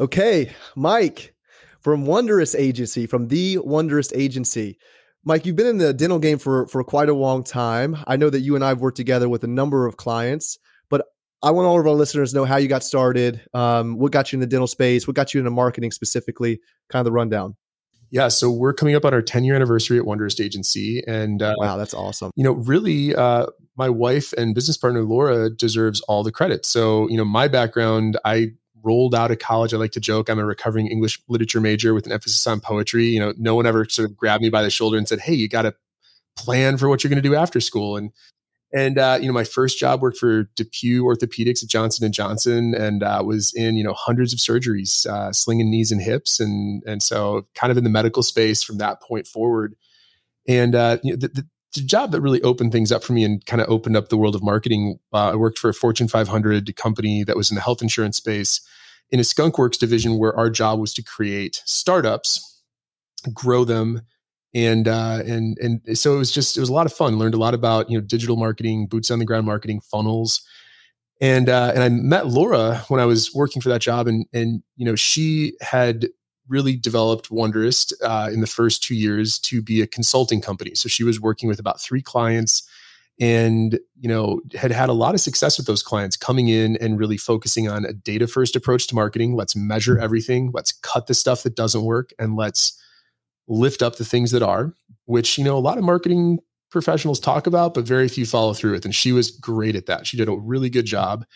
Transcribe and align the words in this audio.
Okay, 0.00 0.50
Mike 0.76 1.34
from 1.80 2.06
Wonderist 2.06 2.58
Agency, 2.58 3.06
from 3.06 3.28
the 3.28 3.58
Wonderist 3.58 4.16
Agency. 4.16 4.78
Mike, 5.24 5.44
you've 5.44 5.56
been 5.56 5.66
in 5.66 5.76
the 5.76 5.92
dental 5.92 6.18
game 6.18 6.38
for 6.38 6.66
for 6.68 6.82
quite 6.82 7.10
a 7.10 7.14
long 7.14 7.44
time. 7.44 7.98
I 8.06 8.16
know 8.16 8.30
that 8.30 8.40
you 8.40 8.54
and 8.54 8.64
I 8.64 8.68
have 8.68 8.80
worked 8.80 8.96
together 8.96 9.28
with 9.28 9.44
a 9.44 9.46
number 9.46 9.86
of 9.86 9.98
clients, 9.98 10.58
but 10.88 11.04
I 11.42 11.50
want 11.50 11.66
all 11.66 11.78
of 11.78 11.86
our 11.86 11.92
listeners 11.92 12.30
to 12.30 12.38
know 12.38 12.44
how 12.46 12.56
you 12.56 12.66
got 12.66 12.82
started, 12.82 13.42
um, 13.52 13.98
what 13.98 14.10
got 14.10 14.32
you 14.32 14.36
in 14.36 14.40
the 14.40 14.46
dental 14.46 14.66
space, 14.66 15.06
what 15.06 15.16
got 15.16 15.34
you 15.34 15.40
into 15.40 15.50
marketing 15.50 15.90
specifically, 15.90 16.60
kind 16.88 17.00
of 17.00 17.04
the 17.04 17.12
rundown. 17.12 17.56
Yeah, 18.10 18.28
so 18.28 18.50
we're 18.50 18.72
coming 18.72 18.96
up 18.96 19.04
on 19.04 19.12
our 19.12 19.22
10 19.22 19.44
year 19.44 19.54
anniversary 19.54 19.98
at 19.98 20.06
Wonderist 20.06 20.42
Agency, 20.42 21.02
and 21.06 21.42
uh, 21.42 21.54
wow, 21.58 21.76
that's 21.76 21.92
awesome. 21.92 22.30
You 22.36 22.44
know, 22.44 22.52
really, 22.52 23.14
uh, 23.14 23.48
my 23.76 23.90
wife 23.90 24.32
and 24.32 24.54
business 24.54 24.78
partner 24.78 25.02
Laura 25.02 25.50
deserves 25.50 26.00
all 26.02 26.22
the 26.22 26.32
credit. 26.32 26.64
So, 26.64 27.06
you 27.10 27.18
know, 27.18 27.24
my 27.26 27.48
background, 27.48 28.18
I 28.24 28.52
rolled 28.82 29.14
out 29.14 29.30
of 29.30 29.38
college. 29.38 29.74
I 29.74 29.76
like 29.76 29.92
to 29.92 30.00
joke 30.00 30.28
I'm 30.28 30.38
a 30.38 30.44
recovering 30.44 30.86
English 30.86 31.20
literature 31.28 31.60
major 31.60 31.94
with 31.94 32.06
an 32.06 32.12
emphasis 32.12 32.46
on 32.46 32.60
poetry. 32.60 33.06
You 33.06 33.20
know, 33.20 33.34
no 33.38 33.54
one 33.54 33.66
ever 33.66 33.86
sort 33.88 34.10
of 34.10 34.16
grabbed 34.16 34.42
me 34.42 34.50
by 34.50 34.62
the 34.62 34.70
shoulder 34.70 34.96
and 34.96 35.08
said, 35.08 35.20
"Hey, 35.20 35.34
you 35.34 35.48
got 35.48 35.62
to 35.62 35.74
plan 36.36 36.76
for 36.76 36.88
what 36.88 37.02
you're 37.02 37.08
going 37.10 37.22
to 37.22 37.28
do 37.28 37.34
after 37.34 37.60
school." 37.60 37.96
And 37.96 38.12
and 38.72 38.98
uh, 38.98 39.18
you 39.20 39.26
know, 39.26 39.32
my 39.32 39.44
first 39.44 39.78
job 39.78 40.00
worked 40.00 40.18
for 40.18 40.44
DePuy 40.56 41.00
Orthopedics 41.00 41.62
at 41.62 41.68
Johnson 41.68 42.04
and 42.04 42.14
Johnson, 42.14 42.74
and 42.74 43.02
uh, 43.02 43.22
was 43.24 43.52
in 43.54 43.76
you 43.76 43.82
know 43.82 43.94
hundreds 43.94 44.32
of 44.32 44.38
surgeries, 44.38 45.06
uh, 45.06 45.32
slinging 45.32 45.70
knees 45.70 45.90
and 45.90 46.00
hips, 46.00 46.38
and 46.38 46.82
and 46.86 47.02
so 47.02 47.46
kind 47.54 47.70
of 47.70 47.76
in 47.76 47.84
the 47.84 47.90
medical 47.90 48.22
space 48.22 48.62
from 48.62 48.78
that 48.78 49.02
point 49.02 49.26
forward. 49.26 49.74
And 50.46 50.74
uh, 50.74 50.98
you 51.02 51.12
know, 51.12 51.16
the, 51.16 51.28
the, 51.28 51.46
the, 51.74 51.82
job 51.82 52.12
that 52.12 52.20
really 52.20 52.42
opened 52.42 52.72
things 52.72 52.92
up 52.92 53.04
for 53.04 53.12
me 53.12 53.24
and 53.24 53.44
kind 53.46 53.60
of 53.62 53.68
opened 53.68 53.96
up 53.96 54.08
the 54.08 54.16
world 54.16 54.34
of 54.34 54.42
marketing. 54.42 54.98
Uh, 55.12 55.30
I 55.30 55.34
worked 55.36 55.58
for 55.58 55.70
a 55.70 55.74
Fortune 55.74 56.08
500 56.08 56.74
company 56.76 57.24
that 57.24 57.36
was 57.36 57.50
in 57.50 57.54
the 57.54 57.60
health 57.60 57.82
insurance 57.82 58.16
space 58.16 58.60
in 59.10 59.18
a 59.18 59.22
Skunkworks 59.22 59.78
division, 59.78 60.18
where 60.18 60.36
our 60.36 60.50
job 60.50 60.78
was 60.78 60.94
to 60.94 61.02
create 61.02 61.62
startups, 61.64 62.62
grow 63.34 63.64
them 63.64 64.02
and 64.54 64.88
uh, 64.88 65.22
and 65.26 65.56
and 65.58 65.98
so 65.98 66.14
it 66.14 66.18
was 66.18 66.32
just 66.32 66.56
it 66.56 66.60
was 66.60 66.68
a 66.68 66.72
lot 66.72 66.86
of 66.86 66.92
fun. 66.92 67.18
Learned 67.18 67.34
a 67.34 67.38
lot 67.38 67.54
about 67.54 67.90
you 67.90 67.98
know 67.98 68.04
digital 68.04 68.36
marketing, 68.36 68.86
boots 68.86 69.10
on 69.10 69.18
the 69.18 69.24
ground 69.24 69.46
marketing, 69.46 69.80
funnels, 69.80 70.42
and 71.20 71.48
uh, 71.48 71.72
and 71.74 71.82
I 71.82 71.88
met 71.88 72.26
Laura 72.26 72.84
when 72.88 73.00
I 73.00 73.04
was 73.04 73.32
working 73.34 73.62
for 73.62 73.68
that 73.68 73.80
job, 73.80 74.08
and 74.08 74.26
and 74.32 74.62
you 74.76 74.84
know 74.84 74.96
she 74.96 75.54
had 75.60 76.08
really 76.50 76.76
developed 76.76 77.30
Wonderist 77.30 77.92
uh, 78.02 78.28
in 78.30 78.40
the 78.40 78.46
first 78.46 78.82
two 78.82 78.94
years 78.94 79.38
to 79.38 79.62
be 79.62 79.80
a 79.80 79.86
consulting 79.86 80.42
company. 80.42 80.74
So 80.74 80.88
she 80.88 81.04
was 81.04 81.20
working 81.20 81.48
with 81.48 81.58
about 81.58 81.80
three 81.80 82.02
clients, 82.02 82.68
and 83.18 83.78
you 83.98 84.08
know 84.08 84.40
had 84.54 84.72
had 84.72 84.88
a 84.90 84.94
lot 84.94 85.14
of 85.14 85.20
success 85.20 85.56
with 85.56 85.66
those 85.66 85.82
clients 85.82 86.16
coming 86.16 86.48
in 86.48 86.76
and 86.76 86.98
really 86.98 87.16
focusing 87.16 87.68
on 87.68 87.84
a 87.84 87.92
data 87.92 88.26
first 88.26 88.56
approach 88.56 88.86
to 88.88 88.94
marketing. 88.94 89.34
Let's 89.34 89.56
measure 89.56 89.98
everything. 89.98 90.50
Let's 90.52 90.72
cut 90.72 91.06
the 91.06 91.14
stuff 91.14 91.42
that 91.44 91.56
doesn't 91.56 91.84
work, 91.84 92.10
and 92.18 92.36
let's 92.36 92.78
lift 93.50 93.82
up 93.82 93.96
the 93.96 94.04
things 94.04 94.30
that 94.30 94.42
are, 94.42 94.74
which, 95.04 95.36
you 95.36 95.44
know, 95.44 95.58
a 95.58 95.60
lot 95.60 95.76
of 95.76 95.84
marketing 95.84 96.38
professionals 96.70 97.18
talk 97.18 97.46
about, 97.48 97.74
but 97.74 97.84
very 97.84 98.08
few 98.08 98.24
follow 98.24 98.54
through 98.54 98.72
with. 98.72 98.84
And 98.84 98.94
she 98.94 99.12
was 99.12 99.30
great 99.30 99.74
at 99.74 99.86
that. 99.86 100.06
She 100.06 100.16
did 100.16 100.28
a 100.28 100.36
really 100.36 100.70
good 100.70 100.86
job. 100.86 101.26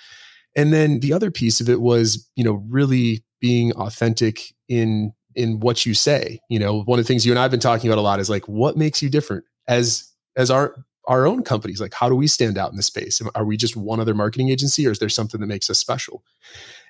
And 0.57 0.73
then 0.73 1.01
the 1.01 1.13
other 1.13 1.33
piece 1.33 1.61
of 1.61 1.69
it 1.69 1.81
was, 1.81 2.31
you 2.37 2.45
know, 2.45 2.65
really 2.69 3.24
being 3.45 3.73
authentic 3.73 4.55
in 4.71 5.13
in 5.35 5.61
what 5.61 5.85
you 5.85 5.93
say. 5.93 6.41
You 6.49 6.59
know, 6.59 6.81
one 6.85 6.99
of 6.99 7.05
the 7.05 7.07
things 7.07 7.27
you 7.27 7.33
and 7.33 7.39
I've 7.39 7.51
been 7.51 7.61
talking 7.61 7.91
about 7.91 7.99
a 7.99 8.01
lot 8.01 8.19
is 8.19 8.31
like 8.31 8.49
what 8.49 8.75
makes 8.75 9.03
you 9.03 9.11
different 9.11 9.45
as 9.69 10.11
as 10.35 10.51
our 10.51 10.75
our 11.07 11.27
own 11.27 11.43
companies 11.43 11.79
like 11.79 11.93
how 11.93 12.09
do 12.09 12.15
we 12.15 12.27
stand 12.27 12.57
out 12.57 12.71
in 12.71 12.77
the 12.79 12.83
space 12.83 13.21
are 13.35 13.45
we 13.45 13.59
just 13.59 13.77
one 13.77 14.01
other 14.01 14.15
marketing 14.15 14.49
agency 14.49 14.87
or 14.87 14.91
is 14.91 14.99
there 14.99 15.11
something 15.11 15.39
that 15.39 15.47
makes 15.47 15.69
us 15.69 15.79
special 15.79 16.25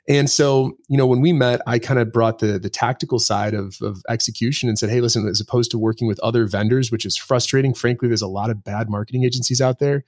and 0.07 0.29
so, 0.29 0.77
you 0.87 0.99
know, 0.99 1.07
when 1.07 1.23
we 1.23 1.33
met, 1.33 1.63
I 1.67 1.79
kind 1.79 1.99
of 1.99 2.13
brought 2.13 2.39
the 2.41 2.59
the 2.59 2.69
tactical 2.69 3.19
side 3.19 3.55
of, 3.55 3.79
of 3.81 4.03
execution 4.09 4.69
and 4.69 4.79
said, 4.79 4.91
hey, 4.91 5.01
listen, 5.01 5.27
as 5.27 5.41
opposed 5.41 5.71
to 5.71 5.79
working 5.79 6.07
with 6.07 6.21
other 6.21 6.47
vendors, 6.47 6.93
which 6.93 7.07
is 7.07 7.17
frustrating, 7.17 7.73
frankly, 7.73 8.09
there's 8.09 8.21
a 8.21 8.29
lot 8.29 8.51
of 8.51 8.63
bad 8.63 8.91
marketing 8.91 9.25
agencies 9.25 9.63
out 9.63 9.79
there. 9.79 10.05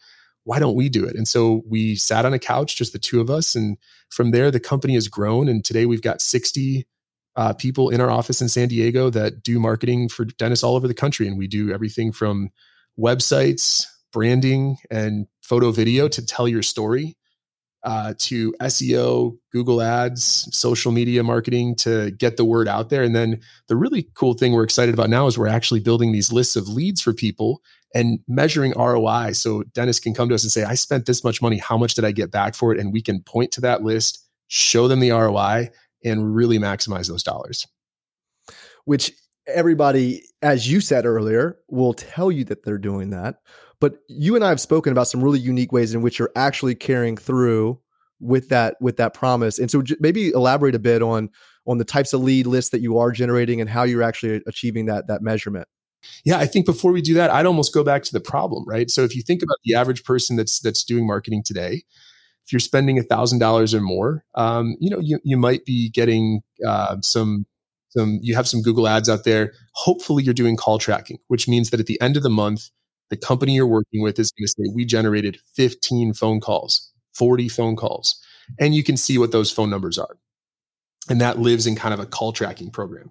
Why 0.47 0.61
don't 0.61 0.77
we 0.77 0.89
do 0.89 1.05
it? 1.05 1.17
And 1.17 1.27
so 1.27 1.63
we 1.69 1.97
sat 1.97 2.25
on 2.25 2.33
a 2.33 2.39
couch, 2.39 2.77
just 2.77 2.93
the 2.93 3.01
two 3.01 3.21
of 3.21 3.29
us. 3.29 3.57
And 3.57 3.79
from 4.11 4.31
there, 4.31 4.53
the 4.53 4.61
company 4.61 4.95
has 4.95 5.09
grown. 5.09 5.49
And 5.49 5.65
today 5.65 5.87
we've 5.87 6.01
got 6.01 6.23
60 6.23 6.87
uh, 7.35 7.53
people 7.55 7.91
in 7.91 8.01
our 8.01 8.13
office 8.13 8.41
in 8.41 8.49
San 8.49 8.69
Diego 8.69 9.11
that 9.11 9.43
do 9.43 9.59
marketing 9.59 10.09
for 10.09 10.25
dentists 10.25 10.63
all 10.63 10.77
over 10.77 10.87
the 10.87 10.95
country. 10.95 11.27
And 11.27 11.37
we 11.37 11.49
do 11.49 11.73
everything 11.73 12.13
from 12.13 12.51
websites, 12.97 13.87
branding, 14.13 14.77
and 14.89 15.27
photo 15.43 15.73
video 15.73 16.07
to 16.07 16.25
tell 16.25 16.47
your 16.47 16.63
story 16.63 17.17
uh, 17.83 18.15
to 18.19 18.53
SEO, 18.61 19.39
Google 19.51 19.83
Ads, 19.83 20.49
social 20.57 20.93
media 20.93 21.25
marketing 21.25 21.75
to 21.77 22.13
get 22.13 22.37
the 22.37 22.45
word 22.45 22.69
out 22.69 22.89
there. 22.89 23.03
And 23.03 23.17
then 23.17 23.41
the 23.67 23.77
really 23.77 24.09
cool 24.15 24.35
thing 24.35 24.53
we're 24.53 24.63
excited 24.63 24.95
about 24.95 25.11
now 25.11 25.27
is 25.27 25.37
we're 25.37 25.49
actually 25.49 25.81
building 25.81 26.13
these 26.13 26.33
lists 26.33 26.55
of 26.55 26.69
leads 26.69 27.01
for 27.01 27.13
people 27.13 27.63
and 27.95 28.19
measuring 28.29 28.73
ROI. 28.77 29.33
So 29.33 29.63
dentists 29.63 30.01
can 30.01 30.15
come 30.15 30.29
to 30.29 30.35
us 30.35 30.43
and 30.43 30.53
say, 30.53 30.65
I 30.65 30.75
spent 30.75 31.07
this 31.07 31.25
much 31.25 31.41
money. 31.41 31.59
How 31.59 31.79
much 31.79 31.95
did 31.95 32.05
I 32.05 32.13
get 32.13 32.31
back 32.31 32.55
for 32.55 32.73
it? 32.73 32.81
And 32.81 32.93
we 32.93 33.03
can 33.03 33.23
point 33.23 33.53
to 33.53 33.61
that 33.63 33.83
list, 33.83 34.25
show 34.49 34.89
them 34.89 35.01
the 35.01 35.11
ROI, 35.11 35.71
and 36.05 36.35
really 36.35 36.59
maximize 36.59 37.09
those 37.09 37.23
dollars. 37.23 37.67
Which 38.85 39.13
everybody, 39.47 40.23
as 40.43 40.71
you 40.71 40.81
said 40.81 41.07
earlier, 41.07 41.59
will 41.69 41.95
tell 41.95 42.31
you 42.31 42.45
that 42.45 42.65
they're 42.65 42.79
doing 42.79 43.11
that. 43.11 43.37
But 43.81 43.99
you 44.09 44.35
and 44.35 44.45
I 44.45 44.49
have 44.49 44.61
spoken 44.61 44.93
about 44.93 45.09
some 45.09 45.23
really 45.23 45.39
unique 45.39 45.73
ways 45.73 45.95
in 45.95 46.03
which 46.03 46.19
you're 46.19 46.33
actually 46.35 46.75
carrying 46.75 47.17
through 47.17 47.79
with 48.21 48.49
that 48.49 48.77
with 48.81 48.97
that 48.97 49.13
promise. 49.15 49.59
And 49.59 49.71
so 49.71 49.83
maybe 50.01 50.31
elaborate 50.31 50.75
a 50.75 50.79
bit 50.79 51.03
on 51.03 51.29
on 51.67 51.79
the 51.79 51.85
types 51.85 52.13
of 52.13 52.23
lead 52.23 52.47
lists 52.47 52.71
that 52.71 52.81
you 52.81 52.99
are 52.99 53.11
generating 53.11 53.61
and 53.61 53.69
how 53.69 53.83
you're 53.83 54.03
actually 54.03 54.43
achieving 54.47 54.87
that 54.87 55.09
that 55.09 55.21
measurement. 55.23 55.69
Yeah, 56.25 56.39
I 56.39 56.47
think 56.47 56.67
before 56.67 56.93
we 56.93 57.03
do 57.03 57.15
that, 57.15 57.31
I'd 57.31 57.47
almost 57.47 57.73
go 57.73 57.85
back 57.85 58.03
to 58.05 58.13
the 58.13 58.21
problem, 58.21 58.65
right? 58.67 58.91
So 58.91 59.03
if 59.03 59.15
you 59.15 59.23
think 59.23 59.43
about 59.43 59.59
the 59.65 59.75
average 59.75 60.05
person 60.05 60.37
that's 60.37 60.61
that's 60.61 60.85
doing 60.85 61.07
marketing 61.07 61.43
today, 61.45 61.83
if 62.47 62.53
you're 62.53 62.61
spending 62.61 62.99
a 62.99 63.03
thousand 63.03 63.39
dollars 63.41 63.75
or 63.75 63.81
more, 63.81 64.25
um, 64.35 64.77
you 64.81 64.91
know, 64.91 65.01
you 65.01 65.19
you 65.25 65.37
might 65.37 65.65
be 65.65 65.89
getting 65.91 66.43
uh, 66.67 66.97
some 67.03 67.47
some 67.91 68.19
you 68.23 68.35
have 68.35 68.49
some 68.49 68.63
Google 68.63 68.89
ads 68.89 69.09
out 69.09 69.25
there. 69.25 69.53
Hopefully, 69.73 70.23
you're 70.23 70.35
doing 70.35 70.57
call 70.57 70.79
tracking, 70.79 71.19
which 71.29 71.49
means 71.49 71.71
that 71.71 71.81
at 71.81 71.87
the 71.87 72.01
end 72.01 72.17
of 72.17 72.23
the 72.23 72.31
month, 72.31 72.71
the 73.11 73.17
company 73.17 73.55
you're 73.55 73.67
working 73.67 74.03
with 74.03 74.19
is 74.19 74.33
going 74.33 74.47
to 74.47 74.49
say, 74.49 74.73
we 74.75 74.85
generated 74.85 75.39
15 75.55 76.13
phone 76.13 76.41
calls, 76.41 76.93
40 77.15 77.49
phone 77.49 77.77
calls, 77.77 78.21
and 78.59 78.75
you 78.75 78.83
can 78.83 78.97
see 78.97 79.19
what 79.19 79.33
those 79.33 79.51
phone 79.51 79.71
numbers 79.71 79.99
are. 79.99 80.17
And 81.09 81.21
that 81.21 81.39
lives 81.39 81.67
in 81.67 81.77
kind 81.77 81.95
of 81.95 82.01
a 82.01 82.07
call 82.07 82.33
tracking 82.33 82.71
program. 82.71 83.11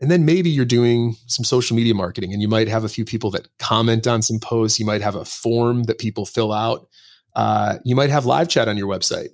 And 0.00 0.10
then 0.10 0.24
maybe 0.24 0.50
you're 0.50 0.64
doing 0.64 1.16
some 1.26 1.44
social 1.44 1.76
media 1.76 1.94
marketing 1.94 2.32
and 2.32 2.42
you 2.42 2.48
might 2.48 2.68
have 2.68 2.84
a 2.84 2.88
few 2.88 3.04
people 3.04 3.30
that 3.30 3.48
comment 3.58 4.06
on 4.06 4.22
some 4.22 4.38
posts. 4.40 4.78
You 4.78 4.86
might 4.86 5.02
have 5.02 5.14
a 5.14 5.24
form 5.24 5.84
that 5.84 5.98
people 5.98 6.26
fill 6.26 6.52
out. 6.52 6.88
Uh, 7.34 7.78
you 7.84 7.94
might 7.94 8.10
have 8.10 8.26
live 8.26 8.48
chat 8.48 8.68
on 8.68 8.76
your 8.76 8.88
website. 8.88 9.28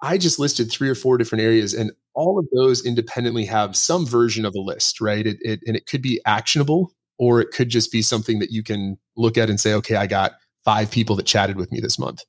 I 0.00 0.18
just 0.18 0.38
listed 0.38 0.70
three 0.70 0.88
or 0.88 0.94
four 0.94 1.16
different 1.16 1.42
areas, 1.42 1.72
and 1.72 1.90
all 2.14 2.38
of 2.38 2.46
those 2.54 2.84
independently 2.84 3.46
have 3.46 3.74
some 3.74 4.04
version 4.04 4.44
of 4.44 4.54
a 4.54 4.60
list, 4.60 5.00
right? 5.00 5.26
It, 5.26 5.38
it, 5.40 5.60
and 5.66 5.76
it 5.76 5.86
could 5.86 6.02
be 6.02 6.20
actionable 6.26 6.92
or 7.18 7.40
it 7.40 7.52
could 7.52 7.68
just 7.68 7.90
be 7.90 8.02
something 8.02 8.38
that 8.40 8.50
you 8.50 8.62
can 8.62 8.98
look 9.16 9.38
at 9.38 9.48
and 9.48 9.58
say, 9.58 9.72
okay, 9.74 9.96
I 9.96 10.06
got 10.06 10.32
five 10.64 10.90
people 10.90 11.16
that 11.16 11.26
chatted 11.26 11.56
with 11.56 11.72
me 11.72 11.80
this 11.80 11.98
month. 11.98 12.22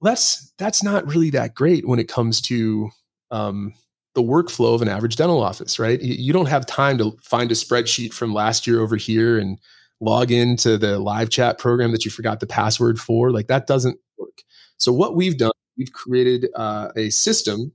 Well, 0.00 0.12
that's 0.12 0.52
that's 0.58 0.82
not 0.82 1.06
really 1.06 1.30
that 1.30 1.54
great 1.54 1.86
when 1.86 1.98
it 1.98 2.08
comes 2.08 2.40
to 2.42 2.90
um, 3.30 3.74
the 4.14 4.22
workflow 4.22 4.74
of 4.74 4.82
an 4.82 4.88
average 4.88 5.16
dental 5.16 5.42
office, 5.42 5.78
right? 5.78 6.00
You 6.00 6.32
don't 6.32 6.46
have 6.46 6.66
time 6.66 6.98
to 6.98 7.16
find 7.22 7.50
a 7.50 7.54
spreadsheet 7.54 8.12
from 8.12 8.32
last 8.32 8.66
year 8.66 8.80
over 8.80 8.96
here 8.96 9.38
and 9.38 9.58
log 10.00 10.30
into 10.30 10.78
the 10.78 10.98
live 10.98 11.30
chat 11.30 11.58
program 11.58 11.92
that 11.92 12.04
you 12.04 12.10
forgot 12.10 12.40
the 12.40 12.46
password 12.46 13.00
for. 13.00 13.30
Like 13.32 13.48
that 13.48 13.66
doesn't 13.66 13.98
work. 14.18 14.42
So 14.76 14.92
what 14.92 15.16
we've 15.16 15.36
done, 15.36 15.52
we've 15.76 15.92
created 15.92 16.48
uh, 16.54 16.90
a 16.96 17.10
system 17.10 17.72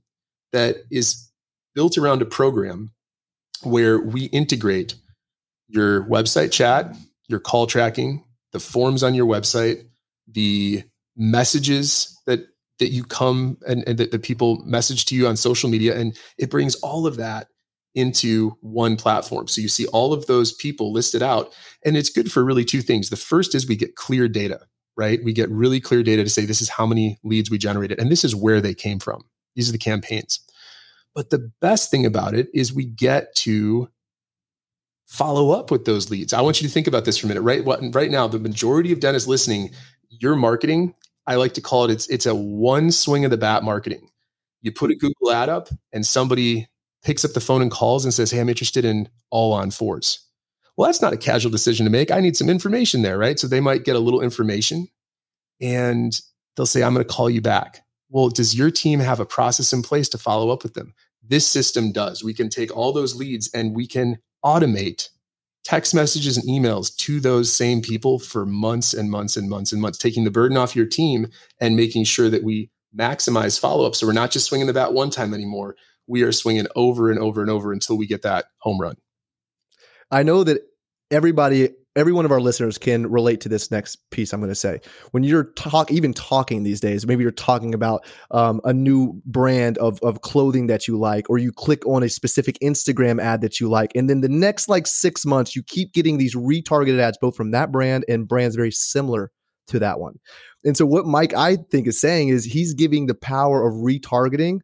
that 0.52 0.76
is 0.90 1.30
built 1.74 1.98
around 1.98 2.22
a 2.22 2.26
program 2.26 2.92
where 3.62 3.98
we 4.00 4.24
integrate 4.26 4.94
your 5.68 6.04
website 6.04 6.50
chat, 6.50 6.96
your 7.28 7.40
call 7.40 7.66
tracking, 7.66 8.24
the 8.52 8.60
forms 8.60 9.02
on 9.02 9.14
your 9.14 9.26
website, 9.26 9.84
the 10.26 10.82
messages 11.16 12.19
that 12.80 12.90
you 12.90 13.04
come 13.04 13.56
and, 13.66 13.86
and 13.86 13.96
that 13.98 14.10
the 14.10 14.18
people 14.18 14.62
message 14.64 15.04
to 15.06 15.14
you 15.14 15.28
on 15.28 15.36
social 15.36 15.70
media, 15.70 15.96
and 15.96 16.18
it 16.36 16.50
brings 16.50 16.74
all 16.76 17.06
of 17.06 17.16
that 17.16 17.46
into 17.94 18.56
one 18.60 18.96
platform. 18.96 19.48
So 19.48 19.60
you 19.60 19.68
see 19.68 19.86
all 19.86 20.12
of 20.12 20.26
those 20.26 20.52
people 20.52 20.92
listed 20.92 21.22
out, 21.22 21.52
and 21.84 21.96
it's 21.96 22.10
good 22.10 22.30
for 22.30 22.44
really 22.44 22.64
two 22.64 22.82
things. 22.82 23.08
The 23.08 23.16
first 23.16 23.54
is 23.54 23.68
we 23.68 23.76
get 23.76 23.96
clear 23.96 24.28
data, 24.28 24.60
right? 24.96 25.22
We 25.24 25.32
get 25.32 25.50
really 25.50 25.80
clear 25.80 26.02
data 26.02 26.24
to 26.24 26.30
say 26.30 26.44
this 26.44 26.62
is 26.62 26.68
how 26.70 26.86
many 26.86 27.18
leads 27.22 27.50
we 27.50 27.58
generated, 27.58 28.00
and 28.00 28.10
this 28.10 28.24
is 28.24 28.34
where 28.34 28.60
they 28.60 28.74
came 28.74 28.98
from. 28.98 29.22
These 29.54 29.68
are 29.68 29.72
the 29.72 29.78
campaigns. 29.78 30.40
But 31.14 31.30
the 31.30 31.50
best 31.60 31.90
thing 31.90 32.06
about 32.06 32.34
it 32.34 32.48
is 32.54 32.72
we 32.72 32.84
get 32.84 33.34
to 33.36 33.88
follow 35.06 35.50
up 35.50 35.72
with 35.72 35.84
those 35.84 36.08
leads. 36.08 36.32
I 36.32 36.40
want 36.40 36.60
you 36.62 36.68
to 36.68 36.72
think 36.72 36.86
about 36.86 37.04
this 37.04 37.18
for 37.18 37.26
a 37.26 37.28
minute. 37.28 37.42
Right, 37.42 37.64
right 37.92 38.10
now, 38.10 38.28
the 38.28 38.38
majority 38.38 38.92
of 38.92 39.00
dentists 39.00 39.28
listening, 39.28 39.70
your 40.08 40.36
marketing, 40.36 40.94
I 41.30 41.36
like 41.36 41.54
to 41.54 41.60
call 41.60 41.84
it, 41.84 41.92
it's, 41.92 42.08
it's 42.08 42.26
a 42.26 42.34
one 42.34 42.90
swing 42.90 43.24
of 43.24 43.30
the 43.30 43.36
bat 43.36 43.62
marketing. 43.62 44.10
You 44.62 44.72
put 44.72 44.90
a 44.90 44.96
Google 44.96 45.30
ad 45.30 45.48
up 45.48 45.68
and 45.92 46.04
somebody 46.04 46.66
picks 47.04 47.24
up 47.24 47.34
the 47.34 47.40
phone 47.40 47.62
and 47.62 47.70
calls 47.70 48.04
and 48.04 48.12
says, 48.12 48.32
Hey, 48.32 48.40
I'm 48.40 48.48
interested 48.48 48.84
in 48.84 49.08
all 49.30 49.52
on 49.52 49.70
fours. 49.70 50.26
Well, 50.76 50.88
that's 50.88 51.00
not 51.00 51.12
a 51.12 51.16
casual 51.16 51.52
decision 51.52 51.86
to 51.86 51.90
make. 51.90 52.10
I 52.10 52.18
need 52.18 52.36
some 52.36 52.48
information 52.48 53.02
there, 53.02 53.16
right? 53.16 53.38
So 53.38 53.46
they 53.46 53.60
might 53.60 53.84
get 53.84 53.94
a 53.94 54.00
little 54.00 54.20
information 54.20 54.88
and 55.60 56.20
they'll 56.56 56.66
say, 56.66 56.82
I'm 56.82 56.94
going 56.94 57.06
to 57.06 57.12
call 57.12 57.30
you 57.30 57.40
back. 57.40 57.84
Well, 58.08 58.28
does 58.28 58.56
your 58.56 58.72
team 58.72 58.98
have 58.98 59.20
a 59.20 59.24
process 59.24 59.72
in 59.72 59.82
place 59.82 60.08
to 60.08 60.18
follow 60.18 60.50
up 60.50 60.64
with 60.64 60.74
them? 60.74 60.94
This 61.22 61.46
system 61.46 61.92
does. 61.92 62.24
We 62.24 62.34
can 62.34 62.48
take 62.48 62.76
all 62.76 62.92
those 62.92 63.14
leads 63.14 63.48
and 63.54 63.72
we 63.72 63.86
can 63.86 64.18
automate 64.44 65.10
text 65.64 65.94
messages 65.94 66.36
and 66.36 66.48
emails 66.48 66.94
to 66.96 67.20
those 67.20 67.52
same 67.52 67.82
people 67.82 68.18
for 68.18 68.46
months 68.46 68.94
and 68.94 69.10
months 69.10 69.36
and 69.36 69.48
months 69.48 69.72
and 69.72 69.80
months, 69.80 69.98
taking 69.98 70.24
the 70.24 70.30
burden 70.30 70.56
off 70.56 70.74
your 70.74 70.86
team 70.86 71.28
and 71.60 71.76
making 71.76 72.04
sure 72.04 72.30
that 72.30 72.42
we 72.42 72.70
maximize 72.96 73.58
follow 73.58 73.86
up. 73.86 73.94
So 73.94 74.06
we're 74.06 74.12
not 74.12 74.30
just 74.30 74.46
swinging 74.46 74.66
the 74.66 74.72
bat 74.72 74.92
one 74.92 75.10
time 75.10 75.34
anymore. 75.34 75.76
We 76.06 76.22
are 76.22 76.32
swinging 76.32 76.66
over 76.74 77.10
and 77.10 77.20
over 77.20 77.40
and 77.40 77.50
over 77.50 77.72
until 77.72 77.96
we 77.96 78.06
get 78.06 78.22
that 78.22 78.46
home 78.58 78.80
run. 78.80 78.96
I 80.10 80.22
know 80.22 80.42
that 80.44 80.62
everybody 81.10 81.70
every 82.00 82.12
one 82.12 82.24
of 82.24 82.32
our 82.32 82.40
listeners 82.40 82.78
can 82.78 83.06
relate 83.06 83.40
to 83.42 83.48
this 83.48 83.70
next 83.70 83.96
piece 84.10 84.32
I'm 84.32 84.40
going 84.40 84.50
to 84.50 84.54
say. 84.54 84.80
When 85.12 85.22
you're 85.22 85.44
talk, 85.52 85.92
even 85.92 86.12
talking 86.12 86.62
these 86.62 86.80
days, 86.80 87.06
maybe 87.06 87.22
you're 87.22 87.30
talking 87.30 87.74
about 87.74 88.04
um, 88.30 88.60
a 88.64 88.72
new 88.72 89.20
brand 89.26 89.78
of 89.78 90.00
of 90.02 90.22
clothing 90.22 90.66
that 90.68 90.88
you 90.88 90.98
like, 90.98 91.28
or 91.30 91.38
you 91.38 91.52
click 91.52 91.86
on 91.86 92.02
a 92.02 92.08
specific 92.08 92.58
Instagram 92.60 93.20
ad 93.20 93.42
that 93.42 93.60
you 93.60 93.68
like, 93.68 93.92
and 93.94 94.10
then 94.10 94.20
the 94.20 94.28
next 94.28 94.68
like 94.68 94.86
six 94.86 95.24
months, 95.24 95.54
you 95.54 95.62
keep 95.62 95.92
getting 95.92 96.18
these 96.18 96.34
retargeted 96.34 96.98
ads, 96.98 97.18
both 97.20 97.36
from 97.36 97.50
that 97.52 97.70
brand 97.70 98.04
and 98.08 98.26
brands 98.26 98.56
very 98.56 98.72
similar 98.72 99.30
to 99.68 99.78
that 99.78 100.00
one. 100.00 100.14
And 100.64 100.76
so, 100.76 100.86
what 100.86 101.06
Mike 101.06 101.34
I 101.34 101.56
think 101.70 101.86
is 101.86 102.00
saying 102.00 102.28
is 102.28 102.44
he's 102.44 102.74
giving 102.74 103.06
the 103.06 103.14
power 103.14 103.66
of 103.66 103.74
retargeting 103.74 104.60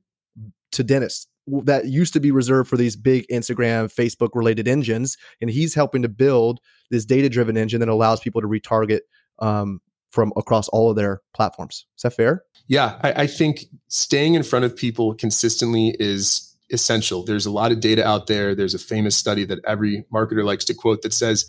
to 0.72 0.84
dentists 0.84 1.26
that 1.46 1.86
used 1.86 2.12
to 2.12 2.20
be 2.20 2.30
reserved 2.30 2.68
for 2.68 2.76
these 2.76 2.96
big 2.96 3.26
Instagram, 3.30 3.92
Facebook 3.92 4.30
related 4.34 4.66
engines. 4.66 5.16
And 5.40 5.50
he's 5.50 5.74
helping 5.74 6.02
to 6.02 6.08
build 6.08 6.60
this 6.90 7.04
data 7.04 7.28
driven 7.28 7.56
engine 7.56 7.80
that 7.80 7.88
allows 7.88 8.20
people 8.20 8.40
to 8.40 8.48
retarget 8.48 9.00
um, 9.38 9.80
from 10.10 10.32
across 10.36 10.68
all 10.68 10.90
of 10.90 10.96
their 10.96 11.20
platforms. 11.34 11.86
Is 11.96 12.02
that 12.02 12.14
fair? 12.14 12.42
Yeah, 12.66 12.98
I, 13.02 13.22
I 13.22 13.26
think 13.26 13.66
staying 13.88 14.34
in 14.34 14.42
front 14.42 14.64
of 14.64 14.76
people 14.76 15.14
consistently 15.14 15.94
is 16.00 16.56
essential. 16.70 17.22
There's 17.22 17.46
a 17.46 17.50
lot 17.50 17.70
of 17.70 17.80
data 17.80 18.06
out 18.06 18.26
there. 18.26 18.54
There's 18.54 18.74
a 18.74 18.78
famous 18.78 19.16
study 19.16 19.44
that 19.44 19.60
every 19.64 20.04
marketer 20.12 20.44
likes 20.44 20.64
to 20.66 20.74
quote 20.74 21.02
that 21.02 21.12
says 21.12 21.46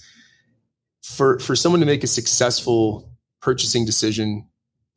for, 1.02 1.40
for 1.40 1.56
someone 1.56 1.80
to 1.80 1.88
make 1.88 2.04
a 2.04 2.08
successful 2.08 3.12
purchasing 3.42 3.86
decision 3.86 4.48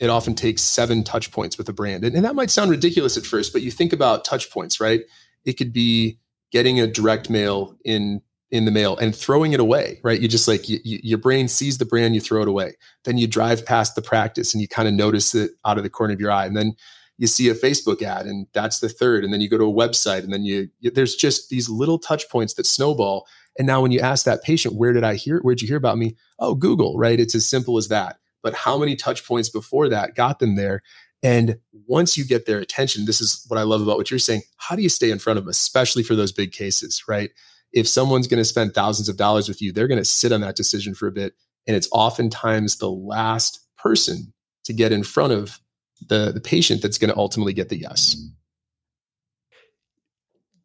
it 0.00 0.08
often 0.08 0.34
takes 0.34 0.62
seven 0.62 1.04
touch 1.04 1.30
points 1.30 1.58
with 1.58 1.68
a 1.68 1.72
brand. 1.72 2.04
And, 2.04 2.16
and, 2.16 2.24
that 2.24 2.34
might 2.34 2.50
sound 2.50 2.70
ridiculous 2.70 3.16
at 3.16 3.26
first, 3.26 3.52
but 3.52 3.62
you 3.62 3.70
think 3.70 3.92
about 3.92 4.24
touch 4.24 4.50
points, 4.50 4.80
right? 4.80 5.02
It 5.44 5.52
could 5.52 5.72
be 5.72 6.18
getting 6.50 6.80
a 6.80 6.86
direct 6.86 7.30
mail 7.30 7.76
in 7.84 8.22
in 8.50 8.64
the 8.64 8.72
mail 8.72 8.96
and 8.96 9.14
throwing 9.14 9.52
it 9.52 9.60
away, 9.60 10.00
right? 10.02 10.20
You 10.20 10.26
just 10.26 10.48
like 10.48 10.68
you, 10.68 10.80
you, 10.82 10.98
your 11.04 11.18
brain 11.18 11.46
sees 11.46 11.78
the 11.78 11.84
brand, 11.84 12.16
you 12.16 12.20
throw 12.20 12.42
it 12.42 12.48
away. 12.48 12.72
Then 13.04 13.16
you 13.16 13.28
drive 13.28 13.64
past 13.64 13.94
the 13.94 14.02
practice 14.02 14.52
and 14.52 14.60
you 14.60 14.66
kind 14.66 14.88
of 14.88 14.94
notice 14.94 15.36
it 15.36 15.52
out 15.64 15.76
of 15.76 15.84
the 15.84 15.90
corner 15.90 16.14
of 16.14 16.20
your 16.20 16.32
eye. 16.32 16.46
And 16.46 16.56
then 16.56 16.74
you 17.16 17.28
see 17.28 17.48
a 17.48 17.54
Facebook 17.54 18.02
ad 18.02 18.26
and 18.26 18.48
that's 18.52 18.80
the 18.80 18.88
third. 18.88 19.22
And 19.22 19.32
then 19.32 19.40
you 19.40 19.48
go 19.48 19.56
to 19.56 19.70
a 19.70 19.72
website 19.72 20.24
and 20.24 20.32
then 20.32 20.44
you, 20.44 20.68
you 20.80 20.90
there's 20.90 21.14
just 21.14 21.48
these 21.48 21.68
little 21.68 22.00
touch 22.00 22.28
points 22.28 22.54
that 22.54 22.66
snowball. 22.66 23.24
And 23.56 23.68
now 23.68 23.82
when 23.82 23.92
you 23.92 24.00
ask 24.00 24.24
that 24.24 24.42
patient, 24.42 24.74
where 24.74 24.92
did 24.92 25.04
I 25.04 25.14
hear, 25.14 25.38
where'd 25.42 25.60
you 25.60 25.68
hear 25.68 25.76
about 25.76 25.98
me? 25.98 26.16
Oh, 26.40 26.56
Google, 26.56 26.98
right? 26.98 27.20
It's 27.20 27.36
as 27.36 27.48
simple 27.48 27.78
as 27.78 27.86
that 27.86 28.16
but 28.42 28.54
how 28.54 28.78
many 28.78 28.96
touch 28.96 29.26
points 29.26 29.48
before 29.48 29.88
that 29.88 30.14
got 30.14 30.38
them 30.38 30.56
there? 30.56 30.82
And 31.22 31.58
once 31.86 32.16
you 32.16 32.24
get 32.24 32.46
their 32.46 32.58
attention, 32.58 33.04
this 33.04 33.20
is 33.20 33.44
what 33.48 33.58
I 33.58 33.62
love 33.62 33.82
about 33.82 33.98
what 33.98 34.10
you're 34.10 34.18
saying. 34.18 34.42
How 34.56 34.74
do 34.74 34.82
you 34.82 34.88
stay 34.88 35.10
in 35.10 35.18
front 35.18 35.38
of 35.38 35.44
them, 35.44 35.50
especially 35.50 36.02
for 36.02 36.14
those 36.14 36.32
big 36.32 36.52
cases, 36.52 37.02
right? 37.06 37.30
If 37.72 37.86
someone's 37.86 38.26
going 38.26 38.38
to 38.38 38.44
spend 38.44 38.74
thousands 38.74 39.08
of 39.08 39.16
dollars 39.16 39.48
with 39.48 39.60
you, 39.60 39.72
they're 39.72 39.88
going 39.88 40.00
to 40.00 40.04
sit 40.04 40.32
on 40.32 40.40
that 40.40 40.56
decision 40.56 40.94
for 40.94 41.06
a 41.06 41.12
bit. 41.12 41.34
And 41.66 41.76
it's 41.76 41.88
oftentimes 41.92 42.78
the 42.78 42.90
last 42.90 43.60
person 43.76 44.32
to 44.64 44.72
get 44.72 44.92
in 44.92 45.02
front 45.02 45.32
of 45.32 45.60
the, 46.08 46.32
the 46.32 46.40
patient 46.40 46.80
that's 46.82 46.98
going 46.98 47.12
to 47.12 47.18
ultimately 47.18 47.52
get 47.52 47.68
the 47.68 47.78
yes 47.78 48.16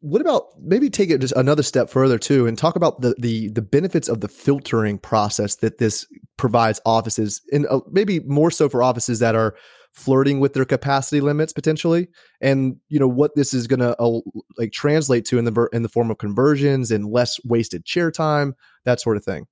what 0.06 0.20
about 0.20 0.44
maybe 0.60 0.88
take 0.88 1.10
it 1.10 1.20
just 1.20 1.34
another 1.34 1.64
step 1.64 1.90
further 1.90 2.16
too 2.16 2.46
and 2.46 2.56
talk 2.56 2.76
about 2.76 3.00
the 3.00 3.16
the 3.18 3.48
the 3.48 3.62
benefits 3.62 4.08
of 4.08 4.20
the 4.20 4.28
filtering 4.28 4.98
process 4.98 5.56
that 5.56 5.78
this 5.78 6.06
provides 6.36 6.80
offices 6.86 7.42
and 7.50 7.66
uh, 7.66 7.80
maybe 7.90 8.20
more 8.20 8.50
so 8.50 8.68
for 8.68 8.84
offices 8.84 9.18
that 9.18 9.34
are 9.34 9.56
flirting 9.92 10.38
with 10.38 10.52
their 10.52 10.64
capacity 10.64 11.20
limits 11.20 11.52
potentially 11.52 12.06
and 12.40 12.76
you 12.88 13.00
know 13.00 13.08
what 13.08 13.34
this 13.34 13.52
is 13.52 13.66
going 13.66 13.80
to 13.80 14.00
uh, 14.00 14.20
like 14.56 14.70
translate 14.70 15.24
to 15.24 15.38
in 15.38 15.44
the 15.44 15.68
in 15.72 15.82
the 15.82 15.88
form 15.88 16.08
of 16.08 16.18
conversions 16.18 16.92
and 16.92 17.10
less 17.10 17.40
wasted 17.44 17.84
chair 17.84 18.12
time 18.12 18.54
that 18.84 19.00
sort 19.00 19.16
of 19.16 19.24
thing. 19.24 19.46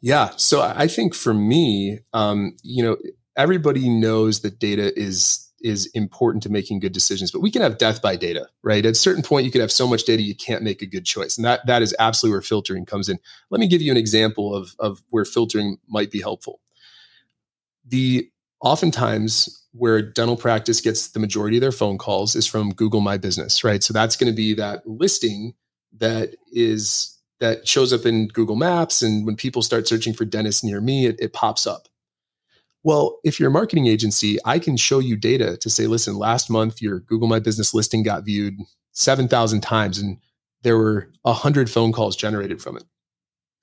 Yeah. 0.00 0.30
So 0.36 0.60
i 0.60 0.88
think 0.88 1.14
for 1.14 1.32
me 1.32 2.00
um 2.12 2.56
you 2.64 2.82
know 2.82 2.96
everybody 3.36 3.88
knows 3.88 4.40
that 4.40 4.58
data 4.58 4.92
is 4.98 5.41
is 5.62 5.86
important 5.94 6.42
to 6.42 6.50
making 6.50 6.80
good 6.80 6.92
decisions. 6.92 7.30
But 7.30 7.40
we 7.40 7.50
can 7.50 7.62
have 7.62 7.78
death 7.78 8.02
by 8.02 8.16
data, 8.16 8.48
right? 8.62 8.84
At 8.84 8.92
a 8.92 8.94
certain 8.94 9.22
point, 9.22 9.44
you 9.44 9.50
could 9.50 9.60
have 9.60 9.72
so 9.72 9.86
much 9.86 10.04
data 10.04 10.22
you 10.22 10.34
can't 10.34 10.62
make 10.62 10.82
a 10.82 10.86
good 10.86 11.04
choice, 11.04 11.36
and 11.36 11.44
that 11.44 11.66
that 11.66 11.82
is 11.82 11.94
absolutely 11.98 12.34
where 12.34 12.42
filtering 12.42 12.86
comes 12.86 13.08
in. 13.08 13.18
Let 13.50 13.60
me 13.60 13.68
give 13.68 13.82
you 13.82 13.90
an 13.90 13.96
example 13.96 14.54
of 14.54 14.74
of 14.78 15.02
where 15.10 15.24
filtering 15.24 15.78
might 15.88 16.10
be 16.10 16.20
helpful. 16.20 16.60
The 17.86 18.30
oftentimes 18.60 19.62
where 19.72 20.02
dental 20.02 20.36
practice 20.36 20.80
gets 20.80 21.08
the 21.08 21.18
majority 21.18 21.56
of 21.56 21.62
their 21.62 21.72
phone 21.72 21.98
calls 21.98 22.36
is 22.36 22.46
from 22.46 22.72
Google 22.72 23.00
My 23.00 23.16
Business, 23.16 23.64
right? 23.64 23.82
So 23.82 23.92
that's 23.92 24.16
going 24.16 24.30
to 24.30 24.36
be 24.36 24.54
that 24.54 24.86
listing 24.86 25.54
that 25.98 26.34
is 26.52 27.18
that 27.40 27.66
shows 27.66 27.92
up 27.92 28.06
in 28.06 28.28
Google 28.28 28.54
Maps, 28.54 29.02
and 29.02 29.26
when 29.26 29.34
people 29.34 29.62
start 29.62 29.88
searching 29.88 30.12
for 30.12 30.24
dentists 30.24 30.62
near 30.62 30.80
me, 30.80 31.06
it, 31.06 31.16
it 31.18 31.32
pops 31.32 31.66
up. 31.66 31.88
Well, 32.84 33.20
if 33.22 33.38
you're 33.38 33.50
a 33.50 33.52
marketing 33.52 33.86
agency, 33.86 34.38
I 34.44 34.58
can 34.58 34.76
show 34.76 34.98
you 34.98 35.16
data 35.16 35.56
to 35.58 35.70
say, 35.70 35.86
listen, 35.86 36.16
last 36.16 36.50
month 36.50 36.82
your 36.82 37.00
Google 37.00 37.28
My 37.28 37.38
Business 37.38 37.72
listing 37.72 38.02
got 38.02 38.24
viewed 38.24 38.54
7,000 38.92 39.60
times 39.60 39.98
and 39.98 40.18
there 40.62 40.76
were 40.76 41.10
100 41.22 41.70
phone 41.70 41.92
calls 41.92 42.16
generated 42.16 42.60
from 42.60 42.76
it. 42.76 42.84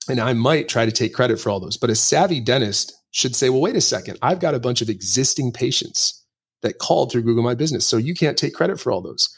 And 0.08 0.20
I 0.20 0.32
might 0.32 0.68
try 0.68 0.86
to 0.86 0.92
take 0.92 1.14
credit 1.14 1.38
for 1.38 1.50
all 1.50 1.60
those. 1.60 1.76
But 1.76 1.90
a 1.90 1.94
savvy 1.94 2.40
dentist 2.40 2.94
should 3.10 3.36
say, 3.36 3.50
well, 3.50 3.60
wait 3.60 3.76
a 3.76 3.80
second, 3.80 4.18
I've 4.22 4.40
got 4.40 4.54
a 4.54 4.60
bunch 4.60 4.80
of 4.80 4.88
existing 4.88 5.52
patients 5.52 6.24
that 6.62 6.78
called 6.78 7.10
through 7.10 7.22
Google 7.22 7.42
My 7.42 7.54
Business. 7.54 7.86
So 7.86 7.96
you 7.96 8.14
can't 8.14 8.38
take 8.38 8.54
credit 8.54 8.80
for 8.80 8.92
all 8.92 9.00
those. 9.00 9.34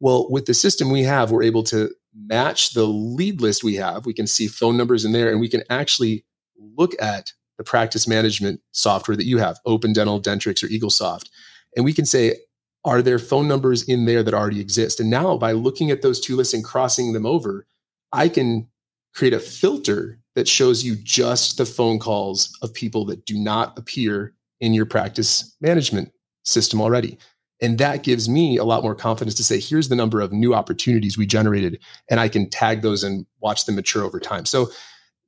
Well, 0.00 0.30
with 0.30 0.46
the 0.46 0.54
system 0.54 0.90
we 0.90 1.02
have, 1.02 1.30
we're 1.30 1.42
able 1.42 1.64
to 1.64 1.90
match 2.14 2.72
the 2.72 2.86
lead 2.86 3.40
list 3.40 3.64
we 3.64 3.76
have. 3.76 4.06
We 4.06 4.14
can 4.14 4.26
see 4.26 4.48
phone 4.48 4.76
numbers 4.76 5.04
in 5.04 5.12
there 5.12 5.30
and 5.30 5.40
we 5.40 5.48
can 5.48 5.62
actually 5.68 6.24
look 6.56 6.92
at 7.00 7.32
the 7.58 7.64
practice 7.64 8.08
management 8.08 8.60
software 8.72 9.16
that 9.16 9.26
you 9.26 9.38
have, 9.38 9.58
Open 9.66 9.92
Dental, 9.92 10.20
Dentrix, 10.20 10.62
or 10.62 10.68
EagleSoft. 10.68 11.28
And 11.76 11.84
we 11.84 11.92
can 11.92 12.06
say, 12.06 12.36
are 12.84 13.02
there 13.02 13.18
phone 13.18 13.48
numbers 13.48 13.82
in 13.82 14.06
there 14.06 14.22
that 14.22 14.32
already 14.32 14.60
exist? 14.60 15.00
And 15.00 15.10
now 15.10 15.36
by 15.36 15.52
looking 15.52 15.90
at 15.90 16.00
those 16.00 16.20
two 16.20 16.36
lists 16.36 16.54
and 16.54 16.64
crossing 16.64 17.12
them 17.12 17.26
over, 17.26 17.66
I 18.12 18.28
can 18.28 18.68
create 19.12 19.34
a 19.34 19.40
filter 19.40 20.20
that 20.36 20.48
shows 20.48 20.84
you 20.84 20.94
just 20.94 21.58
the 21.58 21.66
phone 21.66 21.98
calls 21.98 22.56
of 22.62 22.72
people 22.72 23.04
that 23.06 23.26
do 23.26 23.36
not 23.36 23.76
appear 23.76 24.34
in 24.60 24.72
your 24.72 24.86
practice 24.86 25.56
management 25.60 26.12
system 26.44 26.80
already. 26.80 27.18
And 27.60 27.78
that 27.78 28.04
gives 28.04 28.28
me 28.28 28.56
a 28.56 28.64
lot 28.64 28.84
more 28.84 28.94
confidence 28.94 29.34
to 29.34 29.44
say, 29.44 29.58
here's 29.58 29.88
the 29.88 29.96
number 29.96 30.20
of 30.20 30.32
new 30.32 30.54
opportunities 30.54 31.18
we 31.18 31.26
generated, 31.26 31.80
and 32.08 32.20
I 32.20 32.28
can 32.28 32.48
tag 32.48 32.82
those 32.82 33.02
and 33.02 33.26
watch 33.40 33.66
them 33.66 33.74
mature 33.74 34.04
over 34.04 34.20
time. 34.20 34.46
So 34.46 34.70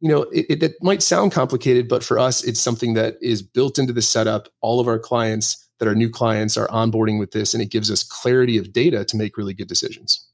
you 0.00 0.08
know, 0.08 0.22
it, 0.32 0.62
it, 0.62 0.74
might 0.80 1.02
sound 1.02 1.30
complicated, 1.30 1.88
but 1.88 2.02
for 2.02 2.18
us, 2.18 2.42
it's 2.42 2.60
something 2.60 2.94
that 2.94 3.16
is 3.20 3.42
built 3.42 3.78
into 3.78 3.92
the 3.92 4.02
setup. 4.02 4.48
All 4.62 4.80
of 4.80 4.88
our 4.88 4.98
clients 4.98 5.68
that 5.78 5.86
are 5.86 5.94
new 5.94 6.08
clients 6.08 6.56
are 6.56 6.68
onboarding 6.68 7.18
with 7.18 7.32
this, 7.32 7.52
and 7.52 7.62
it 7.62 7.70
gives 7.70 7.90
us 7.90 8.02
clarity 8.02 8.56
of 8.56 8.72
data 8.72 9.04
to 9.04 9.16
make 9.16 9.36
really 9.36 9.52
good 9.54 9.68
decisions. 9.68 10.26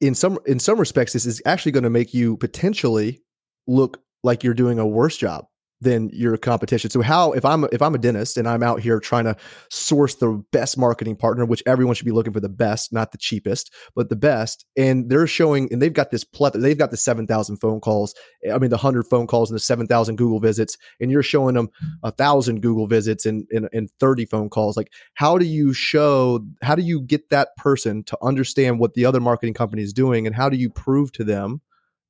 In 0.00 0.14
some 0.14 0.38
in 0.46 0.58
some 0.58 0.78
respects, 0.78 1.12
this 1.12 1.26
is 1.26 1.40
actually 1.44 1.72
going 1.72 1.84
to 1.84 1.90
make 1.90 2.14
you 2.14 2.36
potentially 2.38 3.20
look 3.66 4.02
like 4.22 4.42
you're 4.42 4.54
doing 4.54 4.78
a 4.78 4.86
worse 4.86 5.16
job 5.16 5.46
than 5.80 6.08
your 6.12 6.36
competition. 6.36 6.90
So 6.90 7.02
how 7.02 7.32
if 7.32 7.44
I'm 7.44 7.64
if 7.72 7.82
I'm 7.82 7.94
a 7.94 7.98
dentist 7.98 8.36
and 8.36 8.48
I'm 8.48 8.62
out 8.62 8.80
here 8.80 9.00
trying 9.00 9.24
to 9.24 9.36
source 9.70 10.14
the 10.14 10.42
best 10.50 10.78
marketing 10.78 11.16
partner, 11.16 11.44
which 11.44 11.62
everyone 11.66 11.94
should 11.94 12.06
be 12.06 12.12
looking 12.12 12.32
for 12.32 12.40
the 12.40 12.48
best, 12.48 12.92
not 12.92 13.12
the 13.12 13.18
cheapest, 13.18 13.72
but 13.94 14.08
the 14.08 14.16
best, 14.16 14.64
and 14.76 15.10
they're 15.10 15.26
showing 15.26 15.70
and 15.72 15.82
they've 15.82 15.92
got 15.92 16.10
this 16.10 16.24
plethora, 16.24 16.60
they've 16.60 16.78
got 16.78 16.90
the 16.90 16.96
seven 16.96 17.26
thousand 17.26 17.58
phone 17.58 17.80
calls, 17.80 18.14
I 18.52 18.58
mean 18.58 18.70
the 18.70 18.76
hundred 18.76 19.04
phone 19.04 19.26
calls 19.26 19.50
and 19.50 19.56
the 19.56 19.60
seven 19.60 19.86
thousand 19.86 20.16
Google 20.16 20.40
visits, 20.40 20.78
and 21.00 21.10
you're 21.10 21.22
showing 21.22 21.54
them 21.54 21.68
a 22.02 22.10
thousand 22.10 22.62
Google 22.62 22.86
visits 22.86 23.26
and, 23.26 23.46
and 23.50 23.68
and 23.72 23.90
thirty 24.00 24.24
phone 24.24 24.48
calls. 24.48 24.76
Like 24.76 24.92
how 25.14 25.38
do 25.38 25.44
you 25.44 25.72
show? 25.72 26.44
How 26.62 26.74
do 26.74 26.82
you 26.82 27.00
get 27.00 27.30
that 27.30 27.56
person 27.56 28.04
to 28.04 28.18
understand 28.22 28.78
what 28.78 28.94
the 28.94 29.04
other 29.04 29.20
marketing 29.20 29.54
company 29.54 29.82
is 29.82 29.92
doing, 29.92 30.26
and 30.26 30.34
how 30.34 30.48
do 30.48 30.56
you 30.56 30.70
prove 30.70 31.12
to 31.12 31.24
them 31.24 31.60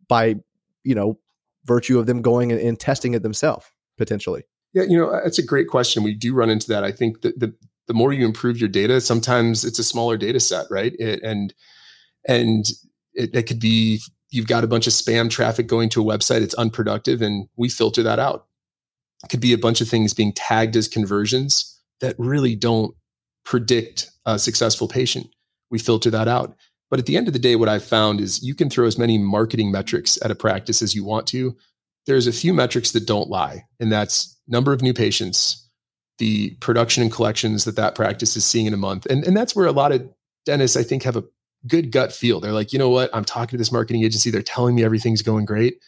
by 0.06 0.36
you 0.84 0.94
know 0.94 1.18
virtue 1.64 1.98
of 1.98 2.06
them 2.06 2.22
going 2.22 2.52
and, 2.52 2.60
and 2.60 2.78
testing 2.78 3.14
it 3.14 3.22
themselves 3.22 3.66
potentially? 3.96 4.42
Yeah, 4.72 4.84
you 4.84 4.98
know, 4.98 5.10
uh, 5.10 5.22
that's 5.22 5.38
a 5.38 5.46
great 5.46 5.68
question. 5.68 6.02
We 6.02 6.14
do 6.14 6.34
run 6.34 6.50
into 6.50 6.68
that. 6.68 6.84
I 6.84 6.92
think 6.92 7.22
that 7.22 7.38
the 7.38 7.54
the 7.86 7.94
more 7.94 8.12
you 8.12 8.24
improve 8.24 8.58
your 8.58 8.68
data, 8.68 9.00
sometimes 9.00 9.64
it's 9.64 9.78
a 9.78 9.84
smaller 9.84 10.16
data 10.16 10.40
set, 10.40 10.66
right? 10.70 10.94
It, 10.98 11.22
and 11.22 11.54
and 12.26 12.64
it, 13.12 13.34
it 13.34 13.42
could 13.42 13.60
be 13.60 14.00
you've 14.30 14.46
got 14.48 14.64
a 14.64 14.68
bunch 14.68 14.86
of 14.86 14.92
spam 14.92 15.30
traffic 15.30 15.66
going 15.66 15.88
to 15.90 16.02
a 16.02 16.04
website, 16.04 16.42
it's 16.42 16.54
unproductive, 16.54 17.22
and 17.22 17.48
we 17.56 17.68
filter 17.68 18.02
that 18.02 18.18
out. 18.18 18.46
It 19.22 19.30
could 19.30 19.40
be 19.40 19.52
a 19.52 19.58
bunch 19.58 19.80
of 19.80 19.88
things 19.88 20.12
being 20.12 20.32
tagged 20.32 20.76
as 20.76 20.88
conversions 20.88 21.80
that 22.00 22.16
really 22.18 22.56
don't 22.56 22.94
predict 23.44 24.10
a 24.26 24.38
successful 24.38 24.88
patient. 24.88 25.28
We 25.70 25.78
filter 25.78 26.10
that 26.10 26.28
out. 26.28 26.56
But 26.94 27.00
at 27.00 27.06
the 27.06 27.16
end 27.16 27.26
of 27.26 27.32
the 27.32 27.40
day, 27.40 27.56
what 27.56 27.68
I've 27.68 27.82
found 27.82 28.20
is 28.20 28.40
you 28.40 28.54
can 28.54 28.70
throw 28.70 28.86
as 28.86 28.96
many 28.96 29.18
marketing 29.18 29.72
metrics 29.72 30.16
at 30.22 30.30
a 30.30 30.34
practice 30.36 30.80
as 30.80 30.94
you 30.94 31.02
want 31.02 31.26
to. 31.26 31.56
There's 32.06 32.28
a 32.28 32.32
few 32.32 32.54
metrics 32.54 32.92
that 32.92 33.04
don't 33.04 33.28
lie, 33.28 33.64
and 33.80 33.90
that's 33.90 34.38
number 34.46 34.72
of 34.72 34.80
new 34.80 34.94
patients, 34.94 35.68
the 36.18 36.50
production 36.60 37.02
and 37.02 37.10
collections 37.10 37.64
that 37.64 37.74
that 37.74 37.96
practice 37.96 38.36
is 38.36 38.44
seeing 38.44 38.66
in 38.66 38.74
a 38.74 38.76
month. 38.76 39.06
And, 39.06 39.24
and 39.24 39.36
that's 39.36 39.56
where 39.56 39.66
a 39.66 39.72
lot 39.72 39.90
of 39.90 40.08
dentists, 40.46 40.76
I 40.76 40.84
think, 40.84 41.02
have 41.02 41.16
a 41.16 41.24
good 41.66 41.90
gut 41.90 42.12
feel. 42.12 42.38
They're 42.38 42.52
like, 42.52 42.72
you 42.72 42.78
know 42.78 42.90
what? 42.90 43.10
I'm 43.12 43.24
talking 43.24 43.56
to 43.56 43.56
this 43.56 43.72
marketing 43.72 44.04
agency. 44.04 44.30
They're 44.30 44.40
telling 44.40 44.76
me 44.76 44.84
everything's 44.84 45.22
going 45.22 45.46
great. 45.46 45.80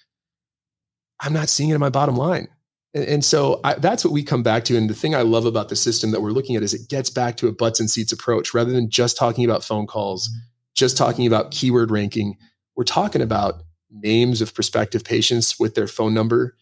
I'm 1.20 1.32
not 1.32 1.48
seeing 1.48 1.70
it 1.70 1.74
in 1.74 1.80
my 1.80 1.88
bottom 1.88 2.16
line. 2.16 2.48
And, 2.94 3.04
and 3.04 3.24
so 3.24 3.60
I, 3.62 3.74
that's 3.74 4.04
what 4.04 4.12
we 4.12 4.24
come 4.24 4.42
back 4.42 4.64
to. 4.64 4.76
And 4.76 4.90
the 4.90 4.94
thing 4.94 5.14
I 5.14 5.22
love 5.22 5.46
about 5.46 5.68
the 5.68 5.76
system 5.76 6.10
that 6.10 6.20
we're 6.20 6.30
looking 6.32 6.56
at 6.56 6.64
is 6.64 6.74
it 6.74 6.88
gets 6.88 7.10
back 7.10 7.36
to 7.36 7.46
a 7.46 7.52
butts 7.52 7.78
and 7.78 7.88
seats 7.88 8.10
approach 8.10 8.52
rather 8.52 8.72
than 8.72 8.90
just 8.90 9.16
talking 9.16 9.44
about 9.44 9.62
phone 9.62 9.86
calls, 9.86 10.28
mm-hmm. 10.28 10.38
Just 10.76 10.96
talking 10.96 11.26
about 11.26 11.50
keyword 11.50 11.90
ranking. 11.90 12.36
We're 12.76 12.84
talking 12.84 13.22
about 13.22 13.62
names 13.90 14.40
of 14.40 14.54
prospective 14.54 15.04
patients 15.04 15.58
with 15.58 15.74
their 15.74 15.88
phone 15.88 16.14
number 16.14 16.56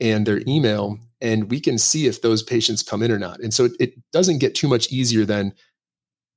and 0.00 0.26
their 0.26 0.42
email. 0.46 0.98
And 1.20 1.50
we 1.50 1.60
can 1.60 1.78
see 1.78 2.06
if 2.06 2.20
those 2.20 2.42
patients 2.42 2.82
come 2.82 3.02
in 3.02 3.12
or 3.12 3.18
not. 3.18 3.40
And 3.40 3.54
so 3.54 3.66
it, 3.66 3.72
it 3.78 4.10
doesn't 4.12 4.38
get 4.38 4.54
too 4.54 4.68
much 4.68 4.90
easier 4.90 5.24
than 5.24 5.54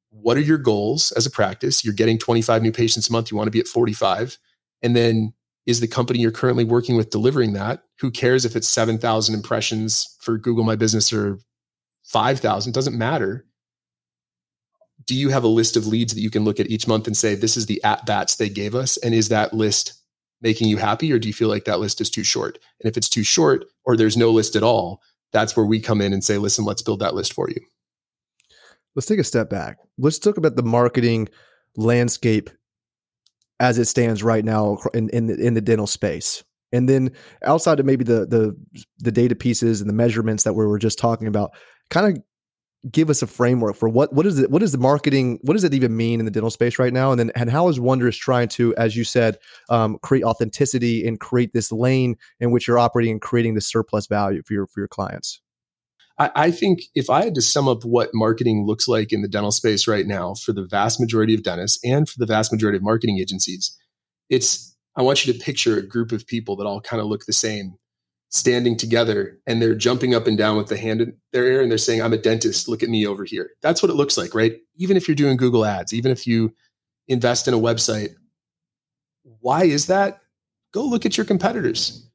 what 0.09 0.37
are 0.37 0.41
your 0.41 0.59
goals 0.59 1.11
as 1.13 1.25
a 1.25 1.31
practice? 1.31 1.83
You're 1.83 1.93
getting 1.93 2.19
25 2.19 2.61
new 2.61 2.71
patients 2.71 3.09
a 3.09 3.11
month. 3.11 3.31
You 3.31 3.37
want 3.37 3.47
to 3.47 3.51
be 3.51 3.59
at 3.59 3.67
45. 3.67 4.37
And 4.83 4.95
then 4.95 5.33
is 5.65 5.79
the 5.79 5.87
company 5.87 6.19
you're 6.19 6.31
currently 6.31 6.65
working 6.65 6.95
with 6.95 7.09
delivering 7.09 7.53
that? 7.53 7.83
Who 7.99 8.11
cares 8.11 8.45
if 8.45 8.55
it's 8.55 8.67
7,000 8.67 9.33
impressions 9.33 10.17
for 10.21 10.37
Google 10.37 10.65
My 10.65 10.75
Business 10.75 11.11
or 11.11 11.39
5,000? 12.03 12.73
Doesn't 12.73 12.97
matter. 12.97 13.45
Do 15.05 15.15
you 15.15 15.29
have 15.29 15.43
a 15.43 15.47
list 15.47 15.75
of 15.75 15.87
leads 15.87 16.13
that 16.13 16.21
you 16.21 16.29
can 16.29 16.43
look 16.43 16.59
at 16.59 16.69
each 16.69 16.87
month 16.87 17.07
and 17.07 17.17
say, 17.17 17.35
this 17.35 17.57
is 17.57 17.65
the 17.65 17.83
at 17.83 18.05
bats 18.05 18.35
they 18.35 18.49
gave 18.49 18.75
us? 18.75 18.97
And 18.97 19.13
is 19.13 19.29
that 19.29 19.53
list 19.53 19.93
making 20.41 20.67
you 20.69 20.77
happy? 20.77 21.11
Or 21.11 21.19
do 21.19 21.27
you 21.27 21.33
feel 21.33 21.49
like 21.49 21.65
that 21.65 21.79
list 21.79 22.01
is 22.01 22.09
too 22.09 22.23
short? 22.23 22.59
And 22.81 22.89
if 22.89 22.97
it's 22.97 23.09
too 23.09 23.23
short 23.23 23.65
or 23.85 23.97
there's 23.97 24.17
no 24.17 24.31
list 24.31 24.55
at 24.55 24.63
all, 24.63 25.01
that's 25.31 25.57
where 25.57 25.65
we 25.65 25.79
come 25.79 26.01
in 26.01 26.13
and 26.13 26.23
say, 26.23 26.37
listen, 26.37 26.63
let's 26.65 26.81
build 26.81 26.99
that 26.99 27.15
list 27.15 27.33
for 27.33 27.49
you 27.49 27.59
let's 28.95 29.07
take 29.07 29.19
a 29.19 29.23
step 29.23 29.49
back. 29.49 29.77
Let's 29.97 30.19
talk 30.19 30.37
about 30.37 30.55
the 30.55 30.63
marketing 30.63 31.29
landscape 31.75 32.49
as 33.59 33.77
it 33.77 33.85
stands 33.85 34.23
right 34.23 34.43
now 34.43 34.77
in 34.93 35.09
in 35.09 35.27
the, 35.27 35.35
in 35.35 35.53
the 35.53 35.61
dental 35.61 35.87
space. 35.87 36.43
And 36.71 36.89
then 36.89 37.11
outside 37.43 37.79
of 37.79 37.85
maybe 37.85 38.03
the 38.03 38.25
the 38.25 38.57
the 38.99 39.11
data 39.11 39.35
pieces 39.35 39.81
and 39.81 39.89
the 39.89 39.93
measurements 39.93 40.43
that 40.43 40.53
we 40.53 40.65
were 40.65 40.79
just 40.79 40.99
talking 40.99 41.27
about, 41.27 41.51
kind 41.89 42.17
of 42.17 42.23
give 42.91 43.09
us 43.09 43.21
a 43.21 43.27
framework 43.27 43.75
for 43.75 43.87
what 43.87 44.13
what 44.13 44.25
is 44.25 44.39
it 44.39 44.51
what 44.51 44.61
is 44.61 44.73
the 44.73 44.77
marketing 44.77 45.39
what 45.43 45.53
does 45.53 45.63
it 45.63 45.73
even 45.73 45.95
mean 45.95 46.19
in 46.19 46.25
the 46.25 46.31
dental 46.31 46.51
space 46.51 46.77
right 46.77 46.93
now? 46.93 47.11
And 47.11 47.19
then 47.19 47.31
and 47.35 47.49
how 47.49 47.67
is 47.69 47.79
Wonderist 47.79 48.19
trying 48.19 48.49
to 48.49 48.75
as 48.75 48.95
you 48.95 49.03
said 49.03 49.37
um, 49.69 49.97
create 50.01 50.23
authenticity 50.23 51.07
and 51.07 51.19
create 51.19 51.53
this 51.53 51.71
lane 51.71 52.15
in 52.39 52.51
which 52.51 52.67
you're 52.67 52.79
operating 52.79 53.13
and 53.13 53.21
creating 53.21 53.53
the 53.53 53.61
surplus 53.61 54.07
value 54.07 54.41
for 54.45 54.53
your 54.53 54.67
for 54.67 54.81
your 54.81 54.87
clients? 54.87 55.41
I, 56.19 56.31
I 56.35 56.51
think 56.51 56.81
if 56.93 57.09
I 57.09 57.23
had 57.23 57.35
to 57.35 57.41
sum 57.41 57.67
up 57.67 57.83
what 57.83 58.09
marketing 58.13 58.65
looks 58.67 58.87
like 58.87 59.11
in 59.11 59.21
the 59.21 59.27
dental 59.27 59.51
space 59.51 59.87
right 59.87 60.05
now 60.05 60.35
for 60.35 60.53
the 60.53 60.65
vast 60.65 60.99
majority 60.99 61.33
of 61.33 61.43
dentists 61.43 61.79
and 61.83 62.07
for 62.07 62.19
the 62.19 62.25
vast 62.25 62.51
majority 62.51 62.77
of 62.77 62.83
marketing 62.83 63.17
agencies, 63.19 63.75
it's 64.29 64.75
I 64.95 65.01
want 65.01 65.25
you 65.25 65.33
to 65.33 65.39
picture 65.39 65.77
a 65.77 65.81
group 65.81 66.11
of 66.11 66.27
people 66.27 66.55
that 66.57 66.65
all 66.65 66.81
kind 66.81 67.01
of 67.01 67.07
look 67.07 67.25
the 67.25 67.33
same 67.33 67.77
standing 68.33 68.75
together 68.75 69.39
and 69.47 69.61
they're 69.61 69.75
jumping 69.75 70.13
up 70.13 70.27
and 70.27 70.37
down 70.37 70.57
with 70.57 70.67
the 70.67 70.77
hand 70.77 70.99
in 70.99 71.15
their 71.31 71.45
ear 71.45 71.61
and 71.61 71.71
they're 71.71 71.77
saying, 71.77 72.01
I'm 72.01 72.13
a 72.13 72.17
dentist, 72.17 72.67
look 72.67 72.83
at 72.83 72.89
me 72.89 73.07
over 73.07 73.23
here. 73.23 73.51
That's 73.61 73.81
what 73.81 73.89
it 73.89 73.95
looks 73.95 74.17
like, 74.17 74.35
right? 74.35 74.57
Even 74.75 74.97
if 74.97 75.07
you're 75.07 75.15
doing 75.15 75.37
Google 75.37 75.63
ads, 75.63 75.93
even 75.93 76.11
if 76.11 76.27
you 76.27 76.53
invest 77.07 77.47
in 77.47 77.53
a 77.53 77.59
website, 77.59 78.15
why 79.39 79.63
is 79.63 79.85
that? 79.85 80.19
Go 80.73 80.85
look 80.85 81.05
at 81.05 81.15
your 81.15 81.25
competitors 81.25 82.09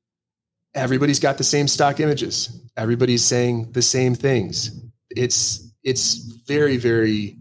everybody's 0.75 1.21
got 1.21 1.39
the 1.39 1.45
same 1.45 1.69
stock 1.69 2.01
images. 2.01 2.61
Everybody's 2.77 3.25
saying 3.25 3.73
the 3.73 3.83
same 3.83 4.15
things. 4.15 4.71
It's 5.11 5.67
it's 5.83 6.15
very 6.47 6.77
very 6.77 7.39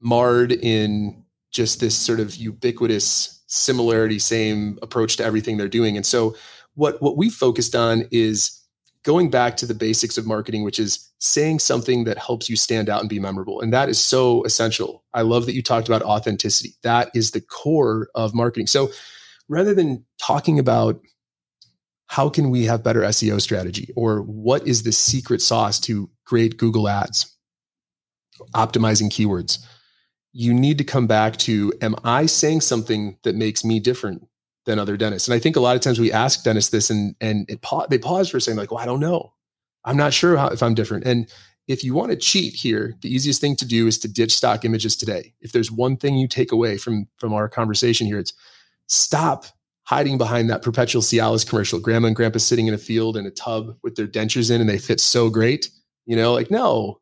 marred 0.00 0.52
in 0.52 1.24
just 1.52 1.80
this 1.80 1.96
sort 1.96 2.20
of 2.20 2.34
ubiquitous 2.36 3.42
similarity, 3.46 4.18
same 4.18 4.78
approach 4.82 5.16
to 5.16 5.24
everything 5.24 5.56
they're 5.56 5.68
doing. 5.68 5.96
And 5.96 6.06
so 6.06 6.34
what 6.74 7.00
what 7.02 7.16
we 7.16 7.30
focused 7.30 7.74
on 7.74 8.04
is 8.10 8.58
going 9.04 9.30
back 9.30 9.56
to 9.56 9.66
the 9.66 9.74
basics 9.74 10.16
of 10.16 10.26
marketing, 10.26 10.62
which 10.62 10.78
is 10.78 11.10
saying 11.18 11.58
something 11.58 12.04
that 12.04 12.18
helps 12.18 12.48
you 12.48 12.56
stand 12.56 12.88
out 12.88 13.00
and 13.00 13.08
be 13.08 13.18
memorable. 13.18 13.60
And 13.60 13.72
that 13.72 13.88
is 13.88 13.98
so 13.98 14.44
essential. 14.44 15.04
I 15.12 15.22
love 15.22 15.46
that 15.46 15.54
you 15.54 15.62
talked 15.62 15.88
about 15.88 16.02
authenticity. 16.02 16.74
That 16.82 17.10
is 17.14 17.32
the 17.32 17.40
core 17.40 18.08
of 18.14 18.34
marketing. 18.34 18.68
So 18.68 18.90
rather 19.48 19.74
than 19.74 20.04
talking 20.18 20.58
about 20.58 21.00
how 22.12 22.28
can 22.28 22.50
we 22.50 22.64
have 22.64 22.84
better 22.84 23.00
SEO 23.00 23.40
strategy? 23.40 23.90
Or 23.96 24.20
what 24.20 24.66
is 24.68 24.82
the 24.82 24.92
secret 24.92 25.40
sauce 25.40 25.80
to 25.80 26.10
great 26.26 26.58
Google 26.58 26.86
ads? 26.86 27.34
Optimizing 28.54 29.08
keywords. 29.08 29.64
You 30.32 30.52
need 30.52 30.76
to 30.76 30.84
come 30.84 31.06
back 31.06 31.38
to 31.38 31.72
Am 31.80 31.94
I 32.04 32.26
saying 32.26 32.60
something 32.60 33.16
that 33.24 33.34
makes 33.34 33.64
me 33.64 33.80
different 33.80 34.28
than 34.66 34.78
other 34.78 34.96
dentists? 34.96 35.28
And 35.28 35.34
I 35.34 35.38
think 35.38 35.56
a 35.56 35.60
lot 35.60 35.76
of 35.76 35.82
times 35.82 35.98
we 35.98 36.12
ask 36.12 36.44
dentists 36.44 36.70
this 36.70 36.90
and, 36.90 37.14
and 37.20 37.48
it, 37.50 37.64
they 37.90 37.98
pause 37.98 38.28
for 38.28 38.36
a 38.36 38.40
second, 38.40 38.58
like, 38.58 38.70
well, 38.70 38.80
I 38.80 38.86
don't 38.86 39.00
know. 39.00 39.32
I'm 39.84 39.96
not 39.96 40.12
sure 40.12 40.36
how, 40.36 40.48
if 40.48 40.62
I'm 40.62 40.74
different. 40.74 41.04
And 41.04 41.28
if 41.68 41.84
you 41.84 41.94
want 41.94 42.10
to 42.10 42.16
cheat 42.16 42.54
here, 42.54 42.94
the 43.02 43.12
easiest 43.12 43.40
thing 43.40 43.56
to 43.56 43.66
do 43.66 43.86
is 43.86 43.98
to 43.98 44.08
ditch 44.08 44.34
stock 44.34 44.64
images 44.64 44.96
today. 44.96 45.34
If 45.40 45.52
there's 45.52 45.70
one 45.70 45.96
thing 45.96 46.16
you 46.16 46.28
take 46.28 46.52
away 46.52 46.76
from, 46.76 47.08
from 47.16 47.32
our 47.32 47.48
conversation 47.48 48.06
here, 48.06 48.18
it's 48.18 48.32
stop 48.88 49.46
hiding 49.84 50.18
behind 50.18 50.50
that 50.50 50.62
perpetual 50.62 51.02
Cialis 51.02 51.48
commercial. 51.48 51.80
Grandma 51.80 52.08
and 52.08 52.16
grandpa 52.16 52.38
sitting 52.38 52.66
in 52.66 52.74
a 52.74 52.78
field 52.78 53.16
in 53.16 53.26
a 53.26 53.30
tub 53.30 53.76
with 53.82 53.96
their 53.96 54.06
dentures 54.06 54.50
in 54.50 54.60
and 54.60 54.70
they 54.70 54.78
fit 54.78 55.00
so 55.00 55.30
great. 55.30 55.70
You 56.06 56.16
know, 56.16 56.32
like, 56.32 56.50
no, 56.50 57.00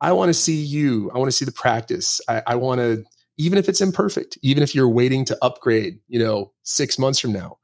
I 0.00 0.12
want 0.12 0.28
to 0.30 0.34
see 0.34 0.56
you. 0.56 1.10
I 1.12 1.18
want 1.18 1.28
to 1.28 1.36
see 1.36 1.44
the 1.44 1.52
practice. 1.52 2.20
I, 2.28 2.42
I 2.46 2.54
want 2.56 2.80
to, 2.80 3.04
even 3.40 3.58
if 3.58 3.68
it's 3.68 3.80
imperfect, 3.80 4.38
even 4.42 4.62
if 4.62 4.74
you're 4.74 4.88
waiting 4.88 5.24
to 5.24 5.38
upgrade, 5.42 5.98
you 6.08 6.18
know, 6.18 6.52
six 6.62 6.98
months 6.98 7.18
from 7.18 7.32
now, 7.32 7.58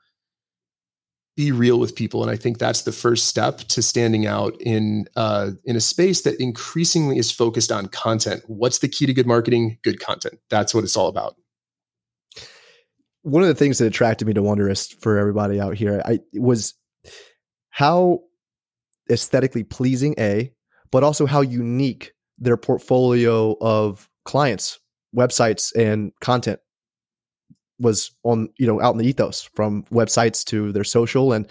be 1.36 1.52
real 1.52 1.78
with 1.78 1.94
people. 1.94 2.22
And 2.22 2.30
I 2.30 2.36
think 2.36 2.58
that's 2.58 2.82
the 2.82 2.92
first 2.92 3.26
step 3.26 3.58
to 3.58 3.82
standing 3.82 4.26
out 4.26 4.56
in 4.60 5.06
uh, 5.16 5.50
in 5.64 5.76
a 5.76 5.80
space 5.80 6.22
that 6.22 6.40
increasingly 6.40 7.18
is 7.18 7.30
focused 7.30 7.70
on 7.70 7.88
content. 7.88 8.42
What's 8.46 8.78
the 8.78 8.88
key 8.88 9.06
to 9.06 9.14
good 9.14 9.26
marketing? 9.26 9.78
Good 9.82 10.00
content. 10.00 10.40
That's 10.48 10.74
what 10.74 10.84
it's 10.84 10.96
all 10.96 11.08
about 11.08 11.36
one 13.26 13.42
of 13.42 13.48
the 13.48 13.56
things 13.56 13.78
that 13.78 13.86
attracted 13.86 14.28
me 14.28 14.32
to 14.32 14.40
Wonderist 14.40 15.00
for 15.00 15.18
everybody 15.18 15.60
out 15.60 15.74
here, 15.74 16.00
I 16.04 16.20
was 16.34 16.74
how 17.70 18.20
aesthetically 19.10 19.64
pleasing 19.64 20.14
a, 20.16 20.52
but 20.92 21.02
also 21.02 21.26
how 21.26 21.40
unique 21.40 22.12
their 22.38 22.56
portfolio 22.56 23.56
of 23.60 24.08
clients, 24.24 24.78
websites, 25.14 25.74
and 25.74 26.12
content 26.20 26.60
was 27.78 28.10
on 28.22 28.48
you 28.58 28.66
know 28.66 28.80
out 28.80 28.92
in 28.92 28.98
the 28.98 29.06
ethos 29.06 29.50
from 29.54 29.82
websites 29.84 30.44
to 30.44 30.72
their 30.72 30.84
social 30.84 31.34
and 31.34 31.46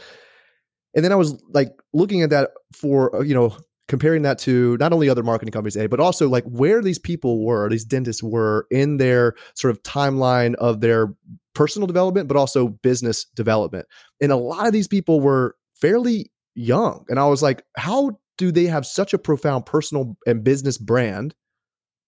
and 0.96 1.04
then 1.04 1.12
I 1.12 1.16
was 1.16 1.40
like 1.50 1.70
looking 1.94 2.24
at 2.24 2.30
that 2.32 2.52
for 2.74 3.16
uh, 3.16 3.22
you 3.22 3.36
know 3.36 3.56
comparing 3.88 4.24
that 4.24 4.40
to 4.40 4.78
not 4.78 4.94
only 4.94 5.10
other 5.10 5.22
marketing 5.22 5.52
companies, 5.52 5.78
A, 5.78 5.88
but 5.88 6.00
also 6.00 6.28
like 6.28 6.44
where 6.46 6.82
these 6.82 6.98
people 6.98 7.46
were, 7.46 7.70
these 7.70 7.86
dentists 7.86 8.24
were 8.24 8.66
in 8.72 8.98
their 8.98 9.36
sort 9.54 9.72
of 9.72 9.84
timeline 9.84 10.56
of 10.56 10.82
their 10.82 11.14
personal 11.54 11.86
development, 11.86 12.28
but 12.28 12.38
also 12.38 12.68
business 12.68 13.26
development. 13.36 13.86
And 14.20 14.32
a 14.32 14.38
lot 14.38 14.66
of 14.66 14.74
these 14.74 14.88
people 14.88 15.22
were 15.22 15.56
fairly 15.80 16.32
young. 16.56 17.06
And 17.10 17.20
I 17.20 17.28
was 17.28 17.44
like, 17.44 17.64
how 17.78 18.18
do 18.38 18.52
they 18.52 18.66
have 18.66 18.88
such 18.88 19.14
a 19.14 19.20
profound 19.20 19.68
personal 19.68 20.18
and 20.26 20.44
business 20.44 20.80
brand 20.80 21.36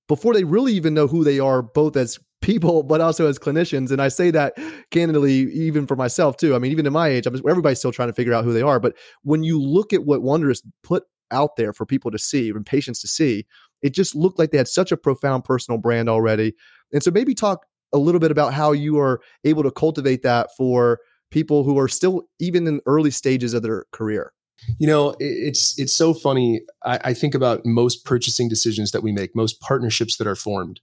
before 0.07 0.33
they 0.33 0.43
really 0.43 0.73
even 0.73 0.93
know 0.93 1.07
who 1.07 1.23
they 1.23 1.39
are, 1.39 1.61
both 1.61 1.95
as 1.95 2.19
people, 2.41 2.83
but 2.91 3.01
also 3.01 3.27
as 3.27 3.39
clinicians? 3.39 3.91
And 3.91 4.01
I 4.01 4.07
say 4.07 4.31
that 4.31 4.53
candidly, 4.91 5.51
even 5.53 5.87
for 5.87 5.95
myself 5.95 6.37
too. 6.37 6.55
I 6.55 6.59
mean, 6.59 6.71
even 6.71 6.85
in 6.85 6.93
my 6.93 7.07
age, 7.09 7.25
just, 7.25 7.43
everybody's 7.47 7.79
still 7.79 7.91
trying 7.91 8.09
to 8.09 8.13
figure 8.13 8.33
out 8.33 8.43
who 8.43 8.53
they 8.53 8.61
are. 8.61 8.79
But 8.79 8.95
when 9.23 9.43
you 9.43 9.61
look 9.61 9.93
at 9.93 10.05
what 10.05 10.21
Wonderist 10.21 10.61
put 10.83 11.03
out 11.31 11.55
there 11.55 11.73
for 11.73 11.85
people 11.85 12.11
to 12.11 12.19
see 12.19 12.49
and 12.49 12.65
patients 12.65 13.01
to 13.01 13.07
see. 13.07 13.45
It 13.81 13.93
just 13.93 14.15
looked 14.15 14.39
like 14.39 14.51
they 14.51 14.57
had 14.57 14.67
such 14.67 14.91
a 14.91 14.97
profound 14.97 15.43
personal 15.43 15.77
brand 15.77 16.09
already. 16.09 16.53
And 16.93 17.03
so 17.03 17.11
maybe 17.11 17.33
talk 17.33 17.65
a 17.93 17.97
little 17.97 18.19
bit 18.19 18.31
about 18.31 18.53
how 18.53 18.71
you 18.71 18.99
are 18.99 19.21
able 19.43 19.63
to 19.63 19.71
cultivate 19.71 20.23
that 20.23 20.49
for 20.57 20.99
people 21.31 21.63
who 21.63 21.77
are 21.77 21.87
still 21.87 22.23
even 22.39 22.67
in 22.67 22.81
early 22.85 23.11
stages 23.11 23.53
of 23.53 23.61
their 23.61 23.85
career. 23.91 24.31
You 24.79 24.87
know, 24.87 25.15
it's 25.19 25.77
it's 25.79 25.93
so 25.93 26.13
funny. 26.13 26.61
I, 26.83 26.99
I 27.05 27.13
think 27.13 27.35
about 27.35 27.65
most 27.65 28.05
purchasing 28.05 28.49
decisions 28.49 28.91
that 28.91 29.03
we 29.03 29.11
make, 29.11 29.35
most 29.35 29.61
partnerships 29.61 30.17
that 30.17 30.27
are 30.27 30.35
formed. 30.35 30.79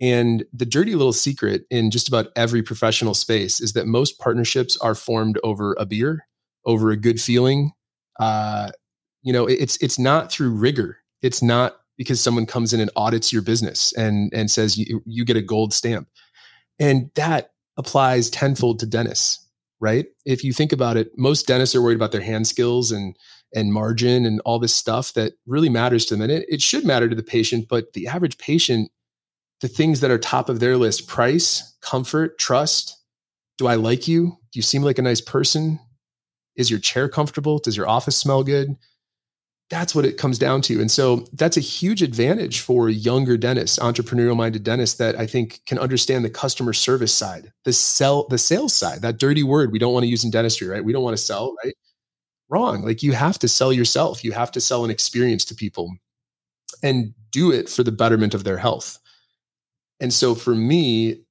And 0.00 0.44
the 0.52 0.66
dirty 0.66 0.94
little 0.94 1.12
secret 1.12 1.64
in 1.70 1.90
just 1.90 2.08
about 2.08 2.28
every 2.36 2.62
professional 2.62 3.14
space 3.14 3.60
is 3.60 3.72
that 3.72 3.86
most 3.86 4.18
partnerships 4.18 4.76
are 4.78 4.94
formed 4.94 5.38
over 5.42 5.74
a 5.78 5.86
beer, 5.86 6.26
over 6.66 6.90
a 6.90 6.96
good 6.96 7.20
feeling. 7.20 7.72
Uh, 8.20 8.70
you 9.22 9.32
know, 9.32 9.46
it's 9.46 9.76
it's 9.82 9.98
not 9.98 10.30
through 10.30 10.50
rigor. 10.50 10.98
It's 11.22 11.42
not 11.42 11.76
because 11.96 12.20
someone 12.20 12.46
comes 12.46 12.72
in 12.72 12.80
and 12.80 12.90
audits 12.94 13.32
your 13.32 13.42
business 13.42 13.92
and 13.94 14.32
and 14.34 14.50
says 14.50 14.76
you, 14.76 15.02
you 15.06 15.24
get 15.24 15.36
a 15.36 15.42
gold 15.42 15.72
stamp. 15.72 16.08
And 16.78 17.10
that 17.14 17.52
applies 17.78 18.28
tenfold 18.30 18.78
to 18.80 18.86
dentists, 18.86 19.45
right? 19.80 20.06
If 20.24 20.42
you 20.42 20.52
think 20.52 20.72
about 20.72 20.96
it, 20.96 21.10
most 21.16 21.46
dentists 21.46 21.74
are 21.74 21.82
worried 21.82 21.96
about 21.96 22.12
their 22.12 22.22
hand 22.22 22.46
skills 22.46 22.92
and 22.92 23.16
and 23.54 23.72
margin 23.72 24.26
and 24.26 24.40
all 24.44 24.58
this 24.58 24.74
stuff 24.74 25.12
that 25.14 25.34
really 25.46 25.68
matters 25.68 26.04
to 26.04 26.14
them. 26.14 26.22
And 26.22 26.32
it, 26.32 26.46
it 26.48 26.60
should 26.60 26.84
matter 26.84 27.08
to 27.08 27.14
the 27.14 27.22
patient, 27.22 27.66
but 27.68 27.92
the 27.92 28.08
average 28.08 28.38
patient 28.38 28.90
the 29.60 29.68
things 29.68 30.00
that 30.00 30.10
are 30.10 30.18
top 30.18 30.48
of 30.48 30.60
their 30.60 30.76
list 30.76 31.06
price, 31.06 31.76
comfort, 31.80 32.38
trust. 32.38 32.96
Do 33.58 33.66
I 33.66 33.74
like 33.74 34.06
you? 34.06 34.38
Do 34.52 34.58
you 34.58 34.62
seem 34.62 34.82
like 34.82 34.98
a 34.98 35.02
nice 35.02 35.20
person? 35.20 35.80
Is 36.56 36.70
your 36.70 36.80
chair 36.80 37.08
comfortable? 37.08 37.58
Does 37.58 37.76
your 37.76 37.88
office 37.88 38.16
smell 38.16 38.42
good? 38.42 38.76
That's 39.68 39.96
what 39.96 40.04
it 40.04 40.16
comes 40.16 40.38
down 40.38 40.62
to. 40.62 40.80
And 40.80 40.90
so 40.90 41.26
that's 41.32 41.56
a 41.56 41.60
huge 41.60 42.00
advantage 42.00 42.60
for 42.60 42.88
younger 42.88 43.36
dentists, 43.36 43.80
entrepreneurial 43.80 44.36
minded 44.36 44.62
dentists 44.62 44.96
that 44.98 45.18
I 45.18 45.26
think 45.26 45.60
can 45.66 45.78
understand 45.78 46.24
the 46.24 46.30
customer 46.30 46.72
service 46.72 47.12
side, 47.12 47.52
the 47.64 47.72
sell, 47.72 48.28
the 48.28 48.38
sales 48.38 48.72
side, 48.72 49.02
that 49.02 49.18
dirty 49.18 49.42
word 49.42 49.72
we 49.72 49.80
don't 49.80 49.92
want 49.92 50.04
to 50.04 50.08
use 50.08 50.24
in 50.24 50.30
dentistry, 50.30 50.68
right? 50.68 50.84
We 50.84 50.92
don't 50.92 51.02
want 51.02 51.16
to 51.16 51.22
sell, 51.22 51.54
right? 51.64 51.74
Wrong. 52.48 52.84
Like 52.84 53.02
you 53.02 53.12
have 53.12 53.38
to 53.40 53.48
sell 53.48 53.72
yourself. 53.72 54.24
You 54.24 54.32
have 54.32 54.52
to 54.52 54.60
sell 54.60 54.84
an 54.84 54.90
experience 54.90 55.44
to 55.46 55.54
people 55.54 55.96
and 56.82 57.14
do 57.32 57.50
it 57.52 57.68
for 57.68 57.82
the 57.82 57.92
betterment 57.92 58.34
of 58.34 58.44
their 58.44 58.58
health. 58.58 58.98
And 60.00 60.12
so 60.12 60.34
for 60.34 60.54
me, 60.54 61.22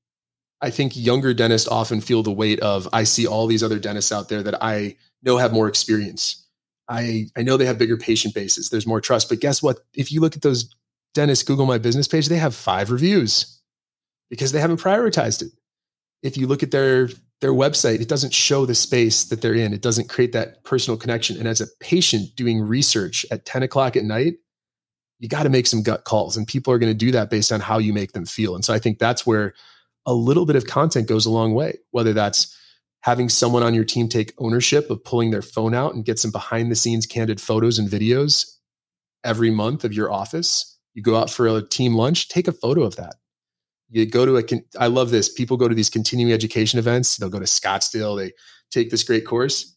I 0.61 0.71
think 0.71 0.95
younger 0.95 1.33
dentists 1.33 1.67
often 1.67 2.01
feel 2.01 2.23
the 2.23 2.31
weight 2.31 2.59
of 2.61 2.87
I 2.91 3.03
see 3.03 3.27
all 3.27 3.47
these 3.47 3.63
other 3.63 3.79
dentists 3.79 4.11
out 4.11 4.29
there 4.29 4.43
that 4.43 4.61
I 4.63 4.97
know 5.23 5.37
have 5.37 5.53
more 5.53 5.67
experience. 5.67 6.44
I, 6.87 7.25
I 7.35 7.41
know 7.41 7.57
they 7.57 7.65
have 7.65 7.77
bigger 7.77 7.97
patient 7.97 8.33
bases. 8.33 8.69
There's 8.69 8.87
more 8.87 9.01
trust. 9.01 9.29
But 9.29 9.39
guess 9.39 9.61
what? 9.63 9.79
If 9.93 10.11
you 10.11 10.21
look 10.21 10.35
at 10.35 10.41
those 10.41 10.73
dentists 11.13 11.43
Google 11.43 11.65
My 11.65 11.77
Business 11.77 12.07
page, 12.07 12.27
they 12.27 12.37
have 12.37 12.55
five 12.55 12.91
reviews 12.91 13.59
because 14.29 14.51
they 14.51 14.59
haven't 14.59 14.81
prioritized 14.81 15.41
it. 15.41 15.51
If 16.21 16.37
you 16.37 16.47
look 16.47 16.63
at 16.63 16.71
their 16.71 17.09
their 17.41 17.53
website, 17.53 17.99
it 17.99 18.07
doesn't 18.07 18.33
show 18.33 18.65
the 18.65 18.75
space 18.75 19.25
that 19.25 19.41
they're 19.41 19.53
in. 19.53 19.73
It 19.73 19.81
doesn't 19.81 20.09
create 20.09 20.31
that 20.31 20.63
personal 20.63 20.97
connection. 20.97 21.37
And 21.37 21.47
as 21.47 21.59
a 21.59 21.67
patient 21.79 22.35
doing 22.35 22.61
research 22.61 23.25
at 23.29 23.45
10 23.45 23.61
o'clock 23.63 23.97
at 23.97 24.05
night, 24.05 24.35
you 25.19 25.29
got 25.29 25.43
to 25.43 25.49
make 25.49 25.67
some 25.67 25.83
gut 25.83 26.03
calls 26.03 26.37
and 26.37 26.47
people 26.47 26.73
are 26.73 26.77
going 26.77 26.91
to 26.91 26.97
do 26.97 27.11
that 27.11 27.29
based 27.29 27.51
on 27.51 27.59
how 27.59 27.77
you 27.77 27.93
make 27.93 28.11
them 28.13 28.25
feel 28.25 28.55
and 28.55 28.65
so 28.65 28.73
i 28.73 28.79
think 28.79 28.99
that's 28.99 29.25
where 29.25 29.53
a 30.05 30.13
little 30.13 30.45
bit 30.45 30.55
of 30.55 30.67
content 30.67 31.07
goes 31.07 31.25
a 31.25 31.29
long 31.29 31.53
way 31.53 31.77
whether 31.91 32.13
that's 32.13 32.55
having 33.05 33.29
someone 33.29 33.63
on 33.63 33.73
your 33.73 33.85
team 33.85 34.09
take 34.09 34.33
ownership 34.37 34.89
of 34.89 35.03
pulling 35.03 35.31
their 35.31 35.41
phone 35.41 35.73
out 35.73 35.95
and 35.95 36.05
get 36.05 36.19
some 36.19 36.31
behind 36.31 36.71
the 36.71 36.75
scenes 36.75 37.05
candid 37.05 37.39
photos 37.39 37.79
and 37.79 37.89
videos 37.89 38.57
every 39.23 39.49
month 39.49 39.83
of 39.83 39.93
your 39.93 40.11
office 40.11 40.75
you 40.95 41.03
go 41.03 41.17
out 41.17 41.29
for 41.29 41.45
a 41.45 41.61
team 41.61 41.93
lunch 41.93 42.29
take 42.29 42.47
a 42.47 42.53
photo 42.53 42.81
of 42.81 42.95
that. 42.95 43.15
You 43.89 44.07
go 44.07 44.25
to 44.25 44.37
a 44.37 44.43
i 44.79 44.87
love 44.87 45.11
this 45.11 45.31
people 45.31 45.57
go 45.57 45.67
to 45.67 45.75
these 45.75 45.91
continuing 45.91 46.33
education 46.33 46.79
events 46.79 47.17
they'll 47.17 47.29
go 47.29 47.39
to 47.39 47.45
scottsdale 47.45 48.17
they 48.17 48.31
take 48.71 48.89
this 48.89 49.03
great 49.03 49.27
course. 49.27 49.75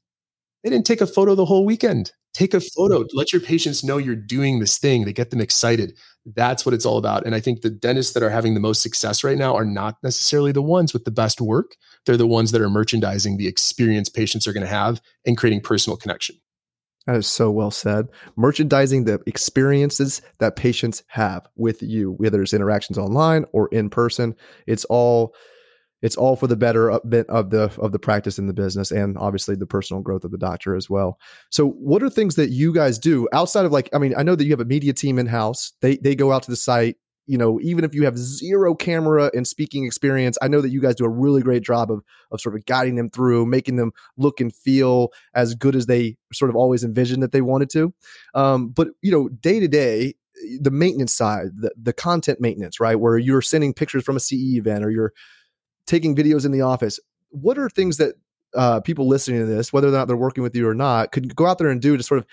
They 0.65 0.71
didn't 0.71 0.87
take 0.87 1.01
a 1.01 1.07
photo 1.07 1.35
the 1.35 1.45
whole 1.45 1.65
weekend. 1.65 2.13
Take 2.33 2.55
a 2.55 2.61
photo 2.61 3.05
let 3.13 3.33
your 3.33 3.43
patients 3.43 3.85
know 3.85 3.99
you're 3.99 4.17
doing 4.17 4.61
this 4.61 4.79
thing 4.79 5.05
they 5.05 5.13
get 5.13 5.31
them 5.31 5.41
excited. 5.41 5.99
That's 6.25 6.65
what 6.65 6.75
it's 6.75 6.87
all 6.87 6.99
about 6.99 7.27
and 7.27 7.35
i 7.35 7.41
think 7.41 7.61
the 7.61 7.71
dentists 7.71 8.13
that 8.13 8.23
are 8.23 8.31
having 8.31 8.55
the 8.55 8.61
most 8.61 8.83
success 8.83 9.25
right 9.25 9.39
now 9.39 9.55
are 9.57 9.65
not 9.65 9.97
necessarily 10.03 10.53
the 10.53 10.63
ones 10.63 10.93
with 10.93 11.05
the 11.05 11.11
best 11.11 11.41
work 11.41 11.77
they're 12.07 12.17
the 12.17 12.27
ones 12.27 12.53
that 12.53 12.61
are 12.61 12.71
merchandising 12.71 13.37
the 13.37 13.47
experience 13.49 14.09
patients 14.09 14.47
are 14.47 14.53
going 14.53 14.67
to 14.67 14.73
have 14.73 15.01
and 15.27 15.37
creating 15.37 15.61
personal 15.61 15.97
connection 15.97 16.37
that 17.09 17.17
is 17.17 17.27
so 17.27 17.51
well 17.51 17.71
said. 17.71 18.09
Merchandising 18.37 19.05
the 19.05 19.23
experiences 19.27 20.21
that 20.41 20.57
patients 20.57 21.03
have 21.07 21.49
with 21.57 21.83
you, 21.83 22.13
whether 22.13 22.43
it's 22.43 22.53
interactions 22.53 22.99
online 22.99 23.47
or 23.53 23.69
in 23.69 23.89
person, 23.89 24.37
it's 24.67 24.85
all 24.85 25.35
it's 26.03 26.17
all 26.17 26.37
for 26.37 26.47
the 26.47 26.57
better 26.57 26.91
of 26.91 27.01
the 27.09 27.25
of 27.79 27.93
the 27.93 27.99
practice 27.99 28.39
in 28.39 28.47
the 28.47 28.53
business 28.53 28.91
and 28.91 29.17
obviously 29.17 29.57
the 29.57 29.67
personal 29.67 30.03
growth 30.03 30.23
of 30.23 30.33
the 30.33 30.39
doctor 30.39 30.77
as 30.77 30.91
well. 30.91 31.19
So 31.51 31.71
what 31.71 32.03
are 32.03 32.11
things 32.11 32.35
that 32.35 32.51
you 32.51 32.75
guys 32.75 32.99
do 32.99 33.27
outside 33.33 33.65
of 33.65 33.73
like 33.73 33.89
I 33.95 33.99
mean 33.99 34.13
I 34.15 34.23
know 34.23 34.35
that 34.35 34.45
you 34.45 34.51
have 34.51 34.61
a 34.61 34.67
media 34.67 34.93
team 34.93 35.19
in 35.19 35.27
house. 35.27 35.73
They 35.81 35.97
they 35.97 36.15
go 36.15 36.31
out 36.31 36.43
to 36.43 36.51
the 36.51 36.57
site, 36.57 36.97
you 37.29 37.37
know, 37.37 37.61
even 37.61 37.85
if 37.85 37.95
you 37.95 38.07
have 38.07 38.17
zero 38.17 38.75
camera 38.75 39.31
and 39.35 39.47
speaking 39.47 39.85
experience, 39.85 40.39
I 40.41 40.49
know 40.49 40.63
that 40.63 40.71
you 40.71 40.81
guys 40.81 40.95
do 40.95 41.05
a 41.05 41.11
really 41.11 41.43
great 41.43 41.63
job 41.63 41.93
of 41.93 42.03
of 42.31 42.41
sort 42.41 42.55
of 42.55 42.65
guiding 42.65 42.97
them 42.97 43.11
through, 43.11 43.45
making 43.47 43.77
them 43.77 43.93
look 44.17 44.41
and 44.41 44.53
feel 44.53 45.11
as 45.35 45.55
good 45.55 45.77
as 45.77 45.87
they 45.87 46.17
sort 46.33 46.49
of 46.49 46.57
always 46.57 46.83
envisioned 46.83 47.23
that 47.23 47.33
they 47.33 47.43
wanted 47.43 47.69
to. 47.71 47.93
Um, 48.35 48.71
but 48.71 48.89
you 49.03 49.13
know, 49.13 49.29
day 49.29 49.61
to 49.61 49.69
day, 49.69 50.15
the 50.59 50.71
maintenance 50.71 51.15
side, 51.15 51.49
the, 51.55 51.71
the 51.81 51.93
content 51.93 52.41
maintenance, 52.41 52.81
right? 52.81 52.99
Where 52.99 53.19
you're 53.19 53.43
sending 53.43 53.75
pictures 53.75 54.05
from 54.05 54.17
a 54.17 54.21
CE 54.21 54.57
event 54.57 54.83
or 54.83 54.91
you're 54.91 55.13
taking 55.87 56.17
videos 56.17 56.47
in 56.47 56.53
the 56.53 56.63
office. 56.63 56.99
What 57.29 57.59
are 57.59 57.69
things 57.69 57.99
that 57.99 58.15
uh, 58.55 58.81
people 58.81 59.07
listening 59.07 59.41
to 59.41 59.47
this, 59.47 59.71
whether 59.71 59.89
or 59.89 59.93
not 59.93 60.09
they're 60.09 60.17
working 60.17 60.43
with 60.43 60.57
you 60.57 60.67
or 60.67 60.75
not, 60.75 61.13
could 61.13 61.37
go 61.37 61.47
out 61.47 61.59
there 61.59 61.69
and 61.69 61.83
do 61.83 61.99
to 61.99 62.03
sort 62.03 62.19
of 62.19 62.27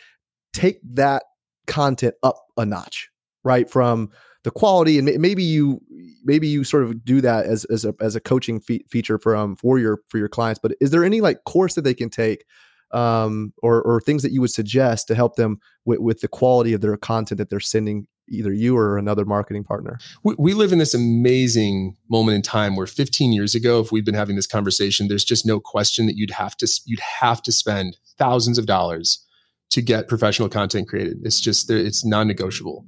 take 0.54 0.80
that 0.84 1.24
content 1.68 2.16
up 2.24 2.38
a 2.56 2.66
notch, 2.66 3.10
right? 3.44 3.70
From 3.70 4.12
the 4.46 4.52
quality, 4.52 4.98
and 4.98 5.20
maybe 5.20 5.44
you 5.44 5.82
maybe 6.24 6.48
you 6.48 6.64
sort 6.64 6.84
of 6.84 7.04
do 7.04 7.20
that 7.20 7.46
as 7.46 7.66
as 7.66 7.84
a 7.84 7.94
as 8.00 8.16
a 8.16 8.22
coaching 8.22 8.62
fe- 8.62 8.86
feature 8.90 9.20
for 9.20 9.36
um 9.36 9.58
for 9.58 9.78
your 9.78 10.00
for 10.08 10.18
your 10.18 10.30
clients. 10.30 10.60
But 10.62 10.74
is 10.80 10.92
there 10.92 11.04
any 11.04 11.20
like 11.20 11.44
course 11.44 11.76
that 11.76 11.82
they 11.82 11.94
can 11.94 12.10
take? 12.10 12.46
Um, 12.92 13.52
or, 13.62 13.82
or 13.82 14.00
things 14.00 14.22
that 14.22 14.32
you 14.32 14.40
would 14.40 14.52
suggest 14.52 15.08
to 15.08 15.16
help 15.16 15.36
them 15.36 15.60
with, 15.84 16.00
with 16.00 16.22
the 16.22 16.30
quality 16.30 16.72
of 16.72 16.80
their 16.80 16.96
content 16.96 17.40
that 17.40 17.50
they're 17.50 17.60
sending 17.60 18.08
either 18.30 18.54
you 18.54 18.78
or 18.78 18.98
another 18.98 19.26
marketing 19.26 19.64
partner? 19.64 19.98
We, 20.24 20.36
we, 20.38 20.54
live 20.54 20.72
in 20.72 20.78
this 20.78 20.94
amazing 20.94 21.98
moment 22.10 22.36
in 22.36 22.42
time 22.44 22.76
where 22.76 22.86
15 22.86 23.34
years 23.34 23.56
ago, 23.56 23.82
if 23.82 23.92
we'd 23.92 24.06
been 24.06 24.16
having 24.16 24.36
this 24.36 24.48
conversation, 24.48 25.08
there's 25.08 25.26
just 25.26 25.46
no 25.46 25.60
question 25.60 26.06
that 26.06 26.16
you'd 26.16 26.32
have 26.32 26.56
to 26.58 26.68
you'd 26.86 27.00
have 27.00 27.42
to 27.42 27.52
spend 27.52 27.98
thousands 28.18 28.58
of 28.58 28.68
dollars 28.68 29.26
to 29.72 29.82
get 29.82 30.08
professional 30.08 30.48
content 30.48 30.88
created. 30.88 31.18
It's 31.24 31.42
just 31.42 31.70
it's 31.70 32.06
non-negotiable. 32.06 32.86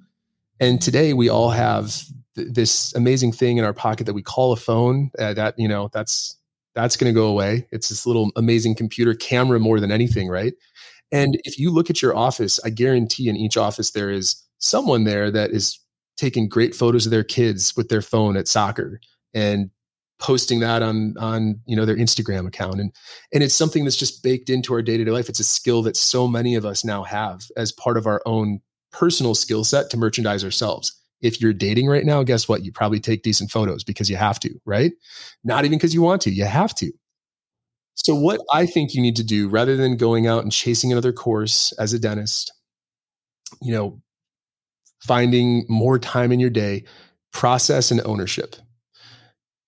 And 0.59 0.81
today 0.81 1.13
we 1.13 1.29
all 1.29 1.51
have 1.51 2.03
th- 2.35 2.47
this 2.51 2.93
amazing 2.95 3.31
thing 3.31 3.57
in 3.57 3.63
our 3.63 3.73
pocket 3.73 4.05
that 4.05 4.13
we 4.13 4.23
call 4.23 4.53
a 4.53 4.57
phone. 4.57 5.11
Uh, 5.19 5.33
that 5.33 5.55
you 5.57 5.67
know 5.67 5.89
that's 5.93 6.37
that's 6.75 6.97
going 6.97 7.13
to 7.13 7.19
go 7.19 7.27
away. 7.27 7.67
It's 7.71 7.89
this 7.89 8.05
little 8.05 8.31
amazing 8.35 8.75
computer 8.75 9.13
camera 9.13 9.59
more 9.59 9.79
than 9.79 9.91
anything, 9.91 10.27
right? 10.27 10.53
And 11.11 11.39
if 11.43 11.57
you 11.57 11.71
look 11.71 11.89
at 11.89 12.01
your 12.01 12.15
office, 12.15 12.59
I 12.63 12.69
guarantee 12.69 13.29
in 13.29 13.35
each 13.35 13.57
office 13.57 13.91
there 13.91 14.11
is 14.11 14.35
someone 14.59 15.03
there 15.03 15.31
that 15.31 15.51
is 15.51 15.79
taking 16.17 16.49
great 16.49 16.75
photos 16.75 17.05
of 17.05 17.11
their 17.11 17.23
kids 17.23 17.75
with 17.77 17.89
their 17.89 18.01
phone 18.01 18.35
at 18.35 18.47
soccer 18.47 18.99
and 19.33 19.69
posting 20.19 20.59
that 20.59 20.81
on 20.81 21.15
on 21.19 21.59
you 21.65 21.75
know 21.75 21.85
their 21.85 21.95
Instagram 21.95 22.47
account 22.47 22.79
and 22.79 22.91
and 23.31 23.43
it's 23.43 23.53
something 23.53 23.83
that's 23.83 23.95
just 23.95 24.23
baked 24.23 24.49
into 24.49 24.73
our 24.73 24.81
day-to-day 24.81 25.11
life 25.11 25.29
it's 25.29 25.39
a 25.39 25.43
skill 25.43 25.83
that 25.83 25.95
so 25.95 26.27
many 26.27 26.55
of 26.55 26.65
us 26.65 26.83
now 26.83 27.03
have 27.03 27.41
as 27.55 27.71
part 27.71 27.97
of 27.97 28.07
our 28.07 28.19
own 28.25 28.59
personal 28.91 29.35
skill 29.35 29.63
set 29.63 29.89
to 29.89 29.97
merchandise 29.97 30.43
ourselves 30.43 30.99
if 31.21 31.41
you're 31.41 31.53
dating 31.53 31.87
right 31.87 32.05
now 32.05 32.23
guess 32.23 32.47
what 32.47 32.63
you 32.63 32.71
probably 32.71 32.99
take 32.99 33.23
decent 33.23 33.51
photos 33.51 33.83
because 33.83 34.09
you 34.09 34.15
have 34.15 34.39
to 34.39 34.53
right 34.65 34.93
not 35.43 35.65
even 35.65 35.77
because 35.77 35.93
you 35.93 36.01
want 36.01 36.21
to 36.21 36.31
you 36.31 36.45
have 36.45 36.73
to 36.73 36.91
so 37.95 38.15
what 38.15 38.39
i 38.53 38.65
think 38.65 38.93
you 38.93 39.01
need 39.01 39.15
to 39.15 39.23
do 39.23 39.49
rather 39.49 39.75
than 39.75 39.97
going 39.97 40.27
out 40.27 40.43
and 40.43 40.51
chasing 40.51 40.91
another 40.91 41.11
course 41.11 41.73
as 41.79 41.93
a 41.93 41.99
dentist 41.99 42.53
you 43.61 43.73
know 43.73 44.01
finding 44.99 45.65
more 45.69 45.99
time 45.99 46.31
in 46.31 46.39
your 46.39 46.49
day, 46.49 46.83
process 47.31 47.91
and 47.91 48.01
ownership. 48.01 48.55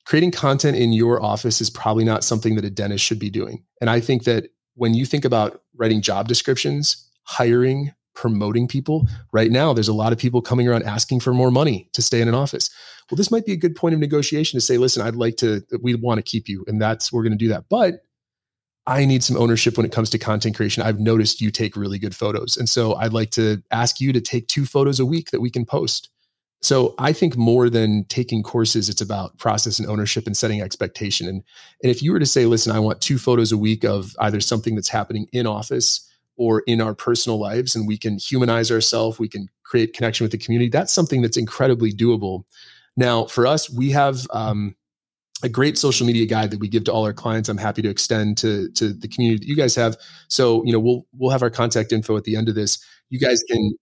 Creating 0.06 0.32
content 0.32 0.76
in 0.76 0.92
your 0.92 1.24
office 1.24 1.62
is 1.62 1.70
probably 1.70 2.04
not 2.04 2.24
something 2.24 2.56
that 2.56 2.66
a 2.66 2.70
dentist 2.70 3.06
should 3.06 3.20
be 3.20 3.30
doing. 3.30 3.64
And 3.80 3.90
I 3.90 4.00
think 4.00 4.24
that 4.24 4.48
when 4.76 4.94
you 4.94 5.06
think 5.06 5.24
about 5.24 5.62
writing 5.76 6.02
job 6.02 6.28
descriptions, 6.28 7.10
hiring, 7.24 7.94
promoting 8.13 8.67
people, 8.67 9.08
right 9.32 9.52
now 9.52 9.74
there's 9.74 9.88
a 9.88 9.93
lot 9.93 10.12
of 10.12 10.19
people 10.19 10.41
coming 10.41 10.67
around 10.67 10.84
asking 10.84 11.19
for 11.19 11.34
more 11.34 11.52
money 11.52 11.89
to 11.93 12.02
stay 12.02 12.22
in 12.22 12.28
an 12.28 12.36
office. 12.36 12.69
Well, 13.10 13.15
this 13.15 13.32
might 13.32 13.45
be 13.45 13.54
a 13.54 13.58
good 13.58 13.76
point 13.76 13.93
of 13.93 14.00
negotiation 14.00 14.58
to 14.58 14.62
say, 14.62 14.78
listen, 14.78 15.02
I'd 15.02 15.15
like 15.15 15.38
to, 15.38 15.62
we 15.82 15.95
want 15.95 16.17
to 16.19 16.24
keep 16.24 16.48
you. 16.48 16.63
And 16.67 16.82
that's, 16.82 17.12
we're 17.12 17.24
going 17.24 17.32
to 17.32 17.38
do 17.38 17.48
that. 17.50 17.65
But 17.69 18.02
I 18.86 19.06
need 19.06 19.24
some 19.24 19.38
ownership 19.38 19.78
when 19.78 19.86
it 19.86 19.91
comes 19.91 20.10
to 20.12 20.17
content 20.17 20.56
creation. 20.56 20.84
I've 20.84 21.00
noticed 21.00 21.41
you 21.41 21.52
take 21.52 21.76
really 21.76 22.00
good 22.00 22.15
photos. 22.15 22.58
And 22.58 22.67
so 22.67 22.95
I'd 22.95 23.13
like 23.13 23.30
to 23.32 23.62
ask 23.72 24.02
you 24.02 24.12
to 24.13 24.22
take 24.22 24.48
two 24.48 24.65
photos 24.65 25.00
a 25.00 25.06
week 25.06 25.32
that 25.32 25.41
we 25.41 25.52
can 25.52 25.65
post. 25.65 26.10
So 26.62 26.95
I 26.98 27.13
think 27.13 27.38
more 27.38 27.69
than 27.69 28.06
taking 28.06 28.43
courses, 28.43 28.89
it's 28.89 29.00
about 29.00 29.38
process 29.38 29.80
and 29.80 29.88
ownership 29.88 30.26
and 30.26 30.36
setting 30.36 30.62
expectation. 30.62 31.28
And, 31.28 31.43
and 31.84 31.91
if 31.91 32.02
you 32.02 32.12
were 32.12 32.19
to 32.19 32.26
say, 32.26 32.45
listen, 32.45 32.76
I 32.76 32.80
want 32.80 33.00
two 33.00 33.17
photos 33.17 33.52
a 33.52 33.58
week 33.58 33.86
of 33.86 34.15
either 34.19 34.41
something 34.41 34.76
that's 34.76 34.89
happening 34.89 35.28
in 35.32 35.48
office 35.48 36.09
or 36.39 36.62
in 36.62 36.80
our 36.80 36.95
personal 36.95 37.38
lives 37.38 37.75
and 37.75 37.86
we 37.86 37.97
can 37.97 38.17
humanize 38.17 38.71
ourselves, 38.71 39.19
we 39.19 39.28
can 39.28 39.49
create 39.63 39.93
connection 39.93 40.23
with 40.23 40.32
the 40.32 40.38
community. 40.38 40.69
That's 40.69 40.93
something 40.93 41.21
that's 41.21 41.36
incredibly 41.36 41.91
doable. 41.91 42.45
Now, 42.95 43.25
for 43.25 43.45
us, 43.45 43.69
we 43.69 43.91
have 43.91 44.25
um, 44.32 44.73
a 45.43 45.49
great 45.49 45.78
social 45.78 46.08
media 46.08 46.25
guide 46.25 46.52
that 46.52 46.62
we 46.62 46.69
give 46.69 46.86
to 46.86 46.93
all 46.93 47.04
our 47.04 47.13
clients. 47.13 47.49
I'm 47.49 47.58
happy 47.58 47.82
to 47.82 47.89
extend 47.89 48.38
to 48.39 48.69
to 48.71 48.93
the 48.93 49.10
community 49.10 49.39
that 49.39 49.49
you 49.49 49.56
guys 49.56 49.75
have. 49.75 49.97
So, 50.30 50.63
you 50.65 50.71
know, 50.71 50.80
we'll 50.80 51.06
we'll 51.17 51.32
have 51.32 51.43
our 51.43 51.49
contact 51.49 51.91
info 51.91 52.15
at 52.15 52.23
the 52.23 52.38
end 52.38 52.47
of 52.47 52.56
this. 52.56 52.84
You 53.10 53.19
guys 53.19 53.43
can 53.49 53.73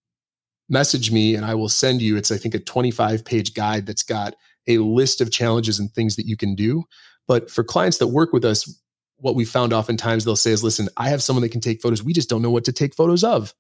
message 0.68 1.12
me 1.12 1.36
and 1.36 1.46
I 1.46 1.54
will 1.54 1.70
send 1.70 2.02
you 2.02 2.18
it's 2.18 2.32
I 2.32 2.38
think 2.38 2.54
a 2.54 2.60
25 2.60 3.24
page 3.24 3.54
guide 3.54 3.86
that's 3.86 4.04
got 4.04 4.36
a 4.68 4.80
list 4.80 5.22
of 5.22 5.32
challenges 5.32 5.80
and 5.80 5.92
things 5.94 6.16
that 6.16 6.26
you 6.26 6.36
can 6.36 6.56
do. 6.56 6.84
But 7.28 7.52
for 7.52 7.64
clients 7.64 8.00
that 8.00 8.08
work 8.08 8.34
with 8.34 8.44
us, 8.44 8.82
what 9.20 9.36
we 9.36 9.46
found 9.46 9.74
oftentimes 9.74 10.26
they'll 10.26 10.36
say 10.36 10.52
is, 10.52 10.64
listen, 10.64 10.90
I 10.98 11.10
have 11.10 11.24
someone 11.24 11.42
that 11.44 11.52
can 11.52 11.62
take 11.62 11.82
photos. 11.82 12.04
We 12.04 12.14
just 12.14 12.30
don't 12.30 12.42
know 12.42 12.52
what 12.52 12.66
to 12.66 12.72
take 12.72 12.96
photos 12.96 13.24
of. 13.24 13.54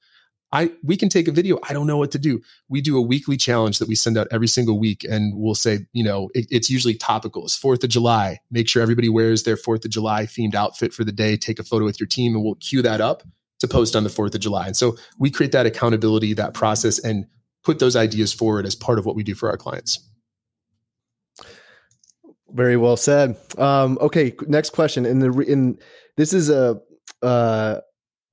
I 0.51 0.71
we 0.81 0.95
can 0.95 1.09
take 1.09 1.27
a 1.27 1.31
video. 1.31 1.59
I 1.67 1.73
don't 1.73 1.87
know 1.87 1.97
what 1.97 2.11
to 2.11 2.19
do. 2.19 2.41
We 2.69 2.79
do 2.79 2.97
a 2.97 3.01
weekly 3.01 3.35
challenge 3.35 3.79
that 3.79 3.87
we 3.89 3.95
send 3.95 4.17
out 4.17 4.27
every 4.31 4.47
single 4.47 4.79
week, 4.79 5.03
and 5.03 5.33
we'll 5.35 5.55
say, 5.55 5.79
you 5.91 6.03
know, 6.03 6.29
it, 6.33 6.47
it's 6.49 6.69
usually 6.69 6.93
topical. 6.93 7.43
It's 7.43 7.57
Fourth 7.57 7.83
of 7.83 7.89
July. 7.89 8.39
Make 8.49 8.69
sure 8.69 8.81
everybody 8.81 9.09
wears 9.09 9.43
their 9.43 9.57
Fourth 9.57 9.83
of 9.83 9.91
July 9.91 10.23
themed 10.23 10.55
outfit 10.55 10.93
for 10.93 11.03
the 11.03 11.11
day. 11.11 11.35
Take 11.35 11.59
a 11.59 11.63
photo 11.63 11.83
with 11.83 11.99
your 11.99 12.07
team, 12.07 12.33
and 12.33 12.43
we'll 12.43 12.55
queue 12.55 12.81
that 12.81 13.01
up 13.01 13.23
to 13.59 13.67
post 13.67 13.95
on 13.95 14.05
the 14.05 14.09
Fourth 14.09 14.35
of 14.35 14.41
July. 14.41 14.67
And 14.67 14.77
so 14.77 14.95
we 15.19 15.29
create 15.29 15.51
that 15.51 15.65
accountability, 15.65 16.33
that 16.33 16.53
process, 16.53 16.97
and 16.97 17.25
put 17.63 17.79
those 17.79 17.97
ideas 17.97 18.33
forward 18.33 18.65
as 18.65 18.75
part 18.75 18.99
of 18.99 19.05
what 19.05 19.15
we 19.15 19.23
do 19.23 19.35
for 19.35 19.49
our 19.49 19.57
clients. 19.57 19.99
Very 22.57 22.75
well 22.75 22.97
said. 22.97 23.37
Um, 23.59 23.99
okay, 24.01 24.33
next 24.47 24.71
question. 24.71 25.05
In 25.05 25.19
the 25.19 25.29
in 25.41 25.77
this 26.15 26.33
is 26.33 26.49
a 26.49 26.81
uh, 27.21 27.81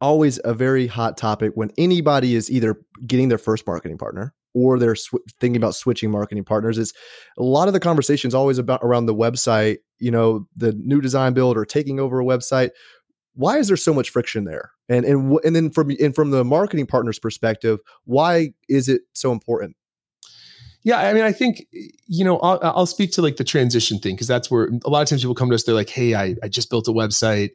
always 0.01 0.41
a 0.45 0.55
very 0.55 0.87
hot 0.87 1.19
topic 1.19 1.53
when 1.57 1.71
anybody 1.77 2.35
is 2.35 2.51
either 2.51 2.81
getting 3.07 3.29
their 3.29 3.37
first 3.37 3.67
marketing 3.67 3.99
partner 3.99 4.35
or 4.55 4.79
they're 4.79 4.95
sw- 4.95 5.17
thinking 5.41 5.59
about 5.59 5.75
switching 5.75 6.11
marketing 6.11 6.43
partners. 6.43 6.79
Is 6.79 6.95
a 7.37 7.43
lot 7.43 7.69
of 7.69 7.75
the 7.75 7.81
conversations 7.81 8.35
always 8.35 8.57
about 8.57 8.81
around 8.83 9.05
the 9.05 9.15
website. 9.15 9.81
You 9.99 10.11
know, 10.11 10.49
the 10.57 10.73
new 10.73 11.03
design 11.03 11.35
build 11.35 11.59
or 11.59 11.67
taking 11.67 12.01
over 12.01 12.19
a 12.19 12.25
website. 12.25 12.71
Why 13.35 13.59
is 13.59 13.69
there 13.69 13.77
so 13.77 13.93
much 13.93 14.09
friction 14.09 14.45
there? 14.45 14.71
And 14.89 15.05
and 15.05 15.39
and 15.45 15.55
then 15.55 15.71
from 15.71 15.91
and 16.01 16.15
from 16.15 16.31
the 16.31 16.45
marketing 16.45 16.87
partner's 16.87 17.19
perspective, 17.19 17.79
why 18.05 18.55
is 18.71 18.89
it 18.89 19.03
so 19.13 19.33
important? 19.33 19.77
Yeah, 20.85 20.99
I 20.99 21.14
mean, 21.14 21.25
I 21.25 21.33
think 21.33 21.66
you 21.73 22.25
know, 22.25 22.38
I'll, 22.38 22.59
I'll 22.62 22.87
speak 22.87 23.12
to 23.12 23.23
like 23.23 23.37
the 23.37 23.44
transition 23.44 23.99
thing 23.99 24.14
because 24.14 24.29
that's 24.29 24.51
where 24.51 24.70
a 24.85 24.90
lot 24.90 25.03
of 25.03 25.09
times 25.09 25.23
people 25.23 25.35
come 25.35 25.49
to 25.49 25.55
us. 25.55 25.64
They're 25.64 25.75
like, 25.75 25.90
"Hey, 25.90 26.14
I, 26.14 26.37
I 26.42 26.49
just 26.49 26.70
built 26.70 26.88
a 26.88 26.92
website. 26.92 27.51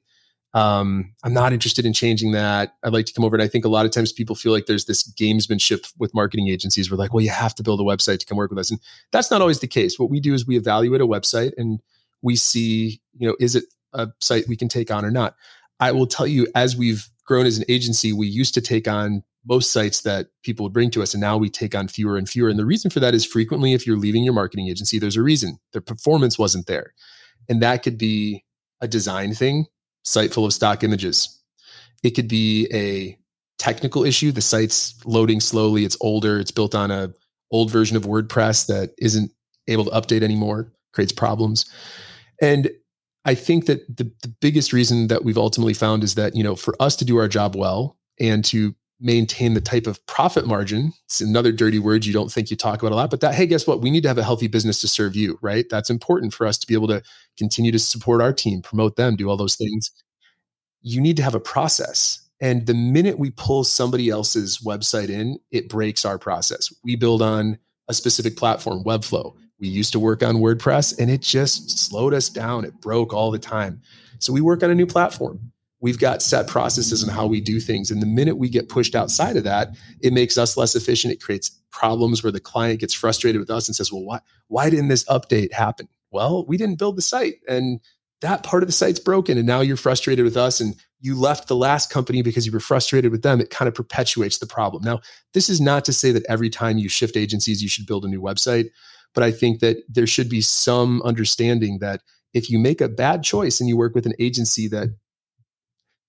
Um, 0.56 1.14
I'm 1.24 1.34
not 1.34 1.54
interested 1.54 1.86
in 1.86 1.94
changing 1.94 2.32
that. 2.32 2.74
I'd 2.84 2.92
like 2.92 3.06
to 3.06 3.14
come 3.14 3.24
over." 3.24 3.36
And 3.36 3.44
I 3.44 3.48
think 3.48 3.66
a 3.66 3.70
lot 3.70 3.86
of 3.86 3.92
times 3.92 4.12
people 4.12 4.36
feel 4.36 4.52
like 4.52 4.66
there's 4.66 4.86
this 4.86 5.10
gamesmanship 5.14 5.94
with 6.00 6.14
marketing 6.16 6.50
agencies. 6.50 6.90
We're 6.90 6.98
like, 6.98 7.14
"Well, 7.14 7.24
you 7.24 7.30
have 7.30 7.54
to 7.56 7.64
build 7.64 7.80
a 7.80 7.84
website 7.84 8.20
to 8.20 8.26
come 8.26 8.38
work 8.38 8.50
with 8.50 8.60
us," 8.60 8.72
and 8.72 8.80
that's 9.12 9.30
not 9.30 9.42
always 9.42 9.60
the 9.60 9.68
case. 9.68 10.00
What 10.00 10.10
we 10.10 10.20
do 10.20 10.34
is 10.34 10.48
we 10.48 10.58
evaluate 10.58 11.02
a 11.02 11.08
website 11.08 11.52
and 11.56 11.80
we 12.22 12.36
see, 12.36 13.00
you 13.18 13.28
know, 13.28 13.36
is 13.40 13.56
it 13.56 13.66
a 13.94 14.10
site 14.20 14.48
we 14.48 14.56
can 14.56 14.68
take 14.68 14.92
on 14.92 15.06
or 15.06 15.12
not. 15.12 15.36
I 15.80 15.92
will 15.92 16.08
tell 16.08 16.28
you, 16.28 16.48
as 16.56 16.76
we've 16.76 17.08
grown 17.26 17.46
as 17.46 17.58
an 17.58 17.66
agency, 17.70 18.12
we 18.12 18.28
used 18.28 18.54
to 18.56 18.62
take 18.62 18.88
on 18.88 19.24
most 19.48 19.72
sites 19.72 20.02
that 20.02 20.28
people 20.44 20.64
would 20.64 20.74
bring 20.74 20.92
to 20.92 21.02
us 21.02 21.14
and 21.14 21.22
now 21.22 21.38
we 21.38 21.50
take 21.50 21.76
on 21.76 21.88
fewer 21.88 22.18
and 22.18 22.30
fewer. 22.30 22.50
And 22.50 22.60
the 22.60 22.66
reason 22.66 22.92
for 22.92 23.00
that 23.00 23.14
is 23.14 23.26
frequently 23.26 23.74
if 23.74 23.88
you're 23.88 23.98
leaving 23.98 24.24
your 24.24 24.34
marketing 24.34 24.68
agency 24.68 25.00
there's 25.00 25.16
a 25.16 25.24
reason. 25.24 25.60
The 25.74 25.82
performance 25.82 26.38
wasn't 26.38 26.68
there. 26.68 26.94
And 27.48 27.62
that 27.62 27.84
could 27.84 27.98
be 27.98 28.46
a 28.82 28.88
design 28.88 29.34
thing 29.34 29.66
site 30.04 30.34
full 30.34 30.46
of 30.46 30.54
stock 30.54 30.84
images. 30.84 31.42
It 32.04 32.12
could 32.12 32.28
be 32.28 32.68
a 32.74 33.18
technical 33.58 34.06
issue. 34.06 34.32
The 34.32 34.42
site's 34.42 34.96
loading 35.06 35.40
slowly. 35.40 35.84
It's 35.84 35.98
older. 36.00 36.40
It's 36.40 36.52
built 36.52 36.74
on 36.74 36.92
a 36.92 37.14
old 37.52 37.72
version 37.72 37.98
of 37.98 38.04
wordpress 38.04 38.68
that 38.68 38.94
isn't 39.00 39.32
able 39.68 39.86
to 39.86 39.92
update 39.92 40.24
anymore 40.24 40.72
creates 40.94 41.12
problems. 41.12 41.66
And 42.42 42.72
i 43.26 43.36
think 43.36 43.66
that 43.66 43.86
the, 43.98 44.10
the 44.24 44.34
biggest 44.40 44.72
reason 44.72 45.08
that 45.08 45.26
we've 45.26 45.38
ultimately 45.38 45.74
found 45.74 46.04
is 46.04 46.16
that 46.16 46.36
you 46.36 46.44
know 46.44 46.56
for 46.56 46.74
us 46.82 46.96
to 46.96 47.04
do 47.04 47.18
our 47.18 47.28
job 47.28 47.54
well 47.56 47.98
and 48.20 48.46
to 48.46 48.74
maintain 49.00 49.54
the 49.54 49.62
type 49.62 49.88
of 49.88 50.06
profit 50.08 50.46
margin. 50.46 50.94
It's 51.06 51.22
another 51.22 51.52
dirty 51.52 51.80
word 51.80 52.06
you 52.06 52.14
don't 52.14 52.32
think 52.32 52.52
you 52.52 52.58
talk 52.58 52.82
about 52.82 52.92
a 52.92 52.96
lot, 52.96 53.10
but 53.10 53.22
that, 53.22 53.34
hey, 53.34 53.48
guess 53.48 53.66
what? 53.66 53.82
We 53.82 53.92
need 53.92 54.02
to 54.04 54.10
have 54.10 54.18
a 54.18 54.24
healthy 54.24 54.48
business 54.48 54.82
to 54.82 54.88
serve 54.88 55.16
you, 55.16 55.40
right? 55.42 55.66
That's 55.70 55.90
important 55.90 56.34
for 56.34 56.46
us 56.46 56.58
to 56.58 56.68
be 56.68 56.74
able 56.74 56.90
to 56.90 57.02
continue 57.38 57.72
to 57.72 57.80
support 57.80 58.22
our 58.22 58.34
team, 58.34 58.62
promote 58.62 58.98
them, 58.98 59.16
do 59.16 59.30
all 59.30 59.38
those 59.38 59.56
things. 59.56 59.92
You 60.82 61.00
need 61.00 61.18
to 61.18 61.24
have 61.24 61.36
a 61.36 61.40
process. 61.40 62.30
And 62.42 62.66
the 62.66 62.74
minute 62.74 63.20
we 63.20 63.32
pull 63.32 63.64
somebody 63.64 64.10
else's 64.10 64.60
website 64.60 65.10
in, 65.10 65.40
it 65.52 65.70
breaks 65.70 66.06
our 66.06 66.18
process. 66.18 66.74
We 66.84 66.96
build 66.96 67.22
on 67.22 67.58
a 67.88 67.94
specific 67.94 68.38
platform, 68.38 68.84
Webflow. 68.84 69.36
We 69.60 69.68
used 69.68 69.92
to 69.94 70.00
work 70.00 70.24
on 70.24 70.38
WordPress 70.38 70.98
and 71.00 71.10
it 71.12 71.22
just 71.22 71.80
slowed 71.80 72.14
us 72.14 72.30
down. 72.30 72.64
It 72.64 72.80
broke 72.80 73.14
all 73.14 73.32
the 73.32 73.40
time. 73.40 73.82
So 74.20 74.32
we 74.32 74.42
work 74.42 74.64
on 74.64 74.70
a 74.70 74.76
new 74.76 74.86
platform 74.86 75.52
we've 75.82 76.00
got 76.00 76.22
set 76.22 76.48
processes 76.48 77.02
and 77.04 77.12
how 77.12 77.26
we 77.26 77.42
do 77.42 77.60
things. 77.60 77.90
And 77.90 78.02
the 78.02 78.08
minute 78.08 78.38
we 78.38 78.50
get 78.50 78.70
pushed 78.70 78.96
outside 78.96 79.38
of 79.38 79.44
that, 79.46 79.70
it 80.02 80.14
makes 80.14 80.38
us 80.38 80.58
less 80.58 80.76
efficient. 80.76 81.14
It 81.14 81.22
creates 81.22 81.50
problems 81.72 82.24
where 82.24 82.32
the 82.32 82.40
client 82.40 82.80
gets 82.80 82.94
frustrated 82.94 83.40
with 83.40 83.50
us 83.50 83.68
and 83.68 83.76
says, 83.76 83.92
well, 83.92 84.04
why, 84.04 84.20
why 84.48 84.70
didn't 84.70 84.90
this 84.90 85.06
update 85.06 85.54
happen? 85.54 85.88
Well, 86.12 86.46
we 86.46 86.58
didn't 86.58 86.80
build 86.80 86.98
the 86.98 87.02
site 87.02 87.36
and 87.48 87.80
that 88.22 88.44
part 88.44 88.64
of 88.64 88.68
the 88.68 88.74
site's 88.74 89.00
broken. 89.00 89.38
And 89.38 89.48
now 89.48 89.62
you're 89.62 89.78
frustrated 89.78 90.26
with 90.26 90.36
us 90.36 90.60
and 90.60 90.76
you 91.00 91.16
left 91.16 91.48
the 91.48 91.56
last 91.56 91.90
company 91.90 92.22
because 92.22 92.46
you 92.46 92.52
were 92.52 92.60
frustrated 92.60 93.12
with 93.12 93.22
them. 93.22 93.40
It 93.40 93.50
kind 93.50 93.70
of 93.70 93.76
perpetuates 93.76 94.40
the 94.40 94.46
problem. 94.46 94.84
Now, 94.84 95.00
this 95.34 95.50
is 95.50 95.62
not 95.62 95.86
to 95.86 95.94
say 95.94 96.12
that 96.12 96.26
every 96.28 96.50
time 96.50 96.78
you 96.78 96.90
shift 96.90 97.16
agencies, 97.16 97.64
you 97.64 97.70
should 97.70 97.86
build 97.86 98.04
a 98.04 98.10
new 98.10 98.22
website. 98.22 98.70
But 99.14 99.24
I 99.24 99.32
think 99.32 99.60
that 99.62 99.78
there 99.88 100.08
should 100.08 100.30
be 100.30 100.42
some 100.42 101.02
understanding 101.04 101.80
that 101.80 102.02
if 102.34 102.50
you 102.50 102.60
make 102.60 102.82
a 102.82 102.90
bad 102.90 103.24
choice 103.24 103.60
and 103.60 103.70
you 103.70 103.78
work 103.78 103.96
with 103.96 104.06
an 104.06 104.14
agency 104.20 104.68
that 104.68 104.90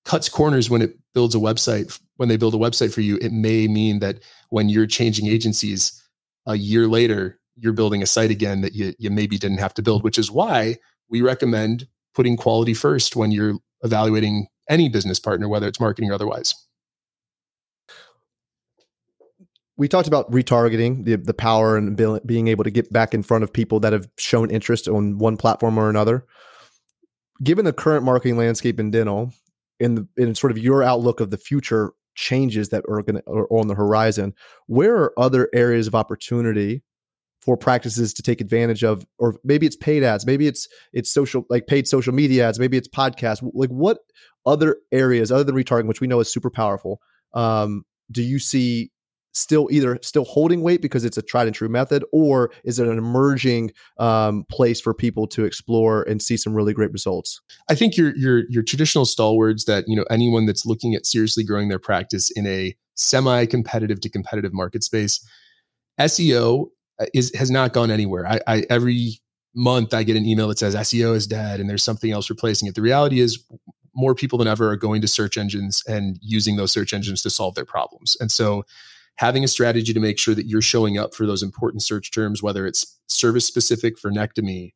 cuts 0.04 0.28
corners 0.28 0.70
when 0.70 0.82
it 0.82 0.98
builds 1.14 1.34
a 1.34 1.38
website 1.38 2.00
when 2.16 2.28
they 2.28 2.36
build 2.36 2.54
a 2.54 2.58
website 2.58 2.92
for 2.92 3.00
you 3.00 3.18
it 3.20 3.32
may 3.32 3.68
mean 3.68 3.98
that 4.00 4.20
when 4.50 4.68
you're 4.68 4.86
changing 4.86 5.26
agencies 5.26 6.02
a 6.46 6.56
year 6.56 6.86
later 6.86 7.38
you're 7.56 7.72
building 7.72 8.02
a 8.02 8.06
site 8.06 8.30
again 8.30 8.62
that 8.62 8.74
you, 8.74 8.94
you 8.98 9.10
maybe 9.10 9.36
didn't 9.36 9.58
have 9.58 9.74
to 9.74 9.82
build 9.82 10.02
which 10.02 10.18
is 10.18 10.30
why 10.30 10.76
we 11.08 11.20
recommend 11.20 11.86
putting 12.14 12.36
quality 12.36 12.74
first 12.74 13.16
when 13.16 13.30
you're 13.30 13.56
evaluating 13.82 14.46
any 14.68 14.88
business 14.88 15.18
partner 15.18 15.48
whether 15.48 15.66
it's 15.66 15.80
marketing 15.80 16.10
or 16.10 16.14
otherwise. 16.14 16.54
We 19.76 19.88
talked 19.88 20.08
about 20.08 20.30
retargeting 20.30 21.04
the, 21.04 21.16
the 21.16 21.32
power 21.32 21.76
and 21.76 21.96
being 22.26 22.48
able 22.48 22.64
to 22.64 22.70
get 22.70 22.92
back 22.92 23.14
in 23.14 23.22
front 23.22 23.44
of 23.44 23.52
people 23.52 23.80
that 23.80 23.94
have 23.94 24.08
shown 24.18 24.50
interest 24.50 24.86
on 24.86 25.16
one 25.16 25.38
platform 25.38 25.78
or 25.78 25.88
another. 25.88 26.26
Given 27.42 27.64
the 27.64 27.72
current 27.72 28.04
marketing 28.04 28.36
landscape 28.36 28.78
in 28.78 28.90
dental 28.90 29.32
in 29.80 29.94
the 29.96 30.08
in 30.16 30.34
sort 30.34 30.50
of 30.50 30.58
your 30.58 30.82
outlook 30.82 31.20
of 31.20 31.30
the 31.30 31.38
future 31.38 31.92
changes 32.14 32.68
that 32.68 32.84
are 32.88 33.02
going 33.02 33.22
are 33.26 33.48
on 33.50 33.66
the 33.66 33.74
horizon 33.74 34.34
where 34.66 34.96
are 34.96 35.18
other 35.18 35.48
areas 35.54 35.86
of 35.86 35.94
opportunity 35.94 36.82
for 37.40 37.56
practices 37.56 38.12
to 38.12 38.22
take 38.22 38.40
advantage 38.42 38.84
of? 38.84 39.06
Or 39.18 39.36
maybe 39.42 39.66
it's 39.66 39.76
paid 39.76 40.04
ads 40.04 40.26
maybe 40.26 40.46
it's 40.46 40.68
it's 40.92 41.10
social 41.10 41.46
like 41.48 41.66
paid 41.66 41.88
social 41.88 42.12
media 42.12 42.48
ads 42.48 42.60
maybe 42.60 42.76
it's 42.76 42.88
podcasts. 42.88 43.48
Like 43.54 43.70
what 43.70 43.98
other 44.46 44.76
areas 44.92 45.32
other 45.32 45.44
than 45.44 45.54
retargeting 45.54 45.88
which 45.88 46.00
we 46.00 46.06
know 46.06 46.20
is 46.20 46.32
super 46.32 46.50
powerful 46.50 47.00
um, 47.32 47.84
do 48.10 48.22
you 48.22 48.38
see 48.38 48.90
still 49.32 49.68
either 49.70 49.98
still 50.02 50.24
holding 50.24 50.62
weight 50.62 50.82
because 50.82 51.04
it's 51.04 51.16
a 51.16 51.22
tried 51.22 51.46
and 51.46 51.54
true 51.54 51.68
method 51.68 52.04
or 52.12 52.50
is 52.64 52.78
it 52.78 52.88
an 52.88 52.98
emerging 52.98 53.72
um, 53.98 54.44
place 54.50 54.80
for 54.80 54.92
people 54.92 55.26
to 55.28 55.44
explore 55.44 56.02
and 56.02 56.20
see 56.20 56.36
some 56.36 56.54
really 56.54 56.72
great 56.72 56.92
results? 56.92 57.40
I 57.68 57.74
think 57.74 57.96
your 57.96 58.14
your 58.16 58.44
your 58.48 58.62
traditional 58.62 59.04
stalwarts 59.04 59.64
that 59.64 59.84
you 59.86 59.96
know 59.96 60.04
anyone 60.10 60.46
that's 60.46 60.66
looking 60.66 60.94
at 60.94 61.06
seriously 61.06 61.44
growing 61.44 61.68
their 61.68 61.78
practice 61.78 62.30
in 62.34 62.46
a 62.46 62.76
semi 62.94 63.46
competitive 63.46 64.00
to 64.00 64.08
competitive 64.08 64.52
market 64.52 64.82
space 64.82 65.24
seo 66.00 66.66
uh, 67.00 67.06
is 67.14 67.34
has 67.34 67.50
not 67.50 67.72
gone 67.72 67.90
anywhere. 67.90 68.26
I, 68.26 68.40
I 68.46 68.64
every 68.70 69.20
month 69.52 69.92
i 69.92 70.04
get 70.04 70.14
an 70.14 70.24
email 70.24 70.46
that 70.46 70.60
says 70.60 70.76
seo 70.76 71.12
is 71.12 71.26
dead 71.26 71.58
and 71.58 71.68
there's 71.68 71.82
something 71.82 72.10
else 72.10 72.30
replacing 72.30 72.68
it. 72.68 72.74
The 72.74 72.82
reality 72.82 73.20
is 73.20 73.44
more 73.94 74.14
people 74.14 74.38
than 74.38 74.46
ever 74.46 74.70
are 74.70 74.76
going 74.76 75.00
to 75.00 75.08
search 75.08 75.36
engines 75.36 75.82
and 75.88 76.18
using 76.22 76.56
those 76.56 76.72
search 76.72 76.92
engines 76.92 77.22
to 77.22 77.30
solve 77.30 77.56
their 77.56 77.64
problems. 77.64 78.16
And 78.20 78.30
so 78.30 78.64
having 79.20 79.44
a 79.44 79.48
strategy 79.48 79.92
to 79.92 80.00
make 80.00 80.18
sure 80.18 80.34
that 80.34 80.46
you're 80.46 80.62
showing 80.62 80.96
up 80.96 81.14
for 81.14 81.26
those 81.26 81.42
important 81.42 81.82
search 81.82 82.10
terms, 82.10 82.42
whether 82.42 82.66
it's 82.66 82.98
service 83.06 83.46
specific 83.46 83.98
frenectomy, 83.98 84.72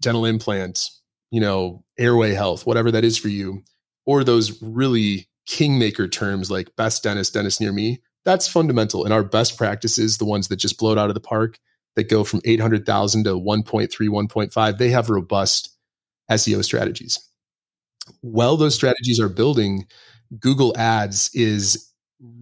dental 0.00 0.24
implants, 0.24 1.02
you 1.30 1.38
know, 1.38 1.84
airway 1.98 2.32
health, 2.32 2.64
whatever 2.64 2.90
that 2.90 3.04
is 3.04 3.18
for 3.18 3.28
you, 3.28 3.62
or 4.06 4.24
those 4.24 4.62
really 4.62 5.28
kingmaker 5.46 6.08
terms 6.08 6.50
like 6.50 6.74
best 6.76 7.02
dentist, 7.02 7.34
dentist 7.34 7.60
near 7.60 7.74
me. 7.74 8.00
That's 8.24 8.48
fundamental. 8.48 9.04
And 9.04 9.12
our 9.12 9.22
best 9.22 9.58
practices, 9.58 10.16
the 10.16 10.24
ones 10.24 10.48
that 10.48 10.56
just 10.56 10.78
blow 10.78 10.92
it 10.92 10.98
out 10.98 11.10
of 11.10 11.14
the 11.14 11.20
park, 11.20 11.58
that 11.94 12.08
go 12.08 12.24
from 12.24 12.40
800,000 12.46 13.24
to 13.24 13.30
1.3, 13.32 13.90
1.5, 13.90 14.78
they 14.78 14.88
have 14.88 15.10
robust 15.10 15.76
SEO 16.30 16.64
strategies. 16.64 17.20
While 18.22 18.56
those 18.56 18.74
strategies 18.74 19.20
are 19.20 19.28
building, 19.28 19.84
Google 20.40 20.74
Ads 20.78 21.30
is 21.34 21.91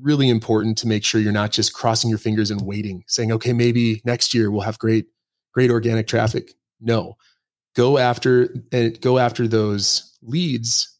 really 0.00 0.28
important 0.28 0.78
to 0.78 0.86
make 0.86 1.04
sure 1.04 1.20
you're 1.20 1.32
not 1.32 1.52
just 1.52 1.72
crossing 1.72 2.10
your 2.10 2.18
fingers 2.18 2.50
and 2.50 2.66
waiting, 2.66 3.04
saying, 3.06 3.32
okay, 3.32 3.52
maybe 3.52 4.00
next 4.04 4.34
year 4.34 4.50
we'll 4.50 4.60
have 4.62 4.78
great, 4.78 5.06
great 5.52 5.70
organic 5.70 6.06
traffic. 6.06 6.52
No, 6.80 7.16
go 7.74 7.98
after 7.98 8.54
and 8.72 9.00
go 9.00 9.18
after 9.18 9.48
those 9.48 10.16
leads, 10.22 10.98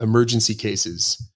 emergency 0.00 0.54
cases, 0.54 1.30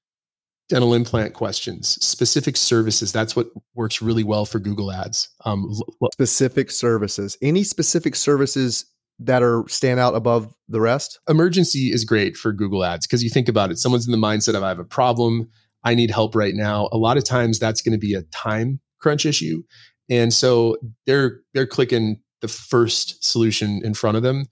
dental 0.68 0.94
implant 0.94 1.34
questions, 1.34 2.02
specific 2.04 2.56
services. 2.56 3.12
That's 3.12 3.36
what 3.36 3.48
works 3.74 4.02
really 4.02 4.24
well 4.24 4.46
for 4.46 4.58
Google 4.58 4.90
Ads. 4.90 5.28
Um, 5.44 5.72
specific 6.12 6.70
services. 6.70 7.36
Any 7.42 7.62
specific 7.62 8.16
services 8.16 8.86
that 9.18 9.42
are 9.42 9.64
stand 9.68 10.00
out 10.00 10.14
above 10.14 10.54
the 10.68 10.80
rest? 10.80 11.20
Emergency 11.28 11.90
is 11.92 12.04
great 12.04 12.36
for 12.36 12.52
Google 12.52 12.84
Ads 12.84 13.06
because 13.06 13.22
you 13.22 13.30
think 13.30 13.48
about 13.48 13.70
it. 13.70 13.78
Someone's 13.78 14.06
in 14.06 14.12
the 14.12 14.18
mindset 14.18 14.54
of 14.54 14.62
I 14.62 14.68
have 14.68 14.78
a 14.78 14.84
problem. 14.84 15.48
I 15.86 15.94
need 15.94 16.10
help 16.10 16.34
right 16.34 16.54
now. 16.54 16.88
A 16.90 16.98
lot 16.98 17.16
of 17.16 17.24
times 17.24 17.58
that's 17.58 17.80
going 17.80 17.92
to 17.92 17.98
be 17.98 18.14
a 18.14 18.22
time 18.22 18.80
crunch 19.00 19.24
issue. 19.24 19.62
And 20.10 20.34
so 20.34 20.76
they're 21.06 21.40
they're 21.54 21.66
clicking 21.66 22.20
the 22.40 22.48
first 22.48 23.24
solution 23.24 23.80
in 23.84 23.94
front 23.94 24.16
of 24.16 24.22
them. 24.22 24.46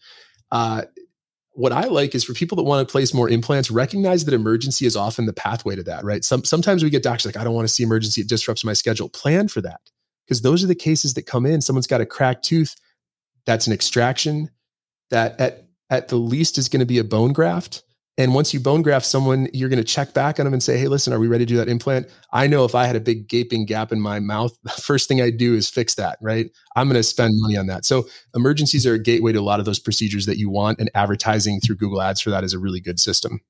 Uh, 0.50 0.82
what 1.52 1.72
I 1.72 1.84
like 1.84 2.14
is 2.14 2.24
for 2.24 2.34
people 2.34 2.56
that 2.56 2.64
want 2.64 2.86
to 2.86 2.90
place 2.90 3.14
more 3.14 3.28
implants, 3.28 3.70
recognize 3.70 4.24
that 4.24 4.34
emergency 4.34 4.86
is 4.86 4.96
often 4.96 5.26
the 5.26 5.32
pathway 5.32 5.76
to 5.76 5.84
that, 5.84 6.04
right? 6.04 6.24
Some, 6.24 6.42
sometimes 6.44 6.82
we 6.82 6.90
get 6.90 7.04
doctors 7.04 7.26
like, 7.26 7.36
I 7.36 7.44
don't 7.44 7.54
want 7.54 7.68
to 7.68 7.72
see 7.72 7.84
emergency. 7.84 8.22
It 8.22 8.28
disrupts 8.28 8.64
my 8.64 8.72
schedule. 8.72 9.08
Plan 9.08 9.46
for 9.46 9.60
that 9.60 9.80
because 10.26 10.42
those 10.42 10.64
are 10.64 10.66
the 10.66 10.74
cases 10.74 11.14
that 11.14 11.26
come 11.26 11.46
in. 11.46 11.60
Someone's 11.60 11.86
got 11.86 12.00
a 12.00 12.06
cracked 12.06 12.44
tooth. 12.44 12.74
That's 13.46 13.68
an 13.68 13.72
extraction 13.72 14.50
that 15.10 15.38
at, 15.40 15.68
at 15.90 16.08
the 16.08 16.16
least 16.16 16.58
is 16.58 16.68
going 16.68 16.80
to 16.80 16.86
be 16.86 16.98
a 16.98 17.04
bone 17.04 17.32
graft. 17.32 17.83
And 18.16 18.32
once 18.32 18.54
you 18.54 18.60
bone 18.60 18.82
graft 18.82 19.06
someone, 19.06 19.48
you're 19.52 19.68
going 19.68 19.78
to 19.78 19.84
check 19.84 20.14
back 20.14 20.38
on 20.38 20.44
them 20.44 20.52
and 20.52 20.62
say, 20.62 20.78
Hey, 20.78 20.86
listen, 20.86 21.12
are 21.12 21.18
we 21.18 21.26
ready 21.26 21.44
to 21.44 21.48
do 21.48 21.56
that 21.56 21.68
implant? 21.68 22.06
I 22.32 22.46
know 22.46 22.64
if 22.64 22.74
I 22.74 22.86
had 22.86 22.94
a 22.94 23.00
big 23.00 23.28
gaping 23.28 23.66
gap 23.66 23.90
in 23.90 24.00
my 24.00 24.20
mouth, 24.20 24.56
the 24.62 24.70
first 24.70 25.08
thing 25.08 25.20
I'd 25.20 25.36
do 25.36 25.54
is 25.54 25.68
fix 25.68 25.94
that, 25.96 26.18
right? 26.20 26.50
I'm 26.76 26.86
going 26.86 26.94
to 26.94 27.02
spend 27.02 27.32
money 27.36 27.56
on 27.56 27.66
that. 27.66 27.84
So 27.84 28.06
emergencies 28.34 28.86
are 28.86 28.94
a 28.94 28.98
gateway 28.98 29.32
to 29.32 29.40
a 29.40 29.42
lot 29.42 29.58
of 29.58 29.66
those 29.66 29.80
procedures 29.80 30.26
that 30.26 30.38
you 30.38 30.48
want, 30.48 30.78
and 30.78 30.90
advertising 30.94 31.60
through 31.60 31.76
Google 31.76 32.00
Ads 32.00 32.20
for 32.20 32.30
that 32.30 32.44
is 32.44 32.54
a 32.54 32.58
really 32.58 32.80
good 32.80 33.00
system 33.00 33.40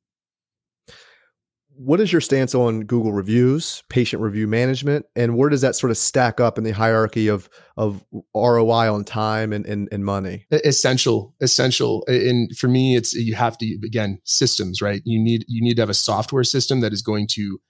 what 1.76 2.00
is 2.00 2.12
your 2.12 2.20
stance 2.20 2.54
on 2.54 2.82
Google 2.82 3.12
reviews, 3.12 3.82
patient 3.88 4.22
review 4.22 4.46
management, 4.46 5.06
and 5.16 5.36
where 5.36 5.48
does 5.48 5.60
that 5.62 5.74
sort 5.74 5.90
of 5.90 5.96
stack 5.96 6.40
up 6.40 6.56
in 6.58 6.64
the 6.64 6.70
hierarchy 6.70 7.28
of 7.28 7.48
of 7.76 8.04
ROI 8.34 8.92
on 8.92 9.04
time 9.04 9.52
and 9.52 9.66
and, 9.66 9.88
and 9.90 10.04
money? 10.04 10.46
Essential, 10.50 11.34
essential. 11.40 12.04
And 12.06 12.56
for 12.56 12.68
me, 12.68 12.96
it's 12.96 13.14
you 13.14 13.34
have 13.34 13.58
to 13.58 13.78
again 13.84 14.20
systems, 14.24 14.80
right? 14.80 15.02
You 15.04 15.22
need 15.22 15.44
you 15.48 15.62
need 15.62 15.74
to 15.76 15.82
have 15.82 15.90
a 15.90 15.94
software 15.94 16.44
system 16.44 16.80
that 16.80 16.92
is 16.92 17.02
going 17.02 17.26
to 17.32 17.60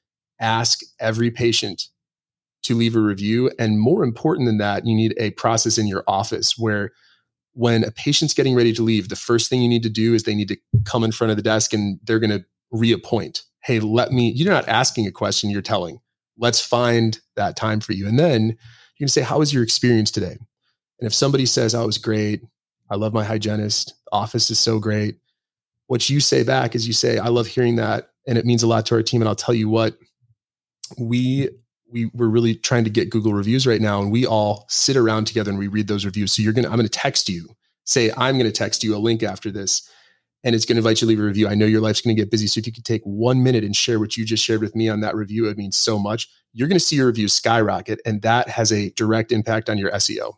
ask 0.41 0.81
every 1.01 1.31
patient 1.31 1.85
to 2.65 2.75
leave 2.75 2.97
a 2.97 3.01
review, 3.01 3.51
and 3.59 3.79
more 3.79 4.05
important 4.05 4.47
than 4.47 4.59
that, 4.59 4.87
you 4.87 4.95
need 4.95 5.15
a 5.19 5.31
process 5.33 5.79
in 5.79 5.87
your 5.87 6.05
office 6.07 6.57
where 6.59 6.93
when 7.53 7.85
a 7.85 7.91
patient's 7.91 8.35
getting 8.35 8.55
ready 8.55 8.73
to 8.73 8.83
leave, 8.83 9.09
the 9.09 9.17
first 9.17 9.49
thing 9.49 9.63
you 9.63 9.69
need 9.69 9.85
to 9.85 9.89
do 9.89 10.13
is 10.13 10.25
they 10.25 10.35
need 10.35 10.49
to 10.49 10.57
come 10.85 11.05
in 11.05 11.13
front 11.13 11.31
of 11.31 11.37
the 11.37 11.43
desk 11.43 11.73
and 11.73 12.01
they're 12.03 12.19
going 12.19 12.31
to 12.31 12.45
reappoint 12.73 13.43
hey, 13.65 13.81
let 13.81 14.13
me, 14.13 14.31
you're 14.31 14.53
not 14.53 14.69
asking 14.69 15.07
a 15.07 15.13
question, 15.13 15.51
you're 15.51 15.63
telling, 15.63 16.01
let's 16.39 16.61
find 16.61 17.21
that 17.37 17.57
time 17.57 17.81
for 17.81 17.93
you. 17.93 18.07
And 18.07 18.19
then 18.19 18.49
you 18.49 18.99
can 18.99 19.09
say, 19.09 19.23
how 19.23 19.39
was 19.39 19.53
your 19.53 19.63
experience 19.63 20.11
today? 20.11 20.37
And 21.01 21.07
if 21.07 21.15
somebody 21.15 21.47
says, 21.47 21.75
oh, 21.75 21.83
it 21.83 21.87
was 21.87 21.99
great, 21.99 22.43
I 22.91 22.97
love 22.97 23.13
my 23.13 23.25
hygienist, 23.25 23.95
office 24.13 24.51
is 24.51 24.59
so 24.59 24.79
great. 24.79 25.17
What 25.87 26.09
you 26.09 26.21
say 26.21 26.43
back 26.43 26.75
is 26.75 26.87
you 26.87 26.93
say, 26.93 27.19
I 27.19 27.29
love 27.29 27.47
hearing 27.47 27.77
that. 27.77 28.11
And 28.27 28.39
it 28.39 28.47
means 28.47 28.63
a 28.63 28.67
lot 28.67 28.87
to 28.87 28.95
our 28.95 29.03
team. 29.03 29.21
And 29.21 29.29
I'll 29.29 29.35
tell 29.35 29.55
you 29.55 29.69
what, 29.69 29.99
we 30.99 31.49
we 31.91 32.07
we're 32.07 32.29
really 32.29 32.55
trying 32.55 32.85
to 32.85 32.91
get 32.91 33.11
Google 33.11 33.33
reviews 33.33 33.67
right 33.67 33.81
now, 33.81 34.03
and 34.03 34.11
we 34.11 34.27
all 34.27 34.67
sit 34.69 34.97
around 34.97 35.27
together 35.27 35.51
and 35.51 35.59
we 35.59 35.69
read 35.69 35.87
those 35.87 36.05
reviews. 36.05 36.33
So 36.33 36.43
you're 36.43 36.53
gonna, 36.53 36.69
I'm 36.69 36.77
gonna 36.77 36.89
text 36.89 37.29
you, 37.29 37.51
say 37.85 38.11
I'm 38.17 38.37
gonna 38.37 38.51
text 38.51 38.83
you 38.83 38.97
a 38.97 38.99
link 38.99 39.23
after 39.23 39.51
this, 39.51 39.89
and 40.45 40.55
it's 40.55 40.67
going 40.67 40.77
to 40.77 40.81
invite 40.81 41.01
you 41.01 41.07
to 41.07 41.09
leave 41.09 41.21
a 41.21 41.23
review. 41.23 41.49
I 41.49 41.55
know 41.55 41.67
your 41.67 41.81
life's 41.81 42.03
going 42.03 42.15
to 42.15 42.23
get 42.23 42.31
busy. 42.31 42.47
So 42.47 42.59
if 42.59 42.67
you 42.67 42.73
could 42.73 42.85
take 42.85 43.03
one 43.03 43.43
minute 43.43 43.65
and 43.65 43.75
share 43.75 43.99
what 43.99 44.17
you 44.17 44.25
just 44.27 44.45
shared 44.45 44.61
with 44.61 44.77
me 44.77 44.89
on 44.89 45.01
that 45.01 45.17
review, 45.17 45.49
it 45.49 45.57
means 45.57 45.77
so 45.77 45.99
much. 45.99 46.29
You're 46.53 46.69
going 46.69 46.79
to 46.79 46.85
see 46.85 46.97
your 46.97 47.07
reviews 47.07 47.33
skyrocket, 47.33 48.01
and 48.07 48.23
that 48.23 48.51
has 48.51 48.71
a 48.71 48.91
direct 48.91 49.33
impact 49.33 49.69
on 49.69 49.79
your 49.79 49.91
SEO. 49.93 50.35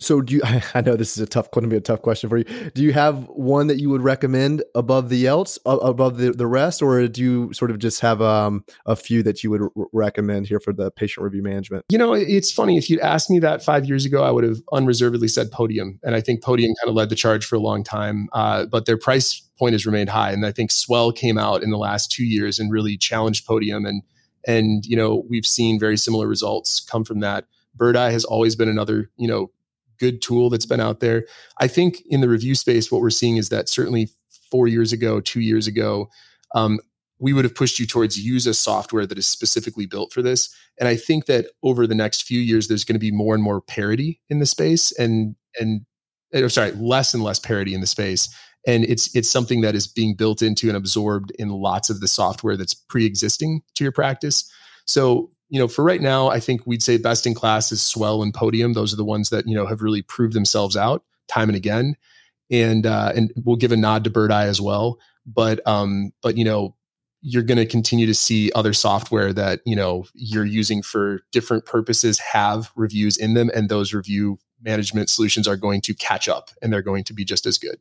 So 0.00 0.20
do 0.20 0.34
you? 0.34 0.40
I 0.74 0.80
know 0.80 0.96
this 0.96 1.16
is 1.16 1.22
a 1.22 1.26
tough, 1.26 1.50
going 1.50 1.62
to 1.64 1.68
be 1.68 1.76
a 1.76 1.80
tough 1.80 2.02
question 2.02 2.28
for 2.28 2.38
you. 2.38 2.44
Do 2.74 2.82
you 2.82 2.92
have 2.92 3.28
one 3.28 3.68
that 3.68 3.78
you 3.78 3.90
would 3.90 4.02
recommend 4.02 4.62
above 4.74 5.08
the 5.08 5.26
else, 5.26 5.58
above 5.64 6.16
the, 6.16 6.32
the 6.32 6.46
rest, 6.46 6.82
or 6.82 7.06
do 7.06 7.22
you 7.22 7.52
sort 7.52 7.70
of 7.70 7.78
just 7.78 8.00
have 8.00 8.20
um, 8.22 8.64
a 8.86 8.96
few 8.96 9.22
that 9.22 9.44
you 9.44 9.50
would 9.50 9.62
r- 9.62 9.86
recommend 9.92 10.46
here 10.46 10.60
for 10.60 10.72
the 10.72 10.90
patient 10.90 11.24
review 11.24 11.42
management? 11.42 11.84
You 11.90 11.98
know, 11.98 12.14
it's 12.14 12.50
funny. 12.50 12.76
If 12.78 12.88
you'd 12.90 13.00
asked 13.00 13.30
me 13.30 13.38
that 13.40 13.62
five 13.62 13.84
years 13.84 14.04
ago, 14.04 14.24
I 14.24 14.30
would 14.30 14.44
have 14.44 14.58
unreservedly 14.72 15.28
said 15.28 15.50
Podium, 15.50 16.00
and 16.02 16.14
I 16.14 16.20
think 16.20 16.42
Podium 16.42 16.74
kind 16.80 16.88
of 16.88 16.94
led 16.94 17.10
the 17.10 17.14
charge 17.14 17.44
for 17.44 17.56
a 17.56 17.60
long 17.60 17.84
time. 17.84 18.28
Uh, 18.32 18.66
but 18.66 18.86
their 18.86 18.98
price 18.98 19.46
point 19.58 19.74
has 19.74 19.86
remained 19.86 20.08
high, 20.08 20.32
and 20.32 20.46
I 20.46 20.52
think 20.52 20.70
Swell 20.70 21.12
came 21.12 21.38
out 21.38 21.62
in 21.62 21.70
the 21.70 21.78
last 21.78 22.10
two 22.10 22.24
years 22.24 22.58
and 22.58 22.72
really 22.72 22.96
challenged 22.96 23.46
Podium, 23.46 23.84
and 23.84 24.02
and 24.46 24.84
you 24.86 24.96
know 24.96 25.24
we've 25.28 25.46
seen 25.46 25.78
very 25.78 25.96
similar 25.96 26.26
results 26.26 26.80
come 26.80 27.04
from 27.04 27.20
that. 27.20 27.44
Birdeye 27.74 28.10
has 28.10 28.24
always 28.24 28.56
been 28.56 28.68
another 28.68 29.10
you 29.16 29.28
know 29.28 29.50
good 30.00 30.20
tool 30.22 30.50
that's 30.50 30.66
been 30.66 30.80
out 30.80 31.00
there. 31.00 31.24
I 31.58 31.68
think 31.68 32.02
in 32.06 32.20
the 32.20 32.28
review 32.28 32.54
space, 32.54 32.90
what 32.90 33.00
we're 33.00 33.10
seeing 33.10 33.36
is 33.36 33.50
that 33.50 33.68
certainly 33.68 34.08
four 34.50 34.66
years 34.66 34.92
ago, 34.92 35.20
two 35.20 35.40
years 35.40 35.66
ago, 35.66 36.08
um, 36.54 36.80
we 37.20 37.32
would 37.32 37.44
have 37.44 37.54
pushed 37.54 37.78
you 37.78 37.86
towards 37.86 38.18
use 38.18 38.46
a 38.46 38.54
software 38.54 39.06
that 39.06 39.18
is 39.18 39.28
specifically 39.28 39.86
built 39.86 40.12
for 40.12 40.22
this. 40.22 40.52
And 40.78 40.88
I 40.88 40.96
think 40.96 41.26
that 41.26 41.46
over 41.62 41.86
the 41.86 41.94
next 41.94 42.22
few 42.22 42.40
years, 42.40 42.66
there's 42.66 42.84
going 42.84 42.94
to 42.94 42.98
be 42.98 43.12
more 43.12 43.34
and 43.34 43.44
more 43.44 43.60
parity 43.60 44.20
in 44.28 44.38
the 44.38 44.46
space, 44.46 44.90
and 44.92 45.36
and 45.58 45.82
oh, 46.34 46.48
sorry, 46.48 46.72
less 46.72 47.12
and 47.12 47.22
less 47.22 47.38
parity 47.38 47.74
in 47.74 47.80
the 47.80 47.86
space. 47.86 48.34
And 48.66 48.84
it's 48.84 49.14
it's 49.14 49.30
something 49.30 49.60
that 49.60 49.74
is 49.74 49.86
being 49.86 50.16
built 50.16 50.42
into 50.42 50.68
and 50.68 50.76
absorbed 50.76 51.30
in 51.38 51.50
lots 51.50 51.90
of 51.90 52.00
the 52.00 52.08
software 52.08 52.56
that's 52.56 52.74
pre-existing 52.74 53.62
to 53.74 53.84
your 53.84 53.92
practice. 53.92 54.50
So 54.86 55.30
you 55.50 55.58
know, 55.58 55.68
for 55.68 55.84
right 55.84 56.00
now, 56.00 56.28
I 56.28 56.40
think 56.40 56.62
we'd 56.64 56.82
say 56.82 56.96
best 56.96 57.26
in 57.26 57.34
class 57.34 57.72
is 57.72 57.82
Swell 57.82 58.22
and 58.22 58.32
Podium. 58.32 58.72
Those 58.72 58.92
are 58.92 58.96
the 58.96 59.04
ones 59.04 59.30
that 59.30 59.46
you 59.46 59.54
know 59.54 59.66
have 59.66 59.82
really 59.82 60.00
proved 60.00 60.32
themselves 60.32 60.76
out 60.76 61.04
time 61.28 61.48
and 61.48 61.56
again. 61.56 61.96
And 62.50 62.86
uh, 62.86 63.12
and 63.14 63.32
we'll 63.36 63.56
give 63.56 63.72
a 63.72 63.76
nod 63.76 64.04
to 64.04 64.10
Birdeye 64.10 64.46
as 64.46 64.60
well. 64.60 64.98
But 65.26 65.60
um, 65.66 66.12
but 66.22 66.36
you 66.36 66.44
know, 66.44 66.76
you're 67.20 67.42
going 67.42 67.58
to 67.58 67.66
continue 67.66 68.06
to 68.06 68.14
see 68.14 68.50
other 68.54 68.72
software 68.72 69.32
that 69.32 69.60
you 69.66 69.76
know 69.76 70.06
you're 70.14 70.46
using 70.46 70.82
for 70.82 71.22
different 71.32 71.66
purposes 71.66 72.18
have 72.18 72.70
reviews 72.76 73.16
in 73.16 73.34
them, 73.34 73.50
and 73.54 73.68
those 73.68 73.92
review 73.92 74.38
management 74.62 75.10
solutions 75.10 75.48
are 75.48 75.56
going 75.56 75.80
to 75.80 75.94
catch 75.94 76.28
up, 76.28 76.50
and 76.62 76.72
they're 76.72 76.82
going 76.82 77.04
to 77.04 77.12
be 77.12 77.24
just 77.24 77.44
as 77.44 77.58
good 77.58 77.78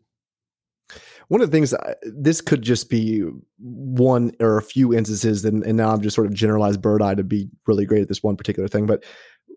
one 1.29 1.41
of 1.41 1.49
the 1.49 1.55
things 1.55 1.73
this 2.03 2.41
could 2.41 2.61
just 2.61 2.89
be 2.89 3.23
one 3.59 4.31
or 4.39 4.57
a 4.57 4.61
few 4.61 4.93
instances 4.93 5.45
and, 5.45 5.63
and 5.63 5.77
now 5.77 5.89
i'm 5.89 6.01
just 6.01 6.15
sort 6.15 6.27
of 6.27 6.33
generalized 6.33 6.81
Birdeye 6.81 7.15
to 7.15 7.23
be 7.23 7.49
really 7.65 7.85
great 7.85 8.01
at 8.01 8.09
this 8.09 8.21
one 8.21 8.35
particular 8.35 8.67
thing 8.67 8.85
but 8.85 9.03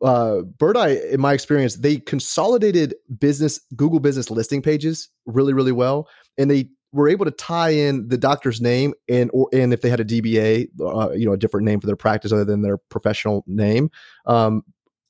uh, 0.02 0.42
Birdeye 0.58 0.98
in 1.12 1.20
my 1.20 1.32
experience 1.32 1.76
they 1.76 1.96
consolidated 1.96 2.94
business 3.18 3.60
google 3.76 4.00
business 4.00 4.30
listing 4.30 4.62
pages 4.62 5.08
really 5.26 5.52
really 5.52 5.72
well 5.72 6.08
and 6.38 6.50
they 6.50 6.68
were 6.92 7.08
able 7.08 7.24
to 7.24 7.30
tie 7.30 7.70
in 7.70 8.08
the 8.08 8.18
doctor's 8.18 8.60
name 8.60 8.94
and 9.08 9.30
or 9.32 9.48
and 9.52 9.72
if 9.72 9.80
they 9.80 9.90
had 9.90 10.00
a 10.00 10.04
dba 10.04 10.66
uh, 10.80 11.10
you 11.12 11.26
know 11.26 11.32
a 11.32 11.38
different 11.38 11.64
name 11.64 11.80
for 11.80 11.86
their 11.86 11.96
practice 11.96 12.32
other 12.32 12.44
than 12.44 12.62
their 12.62 12.78
professional 12.78 13.44
name 13.46 13.90
um, 14.26 14.62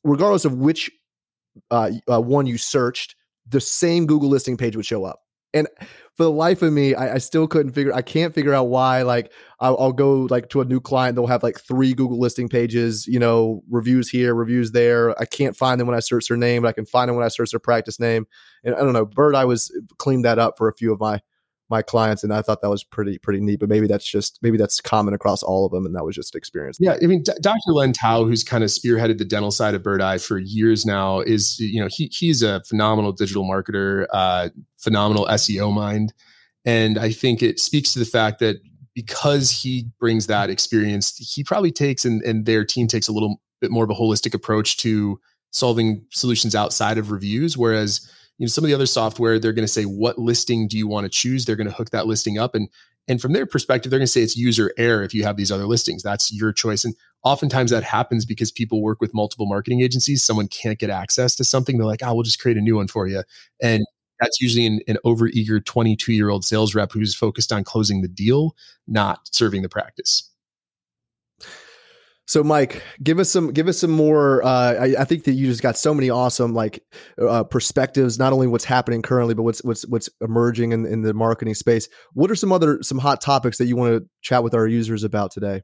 regardless 0.05 0.45
of 0.45 0.55
which 0.55 0.91
uh, 1.71 1.91
uh 2.11 2.21
one 2.21 2.47
you 2.47 2.59
searched 2.59 3.17
the 3.49 3.61
same 3.61 4.07
google 4.07 4.29
listing 4.29 4.57
page 4.57 4.77
would 4.77 4.87
show 4.87 5.05
up 5.05 5.22
and 5.55 5.69
for 6.17 6.25
the 6.25 6.31
life 6.31 6.61
of 6.63 6.73
me, 6.73 6.95
I, 6.95 7.15
I, 7.15 7.19
still 7.19 7.47
couldn't 7.47 7.73
figure. 7.73 7.95
I 7.95 8.03
can't 8.03 8.35
figure 8.35 8.53
out 8.53 8.69
why. 8.69 9.03
Like, 9.03 9.33
I'll, 9.61 9.77
I'll, 9.79 9.93
go 9.93 10.27
like 10.31 10.51
to 10.51 10.61
a 10.61 10.65
new 10.65 10.79
client, 10.81 11.17
they'll 11.17 11.27
have 11.27 11.43
like 11.43 11.59
three 11.59 11.95
Google 11.95 12.19
listing 12.19 12.49
pages. 12.49 13.07
You 13.07 13.19
know, 13.19 13.63
reviews 13.71 14.11
here, 14.11 14.35
reviews 14.35 14.73
there. 14.73 15.19
I 15.21 15.25
can't 15.25 15.57
find 15.57 15.81
them 15.81 15.87
when 15.87 15.97
I 15.97 16.01
search 16.01 16.29
their 16.29 16.37
name, 16.37 16.63
but 16.63 16.69
I 16.69 16.73
can 16.73 16.87
find 16.87 17.09
them 17.09 17.17
when 17.17 17.25
I 17.25 17.29
search 17.29 17.53
their 17.53 17.61
practice 17.61 17.99
name. 17.99 18.27
And 18.63 18.75
I 18.75 18.81
don't 18.81 18.93
know. 18.93 19.07
Bird, 19.07 19.35
I 19.35 19.47
was 19.47 19.73
cleaned 19.99 20.25
that 20.25 20.39
up 20.39 20.59
for 20.59 20.69
a 20.69 20.75
few 20.75 20.93
of 20.93 21.01
my 21.01 21.21
my 21.73 21.83
clients, 21.83 22.23
and 22.23 22.33
I 22.33 22.43
thought 22.43 22.61
that 22.61 22.71
was 22.71 22.85
pretty 22.85 23.19
pretty 23.19 23.41
neat. 23.41 23.59
But 23.59 23.69
maybe 23.69 23.89
that's 23.89 24.05
just 24.05 24.39
maybe 24.43 24.57
that's 24.57 24.81
common 24.81 25.15
across 25.15 25.43
all 25.43 25.67
of 25.67 25.73
them, 25.73 25.85
and 25.85 25.95
that 25.97 26.05
was 26.05 26.15
just 26.15 26.37
experience. 26.37 26.77
Yeah, 26.79 26.97
I 27.03 27.07
mean, 27.07 27.25
D- 27.25 27.33
Dr. 27.41 27.73
Len 27.73 27.93
Tau, 27.93 28.25
who's 28.25 28.45
kind 28.45 28.63
of 28.63 28.71
spearheaded 28.71 29.19
the 29.19 29.25
dental 29.25 29.51
side 29.51 29.75
of 29.75 29.83
Birdeye 29.83 30.19
for 30.19 30.39
years 30.39 30.87
now, 30.87 31.21
is 31.21 31.59
you 31.59 31.81
know 31.81 31.89
he 31.91 32.09
he's 32.13 32.43
a 32.43 32.63
phenomenal 32.69 33.11
digital 33.11 33.45
marketer, 33.45 34.07
uh, 34.13 34.51
phenomenal 34.79 35.27
SEO 35.27 35.73
mind, 35.73 36.13
and 36.65 36.99
I 36.99 37.11
think 37.11 37.43
it 37.43 37.59
speaks 37.59 37.93
to 37.95 37.99
the 37.99 38.05
fact 38.05 38.39
that 38.39 38.59
because 38.95 39.51
he 39.51 39.87
brings 39.99 40.27
that 40.27 40.51
experience, 40.51 41.17
he 41.17 41.43
probably 41.43 41.73
takes 41.73 42.05
and, 42.05 42.23
and 42.23 42.45
their 42.45 42.65
team 42.65 42.87
takes 42.87 43.09
a 43.09 43.13
little 43.13 43.41
bit 43.61 43.71
more 43.71 43.85
of 43.85 43.91
a 43.91 43.95
holistic 43.95 44.35
approach 44.35 44.77
to 44.77 45.19
solving 45.51 46.05
solutions 46.11 46.55
outside 46.55 46.99
of 46.99 47.11
reviews, 47.11 47.57
whereas 47.57 48.07
you 48.39 48.47
know 48.47 48.49
some 48.49 48.65
of 48.65 48.69
the 48.69 48.75
other 48.75 48.87
software 48.87 49.39
they're 49.39 49.53
going 49.53 49.67
to 49.67 49.73
say 49.73 49.85
what 49.85 50.19
listing 50.19 50.67
do 50.69 50.77
you 50.77 50.89
want 50.89 51.05
to 51.05 51.11
choose 51.11 51.45
they're 51.45 51.57
going 51.57 51.69
to 51.69 51.75
hook 51.75 51.91
that 51.91 52.07
listing 52.07 52.39
up 52.39 52.55
and 52.55 52.69
And 53.09 53.21
from 53.21 53.33
their 53.33 53.47
perspective, 53.47 53.91
they're 53.91 53.99
going 53.99 54.07
to 54.07 54.13
say 54.13 54.23
it's 54.23 54.37
user 54.37 54.73
error 54.79 55.03
if 55.03 55.13
you 55.13 55.25
have 55.25 55.37
these 55.37 55.51
other 55.51 55.67
listings. 55.67 56.03
That's 56.05 56.33
your 56.33 56.53
choice. 56.53 56.85
And 56.85 56.95
oftentimes 57.25 57.71
that 57.73 57.83
happens 57.83 58.25
because 58.25 58.53
people 58.53 58.81
work 58.81 59.01
with 59.01 59.13
multiple 59.13 59.47
marketing 59.47 59.81
agencies. 59.83 60.23
Someone 60.25 60.47
can't 60.49 60.79
get 60.79 60.89
access 60.91 61.35
to 61.37 61.45
something. 61.45 61.77
They're 61.79 61.87
like, 61.87 62.03
oh, 62.05 62.15
we'll 62.15 62.23
just 62.23 62.41
create 62.41 62.57
a 62.57 62.61
new 62.61 62.77
one 62.77 62.87
for 62.89 63.09
you. 63.09 63.25
And 63.61 63.85
that's 64.21 64.41
usually 64.41 64.67
an, 64.67 64.81
an 64.87 64.99
overeager 65.05 65.65
22 65.65 66.13
year 66.13 66.29
old 66.31 66.45
sales 66.45 66.77
rep 66.77 66.93
who's 66.93 67.15
focused 67.15 67.53
on 67.53 67.65
closing 67.65 68.03
the 68.03 68.09
deal, 68.09 68.55
not 68.87 69.19
serving 69.33 69.63
the 69.63 69.69
practice. 69.69 70.32
So, 72.27 72.45
Mike, 72.45 72.83
give 73.03 73.19
us 73.19 73.31
some 73.31 73.53
give 73.53 73.67
us 73.67 73.79
some 73.79 73.91
more. 73.91 74.45
Uh, 74.45 74.75
I, 74.75 74.95
I, 75.01 75.05
think 75.05 75.25
that 75.25 75.33
you 75.33 75.47
just 75.47 75.63
got 75.63 75.77
so 75.77 75.93
many 75.93 76.09
awesome 76.09 76.55
like 76.55 76.83
uh, 77.21 77.43
perspectives, 77.45 78.19
not 78.19 78.33
only 78.33 78.47
what's 78.47 78.65
happening 78.65 79.03
currently, 79.03 79.35
but 79.35 79.43
what's 79.43 79.63
what's 79.65 79.87
what's 79.89 80.09
emerging 80.21 80.71
in, 80.73 80.87
in 80.87 81.03
the 81.03 81.15
marketing 81.15 81.55
space. 81.55 81.89
What 82.13 82.31
are 82.31 82.37
some 82.37 82.53
other 82.53 82.79
some 82.83 82.99
hot 82.99 83.21
topics 83.21 83.59
that 83.59 83.67
you 83.67 83.77
want 83.77 83.97
to 83.97 84.09
chat 84.23 84.45
with 84.45 84.55
our 84.55 84.69
users 84.69 85.03
about 85.03 85.33
today? 85.33 85.63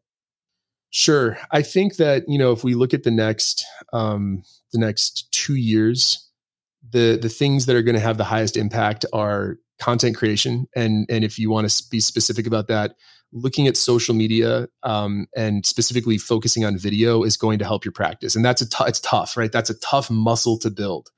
Sure, 0.91 1.39
I 1.53 1.63
think 1.63 1.97
that 1.97 2.25
you 2.27 2.39
know 2.39 2.51
if 2.51 2.65
we 2.65 2.75
look 2.75 2.93
at 2.93 3.05
the 3.05 3.13
next 3.13 3.65
um, 3.93 4.43
the 4.73 4.81
next 4.81 5.31
two 5.31 5.55
years, 5.55 6.29
the 6.91 7.19
the 7.21 7.29
things 7.29 7.67
that 7.67 7.77
are 7.77 7.83
going 7.83 7.95
to 7.95 8.01
have 8.01 8.19
the 8.19 8.25
highest 8.25 8.57
impact 8.57 9.05
are 9.13 9.59
content 9.81 10.17
creation, 10.17 10.67
and 10.75 11.07
and 11.09 11.25
if 11.25 11.39
you 11.39 11.51
want 11.51 11.71
to 11.71 11.85
be 11.89 12.01
specific 12.01 12.49
about 12.49 12.67
that 12.67 12.97
looking 13.33 13.67
at 13.67 13.77
social 13.77 14.15
media 14.15 14.69
um, 14.83 15.27
and 15.37 15.67
specifically 15.67 16.19
focusing 16.19 16.65
on 16.65 16.79
video 16.79 17.23
is 17.23 17.37
going 17.37 17.59
to 17.59 17.65
help 17.65 17.85
your 17.85 17.93
practice. 17.93 18.35
And 18.35 18.45
that's 18.45 18.63
a 18.63 18.69
t- 18.69 18.85
it's 18.87 19.01
tough, 19.01 19.37
right? 19.37 19.53
That's 19.53 19.71
a 19.71 19.79
tough 19.81 20.11
muscle 20.11 20.59
to 20.59 20.71
build. 20.71 21.11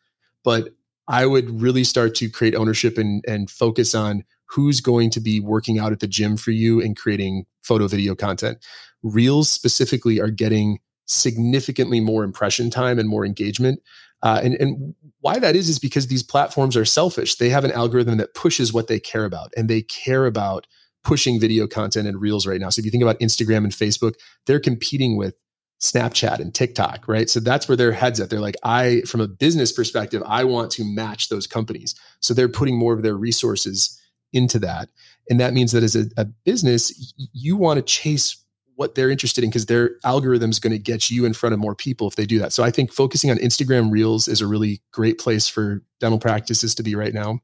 But 0.42 0.70
I 1.08 1.26
would 1.26 1.60
really 1.60 1.84
start 1.84 2.14
to 2.16 2.30
create 2.30 2.54
ownership 2.54 2.98
and 2.98 3.24
and 3.26 3.50
focus 3.50 3.94
on 3.94 4.24
who's 4.46 4.80
going 4.80 5.10
to 5.10 5.20
be 5.20 5.40
working 5.40 5.78
out 5.78 5.92
at 5.92 6.00
the 6.00 6.08
gym 6.08 6.36
for 6.36 6.50
you 6.50 6.80
and 6.80 6.96
creating 6.96 7.46
photo 7.62 7.86
video 7.86 8.14
content. 8.14 8.58
Reels 9.02 9.50
specifically 9.50 10.20
are 10.20 10.30
getting 10.30 10.78
significantly 11.06 12.00
more 12.00 12.24
impression 12.24 12.70
time 12.70 12.98
and 12.98 13.08
more 13.08 13.24
engagement. 13.24 13.80
Uh, 14.22 14.40
and, 14.42 14.54
and 14.54 14.94
why 15.20 15.38
that 15.38 15.56
is 15.56 15.68
is 15.68 15.78
because 15.78 16.06
these 16.06 16.22
platforms 16.22 16.76
are 16.76 16.84
selfish. 16.84 17.36
They 17.36 17.48
have 17.48 17.64
an 17.64 17.72
algorithm 17.72 18.18
that 18.18 18.34
pushes 18.34 18.72
what 18.72 18.86
they 18.86 19.00
care 19.00 19.24
about, 19.24 19.52
and 19.56 19.68
they 19.68 19.82
care 19.82 20.26
about 20.26 20.66
pushing 21.02 21.40
video 21.40 21.66
content 21.66 22.06
and 22.06 22.20
reels 22.20 22.46
right 22.46 22.60
now. 22.60 22.68
So 22.70 22.80
if 22.80 22.84
you 22.84 22.90
think 22.90 23.02
about 23.02 23.18
Instagram 23.20 23.58
and 23.58 23.72
Facebook, 23.72 24.14
they're 24.46 24.60
competing 24.60 25.16
with 25.16 25.34
Snapchat 25.80 26.40
and 26.40 26.54
TikTok, 26.54 27.08
right? 27.08 27.30
So 27.30 27.40
that's 27.40 27.66
where 27.66 27.76
their 27.76 27.92
heads 27.92 28.20
at. 28.20 28.28
They're 28.28 28.40
like, 28.40 28.56
I, 28.62 29.00
from 29.02 29.20
a 29.22 29.28
business 29.28 29.72
perspective, 29.72 30.22
I 30.26 30.44
want 30.44 30.70
to 30.72 30.84
match 30.84 31.30
those 31.30 31.46
companies. 31.46 31.94
So 32.20 32.34
they're 32.34 32.48
putting 32.48 32.76
more 32.76 32.92
of 32.92 33.02
their 33.02 33.16
resources 33.16 33.98
into 34.32 34.58
that. 34.58 34.90
And 35.30 35.40
that 35.40 35.54
means 35.54 35.72
that 35.72 35.82
as 35.82 35.96
a, 35.96 36.06
a 36.18 36.26
business, 36.26 37.14
you 37.32 37.56
want 37.56 37.78
to 37.78 37.82
chase 37.82 38.44
what 38.74 38.94
they're 38.94 39.10
interested 39.10 39.44
in 39.44 39.50
because 39.50 39.66
their 39.66 39.92
algorithm 40.04 40.50
is 40.50 40.58
going 40.58 40.72
to 40.72 40.78
get 40.78 41.10
you 41.10 41.24
in 41.24 41.32
front 41.32 41.52
of 41.52 41.58
more 41.58 41.74
people 41.74 42.08
if 42.08 42.16
they 42.16 42.26
do 42.26 42.38
that. 42.38 42.52
So 42.52 42.62
I 42.62 42.70
think 42.70 42.92
focusing 42.92 43.30
on 43.30 43.36
Instagram 43.38 43.90
Reels 43.90 44.28
is 44.28 44.40
a 44.40 44.46
really 44.46 44.80
great 44.92 45.18
place 45.18 45.48
for 45.48 45.82
dental 45.98 46.18
practices 46.18 46.74
to 46.76 46.82
be 46.82 46.94
right 46.94 47.12
now. 47.12 47.40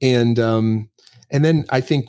And 0.00 0.38
um, 0.38 0.90
and 1.30 1.44
then 1.44 1.64
I 1.70 1.80
think 1.80 2.08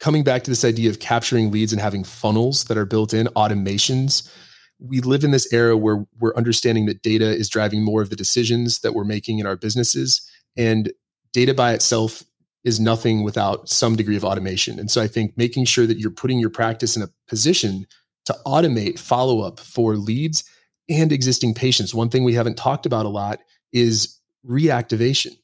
coming 0.00 0.24
back 0.24 0.44
to 0.44 0.50
this 0.50 0.64
idea 0.64 0.90
of 0.90 0.98
capturing 0.98 1.50
leads 1.50 1.72
and 1.72 1.80
having 1.80 2.04
funnels 2.04 2.64
that 2.64 2.76
are 2.76 2.84
built 2.84 3.14
in, 3.14 3.26
automations, 3.28 4.30
we 4.78 5.00
live 5.00 5.24
in 5.24 5.30
this 5.30 5.50
era 5.52 5.76
where 5.76 6.04
we're 6.18 6.34
understanding 6.36 6.86
that 6.86 7.02
data 7.02 7.26
is 7.26 7.48
driving 7.48 7.82
more 7.82 8.02
of 8.02 8.10
the 8.10 8.16
decisions 8.16 8.80
that 8.80 8.92
we're 8.92 9.04
making 9.04 9.38
in 9.38 9.46
our 9.46 9.56
businesses. 9.56 10.28
And 10.56 10.92
data 11.32 11.54
by 11.54 11.72
itself 11.72 12.22
is 12.62 12.78
nothing 12.80 13.22
without 13.22 13.68
some 13.68 13.96
degree 13.96 14.16
of 14.16 14.24
automation. 14.24 14.78
And 14.78 14.90
so 14.90 15.00
I 15.00 15.06
think 15.06 15.36
making 15.36 15.64
sure 15.64 15.86
that 15.86 15.98
you're 15.98 16.10
putting 16.10 16.38
your 16.38 16.50
practice 16.50 16.96
in 16.96 17.02
a 17.02 17.08
position 17.28 17.86
to 18.26 18.36
automate 18.44 18.98
follow 18.98 19.40
up 19.40 19.60
for 19.60 19.96
leads 19.96 20.44
and 20.88 21.12
existing 21.12 21.54
patients. 21.54 21.94
One 21.94 22.10
thing 22.10 22.24
we 22.24 22.34
haven't 22.34 22.56
talked 22.56 22.84
about 22.84 23.06
a 23.06 23.10
lot 23.10 23.40
is 23.72 24.20
reactivation 24.44 25.36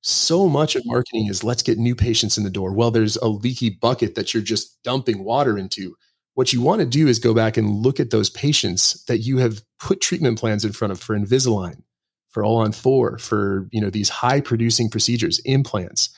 so 0.00 0.48
much 0.48 0.76
of 0.76 0.82
marketing 0.86 1.26
is 1.26 1.42
let's 1.42 1.62
get 1.62 1.78
new 1.78 1.94
patients 1.94 2.38
in 2.38 2.44
the 2.44 2.50
door. 2.50 2.72
Well, 2.72 2.90
there's 2.90 3.16
a 3.16 3.28
leaky 3.28 3.70
bucket 3.70 4.14
that 4.14 4.32
you're 4.32 4.42
just 4.42 4.82
dumping 4.82 5.24
water 5.24 5.58
into. 5.58 5.96
What 6.34 6.52
you 6.52 6.62
want 6.62 6.80
to 6.80 6.86
do 6.86 7.08
is 7.08 7.18
go 7.18 7.34
back 7.34 7.56
and 7.56 7.82
look 7.82 7.98
at 7.98 8.10
those 8.10 8.30
patients 8.30 9.04
that 9.06 9.18
you 9.18 9.38
have 9.38 9.60
put 9.80 10.00
treatment 10.00 10.38
plans 10.38 10.64
in 10.64 10.72
front 10.72 10.92
of 10.92 11.00
for 11.00 11.18
Invisalign, 11.18 11.82
for 12.28 12.44
All-on-4, 12.44 13.20
for 13.20 13.68
you 13.72 13.80
know 13.80 13.90
these 13.90 14.08
high 14.08 14.40
producing 14.40 14.88
procedures, 14.88 15.40
implants, 15.40 16.10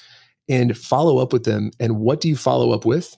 and 0.48 0.76
follow 0.76 1.18
up 1.18 1.32
with 1.32 1.44
them. 1.44 1.70
And 1.80 2.00
what 2.00 2.20
do 2.20 2.28
you 2.28 2.36
follow 2.36 2.72
up 2.72 2.84
with? 2.84 3.16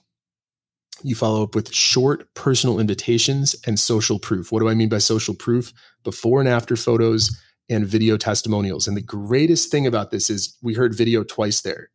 You 1.01 1.15
follow 1.15 1.43
up 1.43 1.55
with 1.55 1.73
short 1.73 2.33
personal 2.35 2.79
invitations 2.79 3.55
and 3.67 3.77
social 3.77 4.19
proof. 4.19 4.51
What 4.51 4.61
do 4.61 4.69
I 4.69 4.73
mean 4.73 4.89
by 4.89 4.99
social 4.99 5.33
proof? 5.33 5.73
Before 6.05 6.39
and 6.39 6.47
after 6.47 6.77
photos 6.77 7.37
and 7.73 7.85
video 7.85 8.17
testimonials. 8.17 8.87
And 8.87 8.95
the 8.95 9.01
greatest 9.01 9.71
thing 9.71 9.87
about 9.87 10.11
this 10.11 10.29
is 10.29 10.57
we 10.61 10.73
heard 10.73 10.95
video 10.95 11.23
twice 11.23 11.61
there 11.61 11.89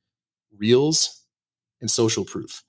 reels 0.57 1.25
and 1.81 1.91
social 1.91 2.25
proof. 2.25 2.63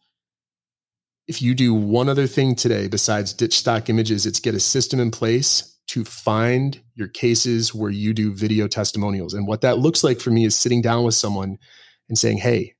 If 1.27 1.41
you 1.41 1.53
do 1.53 1.73
one 1.73 2.09
other 2.09 2.27
thing 2.27 2.55
today 2.55 2.87
besides 2.87 3.33
ditch 3.33 3.57
stock 3.57 3.89
images, 3.89 4.25
it's 4.25 4.39
get 4.39 4.55
a 4.55 4.59
system 4.59 4.99
in 4.99 5.11
place 5.11 5.77
to 5.87 6.05
find 6.05 6.81
your 6.93 7.07
cases 7.07 7.73
where 7.73 7.89
you 7.89 8.13
do 8.13 8.33
video 8.33 8.67
testimonials. 8.67 9.33
And 9.33 9.47
what 9.47 9.61
that 9.61 9.79
looks 9.79 10.03
like 10.03 10.19
for 10.19 10.29
me 10.29 10.45
is 10.45 10.55
sitting 10.55 10.81
down 10.81 11.03
with 11.03 11.15
someone 11.15 11.57
and 12.07 12.17
saying, 12.17 12.37
Hey, 12.37 12.75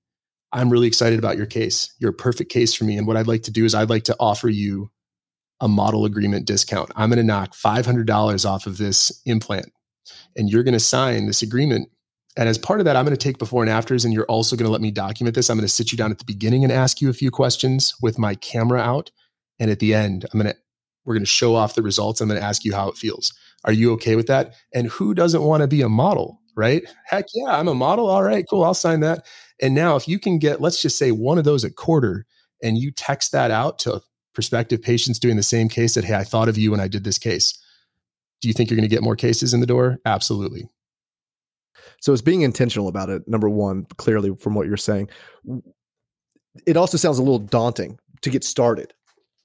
I'm 0.52 0.70
really 0.70 0.88
excited 0.88 1.20
about 1.20 1.38
your 1.38 1.46
case. 1.46 1.94
You're 2.00 2.12
a 2.12 2.13
perfect 2.13 2.52
case 2.52 2.74
for 2.74 2.84
me. 2.84 2.98
And 2.98 3.08
what 3.08 3.18
I'd 3.18 3.28
like 3.28 3.44
to 3.44 3.52
do 3.52 3.65
is 3.65 3.76
I'd 3.76 3.89
like 3.89 4.04
to 4.06 4.15
offer 4.20 4.50
you 4.50 4.92
a 5.60 5.68
model 5.68 6.06
agreement 6.06 6.46
discount. 6.46 6.92
I'm 6.96 7.10
going 7.10 7.18
to 7.18 7.24
knock 7.24 7.54
$500 7.54 8.50
off 8.50 8.65
of 8.65 8.78
this 8.78 9.22
implant 9.26 9.72
and 10.36 10.50
you're 10.50 10.64
going 10.64 10.74
to 10.74 10.80
sign 10.80 11.26
this 11.26 11.42
agreement. 11.42 11.90
And 12.38 12.48
as 12.48 12.58
part 12.58 12.80
of 12.80 12.86
that, 12.86 12.96
I'm 12.96 13.06
going 13.06 13.18
to 13.18 13.22
take 13.22 13.38
before 13.38 13.64
and 13.64 13.70
afters, 13.70 14.06
and 14.06 14.14
you're 14.14 14.26
also 14.26 14.56
going 14.56 14.66
to 14.66 14.72
let 14.72 14.82
me 14.82 14.92
document 14.92 15.36
this. 15.36 15.50
I'm 15.50 15.58
going 15.58 15.68
to 15.68 15.74
sit 15.74 15.92
you 15.92 15.98
down 15.98 16.12
at 16.12 16.20
the 16.20 16.26
beginning 16.26 16.64
and 16.64 16.72
ask 16.72 17.02
you 17.02 17.10
a 17.10 17.14
few 17.14 17.32
questions 17.32 17.94
with 18.02 18.18
my 18.18 18.36
camera 18.36 18.80
out. 18.80 19.12
And 19.60 19.70
at 19.70 19.80
the 19.80 19.94
end, 19.94 20.26
I'm 20.32 20.40
going 20.40 20.54
to, 20.54 20.60
we're 21.06 21.16
going 21.16 21.24
to 21.24 21.30
show 21.30 21.56
off 21.56 21.76
the 21.76 21.82
results. 21.82 22.22
I'm 22.22 22.30
going 22.30 22.40
to 22.40 22.46
ask 22.46 22.64
you 22.64 22.74
how 22.74 22.88
it 22.88 22.98
feels. 22.98 23.34
Are 23.66 23.74
you 23.74 23.92
okay 23.94 24.16
with 24.16 24.28
that? 24.28 24.54
And 24.74 24.88
who 24.88 25.14
doesn't 25.14 25.44
want 25.44 25.62
to 25.62 25.68
be 25.68 25.82
a 25.82 25.90
model, 25.90 26.40
right? 26.56 26.84
Heck 27.06 27.26
yeah, 27.34 27.58
I'm 27.58 27.68
a 27.68 27.74
model. 27.74 28.08
All 28.08 28.24
right, 28.24 28.46
cool. 28.50 28.64
I'll 28.64 28.74
sign 28.74 29.02
that. 29.02 29.26
And 29.62 29.76
now, 29.76 29.98
if 29.98 30.08
you 30.08 30.20
can 30.20 30.40
get, 30.40 30.62
let's 30.62 30.82
just 30.82 30.98
say 30.98 31.12
one 31.12 31.38
of 31.38 31.44
those 31.44 31.66
a 31.66 31.72
quarter, 31.72 32.26
and 32.64 32.78
you 32.78 32.92
text 32.92 33.32
that 33.32 33.52
out 33.52 33.80
to 33.80 34.02
prospective 34.34 34.82
patients 34.82 35.20
doing 35.20 35.36
the 35.36 35.44
same 35.44 35.68
case 35.68 35.96
that, 35.96 36.06
hey, 36.06 36.16
I 36.16 36.24
thought 36.24 36.48
of 36.48 36.58
you 36.58 36.72
when 36.72 36.80
I 36.80 36.88
did 36.88 37.04
this 37.04 37.18
case 37.18 37.58
do 38.41 38.47
you 38.47 38.54
think 38.54 38.69
you're 38.69 38.78
going 38.78 38.89
to 38.89 38.93
get 38.95 39.04
more 39.04 39.15
cases 39.15 39.54
in 39.54 39.60
the 39.60 39.67
door? 39.67 39.97
Absolutely. 40.06 40.69
So 42.02 42.13
it's 42.13 42.21
being 42.21 42.41
intentional 42.41 42.88
about 42.88 43.10
it. 43.10 43.28
Number 43.28 43.49
one, 43.49 43.86
clearly 43.97 44.36
from 44.36 44.56
what 44.56 44.67
you're 44.67 44.78
saying, 44.78 45.10
it 46.65 46.78
also 46.78 46.97
sounds 46.97 47.19
a 47.19 47.23
little 47.23 47.39
daunting 47.39 47.99
to 48.21 48.30
get 48.30 48.43
started. 48.43 48.93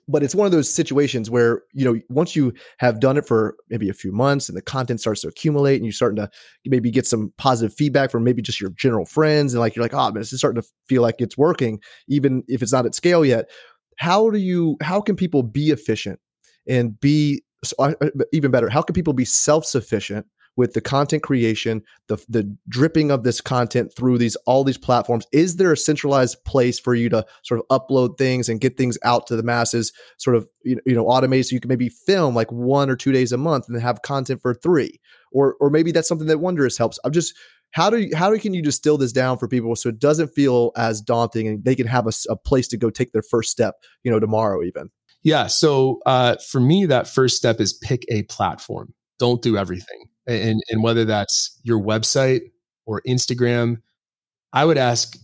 But 0.06 0.22
it's 0.22 0.34
one 0.34 0.44
of 0.44 0.52
those 0.52 0.68
situations 0.68 1.30
where 1.30 1.62
you 1.72 1.84
know 1.84 1.98
once 2.10 2.36
you 2.36 2.52
have 2.78 3.00
done 3.00 3.16
it 3.16 3.26
for 3.26 3.56
maybe 3.70 3.88
a 3.88 3.94
few 3.94 4.12
months 4.12 4.50
and 4.50 4.56
the 4.56 4.60
content 4.62 5.00
starts 5.00 5.22
to 5.22 5.28
accumulate 5.28 5.76
and 5.76 5.86
you're 5.86 5.92
starting 5.92 6.16
to 6.16 6.28
maybe 6.66 6.90
get 6.90 7.06
some 7.06 7.32
positive 7.38 7.74
feedback 7.74 8.10
from 8.10 8.22
maybe 8.22 8.42
just 8.42 8.60
your 8.60 8.70
general 8.76 9.06
friends 9.06 9.54
and 9.54 9.60
like 9.60 9.74
you're 9.74 9.82
like 9.82 9.94
oh 9.94 10.10
man 10.10 10.16
this 10.16 10.30
is 10.30 10.40
starting 10.40 10.60
to 10.60 10.68
feel 10.88 11.00
like 11.00 11.14
it's 11.20 11.38
working 11.38 11.80
even 12.06 12.42
if 12.48 12.60
it's 12.60 12.72
not 12.72 12.84
at 12.84 12.94
scale 12.94 13.24
yet. 13.24 13.48
How 13.98 14.28
do 14.28 14.36
you 14.36 14.76
how 14.82 15.00
can 15.00 15.16
people 15.16 15.42
be 15.42 15.70
efficient 15.70 16.20
and 16.68 17.00
be 17.00 17.42
so 17.64 17.94
even 18.32 18.50
better 18.50 18.68
how 18.68 18.82
can 18.82 18.94
people 18.94 19.12
be 19.12 19.24
self-sufficient 19.24 20.26
with 20.56 20.72
the 20.72 20.80
content 20.80 21.22
creation 21.22 21.82
the 22.08 22.16
the 22.28 22.56
dripping 22.68 23.10
of 23.10 23.24
this 23.24 23.40
content 23.40 23.92
through 23.94 24.18
these 24.18 24.36
all 24.46 24.64
these 24.64 24.78
platforms? 24.78 25.26
Is 25.32 25.56
there 25.56 25.72
a 25.72 25.76
centralized 25.76 26.44
place 26.44 26.78
for 26.78 26.94
you 26.94 27.08
to 27.10 27.24
sort 27.42 27.60
of 27.60 27.68
upload 27.68 28.18
things 28.18 28.48
and 28.48 28.60
get 28.60 28.76
things 28.76 28.98
out 29.02 29.26
to 29.28 29.36
the 29.36 29.42
masses 29.42 29.92
sort 30.18 30.36
of 30.36 30.48
you 30.64 30.80
know 30.86 31.04
automate 31.04 31.46
so 31.46 31.54
you 31.54 31.60
can 31.60 31.68
maybe 31.68 31.88
film 31.88 32.34
like 32.34 32.50
one 32.52 32.90
or 32.90 32.96
two 32.96 33.12
days 33.12 33.32
a 33.32 33.38
month 33.38 33.66
and 33.66 33.76
then 33.76 33.82
have 33.82 34.02
content 34.02 34.40
for 34.40 34.54
three? 34.54 35.00
Or 35.32 35.56
or 35.60 35.70
maybe 35.70 35.92
that's 35.92 36.08
something 36.08 36.28
that 36.28 36.38
Wonderist 36.38 36.78
helps. 36.78 36.98
I'm 37.04 37.12
just 37.12 37.34
how 37.72 37.90
do 37.90 37.98
you, 37.98 38.14
how 38.14 38.36
can 38.38 38.54
you 38.54 38.62
distill 38.62 38.96
this 38.96 39.12
down 39.12 39.36
for 39.36 39.48
people 39.48 39.74
so 39.74 39.88
it 39.88 39.98
doesn't 39.98 40.28
feel 40.28 40.70
as 40.76 41.00
daunting 41.00 41.48
and 41.48 41.64
they 41.64 41.74
can 41.74 41.88
have 41.88 42.06
a, 42.06 42.12
a 42.28 42.36
place 42.36 42.68
to 42.68 42.76
go 42.76 42.88
take 42.88 43.10
their 43.12 43.22
first 43.22 43.50
step 43.50 43.74
you 44.04 44.12
know 44.12 44.20
tomorrow 44.20 44.62
even 44.62 44.90
yeah. 45.24 45.48
So 45.48 46.00
uh, 46.06 46.36
for 46.50 46.60
me, 46.60 46.86
that 46.86 47.08
first 47.08 47.36
step 47.36 47.60
is 47.60 47.72
pick 47.72 48.04
a 48.08 48.22
platform. 48.24 48.94
Don't 49.18 49.42
do 49.42 49.56
everything. 49.56 50.08
And, 50.26 50.62
and 50.70 50.82
whether 50.82 51.04
that's 51.04 51.58
your 51.64 51.80
website 51.80 52.42
or 52.86 53.02
Instagram, 53.06 53.78
I 54.52 54.64
would 54.64 54.78
ask, 54.78 55.16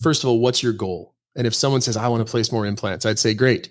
first 0.00 0.24
of 0.24 0.30
all, 0.30 0.40
what's 0.40 0.62
your 0.62 0.72
goal? 0.72 1.14
And 1.36 1.46
if 1.46 1.54
someone 1.54 1.80
says, 1.80 1.96
I 1.96 2.08
want 2.08 2.26
to 2.26 2.30
place 2.30 2.50
more 2.50 2.66
implants, 2.66 3.06
I'd 3.06 3.18
say, 3.18 3.34
great. 3.34 3.70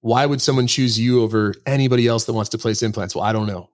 Why 0.00 0.26
would 0.26 0.40
someone 0.40 0.66
choose 0.66 0.98
you 0.98 1.22
over 1.22 1.54
anybody 1.66 2.06
else 2.06 2.24
that 2.24 2.32
wants 2.32 2.50
to 2.50 2.58
place 2.58 2.82
implants? 2.82 3.14
Well, 3.14 3.24
I 3.24 3.32
don't 3.32 3.46
know. 3.46 3.70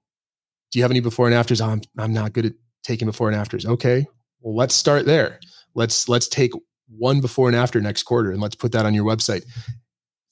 Do 0.71 0.79
you 0.79 0.83
have 0.85 0.91
any 0.91 1.01
before 1.01 1.27
and 1.27 1.35
afters? 1.35 1.61
Oh, 1.61 1.67
I'm, 1.67 1.81
I'm 1.99 2.13
not 2.13 2.33
good 2.33 2.47
at 2.47 2.53
taking 2.83 3.07
before 3.07 3.29
and 3.29 3.37
afters. 3.37 3.65
Okay. 3.65 4.07
Well, 4.41 4.55
let's 4.55 4.75
start 4.75 5.07
there. 5.07 5.41
Let's, 5.75 6.09
let's 6.09 6.29
take 6.29 6.53
one 6.89 7.21
before 7.21 7.49
and 7.49 7.57
after 7.57 7.81
next 7.81 8.03
quarter, 8.05 8.31
and 8.31 8.41
let's 8.41 8.57
put 8.57 8.73
that 8.73 8.87
on 8.87 8.95
your 8.95 9.05
website. 9.05 9.45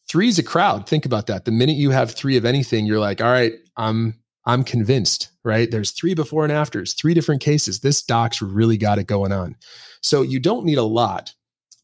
Three 0.09 0.29
is 0.29 0.39
a 0.39 0.43
crowd. 0.43 0.89
Think 0.89 1.05
about 1.05 1.27
that. 1.27 1.45
The 1.45 1.51
minute 1.51 1.77
you 1.77 1.91
have 1.91 2.13
three 2.13 2.37
of 2.37 2.45
anything, 2.45 2.87
you're 2.87 3.01
like, 3.01 3.21
all 3.21 3.31
right, 3.31 3.55
I'm 3.77 4.15
I'm 4.45 4.63
convinced, 4.63 5.31
right? 5.45 5.69
There's 5.71 5.91
three 5.91 6.15
before 6.15 6.45
and 6.45 6.53
afters, 6.53 6.95
three 6.95 7.15
different 7.15 7.41
cases. 7.43 7.81
This 7.81 8.01
doc's 8.03 8.41
really 8.41 8.77
got 8.77 8.99
it 8.99 9.09
going 9.09 9.33
on. 9.33 9.57
So 10.01 10.23
you 10.23 10.39
don't 10.39 10.65
need 10.65 10.79
a 10.79 10.85
lot, 10.85 11.35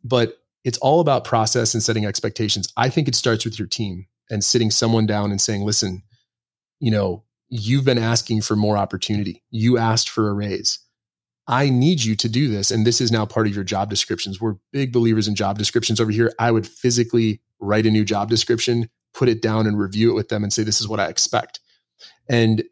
but 0.04 0.38
it's 0.64 0.78
all 0.78 1.00
about 1.00 1.24
process 1.24 1.74
and 1.74 1.82
setting 1.82 2.06
expectations. 2.06 2.72
I 2.76 2.88
think 2.88 3.08
it 3.08 3.16
starts 3.16 3.44
with 3.44 3.58
your 3.58 3.66
team 3.66 4.06
and 4.30 4.44
sitting 4.44 4.70
someone 4.70 5.06
down 5.06 5.32
and 5.32 5.40
saying, 5.40 5.64
listen, 5.64 6.02
you 6.78 6.92
know, 6.92 7.24
you've 7.48 7.84
been 7.84 7.98
asking 7.98 8.42
for 8.42 8.54
more 8.54 8.78
opportunity. 8.78 9.42
You 9.50 9.76
asked 9.76 10.08
for 10.08 10.28
a 10.28 10.32
raise. 10.32 10.78
I 11.48 11.68
need 11.68 12.04
you 12.04 12.14
to 12.16 12.28
do 12.28 12.46
this. 12.48 12.70
And 12.70 12.86
this 12.86 13.00
is 13.00 13.10
now 13.10 13.26
part 13.26 13.48
of 13.48 13.54
your 13.54 13.64
job 13.64 13.90
descriptions. 13.90 14.40
We're 14.40 14.56
big 14.72 14.92
believers 14.92 15.26
in 15.26 15.34
job 15.34 15.58
descriptions 15.58 16.00
over 16.00 16.12
here. 16.12 16.32
I 16.38 16.52
would 16.52 16.66
physically 16.66 17.40
write 17.62 17.86
a 17.86 17.90
new 17.90 18.04
job 18.04 18.28
description, 18.28 18.90
put 19.14 19.28
it 19.28 19.40
down 19.40 19.66
and 19.66 19.78
review 19.78 20.10
it 20.10 20.14
with 20.14 20.28
them 20.28 20.42
and 20.42 20.52
say, 20.52 20.62
this 20.62 20.80
is 20.80 20.88
what 20.88 21.00
I 21.00 21.06
expect. 21.06 21.60
And 22.28 22.64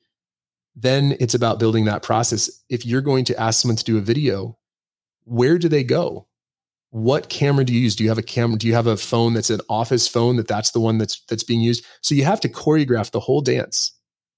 then 0.75 1.17
it's 1.21 1.35
about 1.35 1.59
building 1.59 1.85
that 1.87 2.03
process. 2.03 2.51
If 2.69 2.85
you're 2.85 3.01
going 3.01 3.25
to 3.27 3.41
ask 3.41 3.61
someone 3.61 3.77
to 3.77 3.85
do 3.85 3.99
a 3.99 4.03
video, 4.03 4.59
where 5.25 5.59
do 5.59 5.69
they 5.69 5.85
go? 5.85 6.27
What 6.91 7.29
camera 7.29 7.65
do 7.65 7.73
you 7.73 7.81
use? 7.81 7.95
Do 7.95 8.03
you 8.03 8.11
have 8.11 8.19
a 8.19 8.23
camera? 8.23 8.59
Do 8.59 8.67
you 8.67 8.75
have 8.75 8.89
a 8.89 8.97
phone 8.97 9.35
that's 9.35 9.51
an 9.51 9.61
office 9.69 10.09
phone 10.09 10.37
that 10.37 10.49
that's 10.49 10.73
the 10.73 10.81
one 10.81 10.99
that's 10.99 11.23
that's 11.29 11.45
being 11.45 11.61
used? 11.61 11.85
So 12.01 12.15
you 12.15 12.25
have 12.25 12.41
to 12.41 12.49
choreograph 12.49 13.13
the 13.13 13.21
whole 13.21 13.41
dance. 13.41 13.93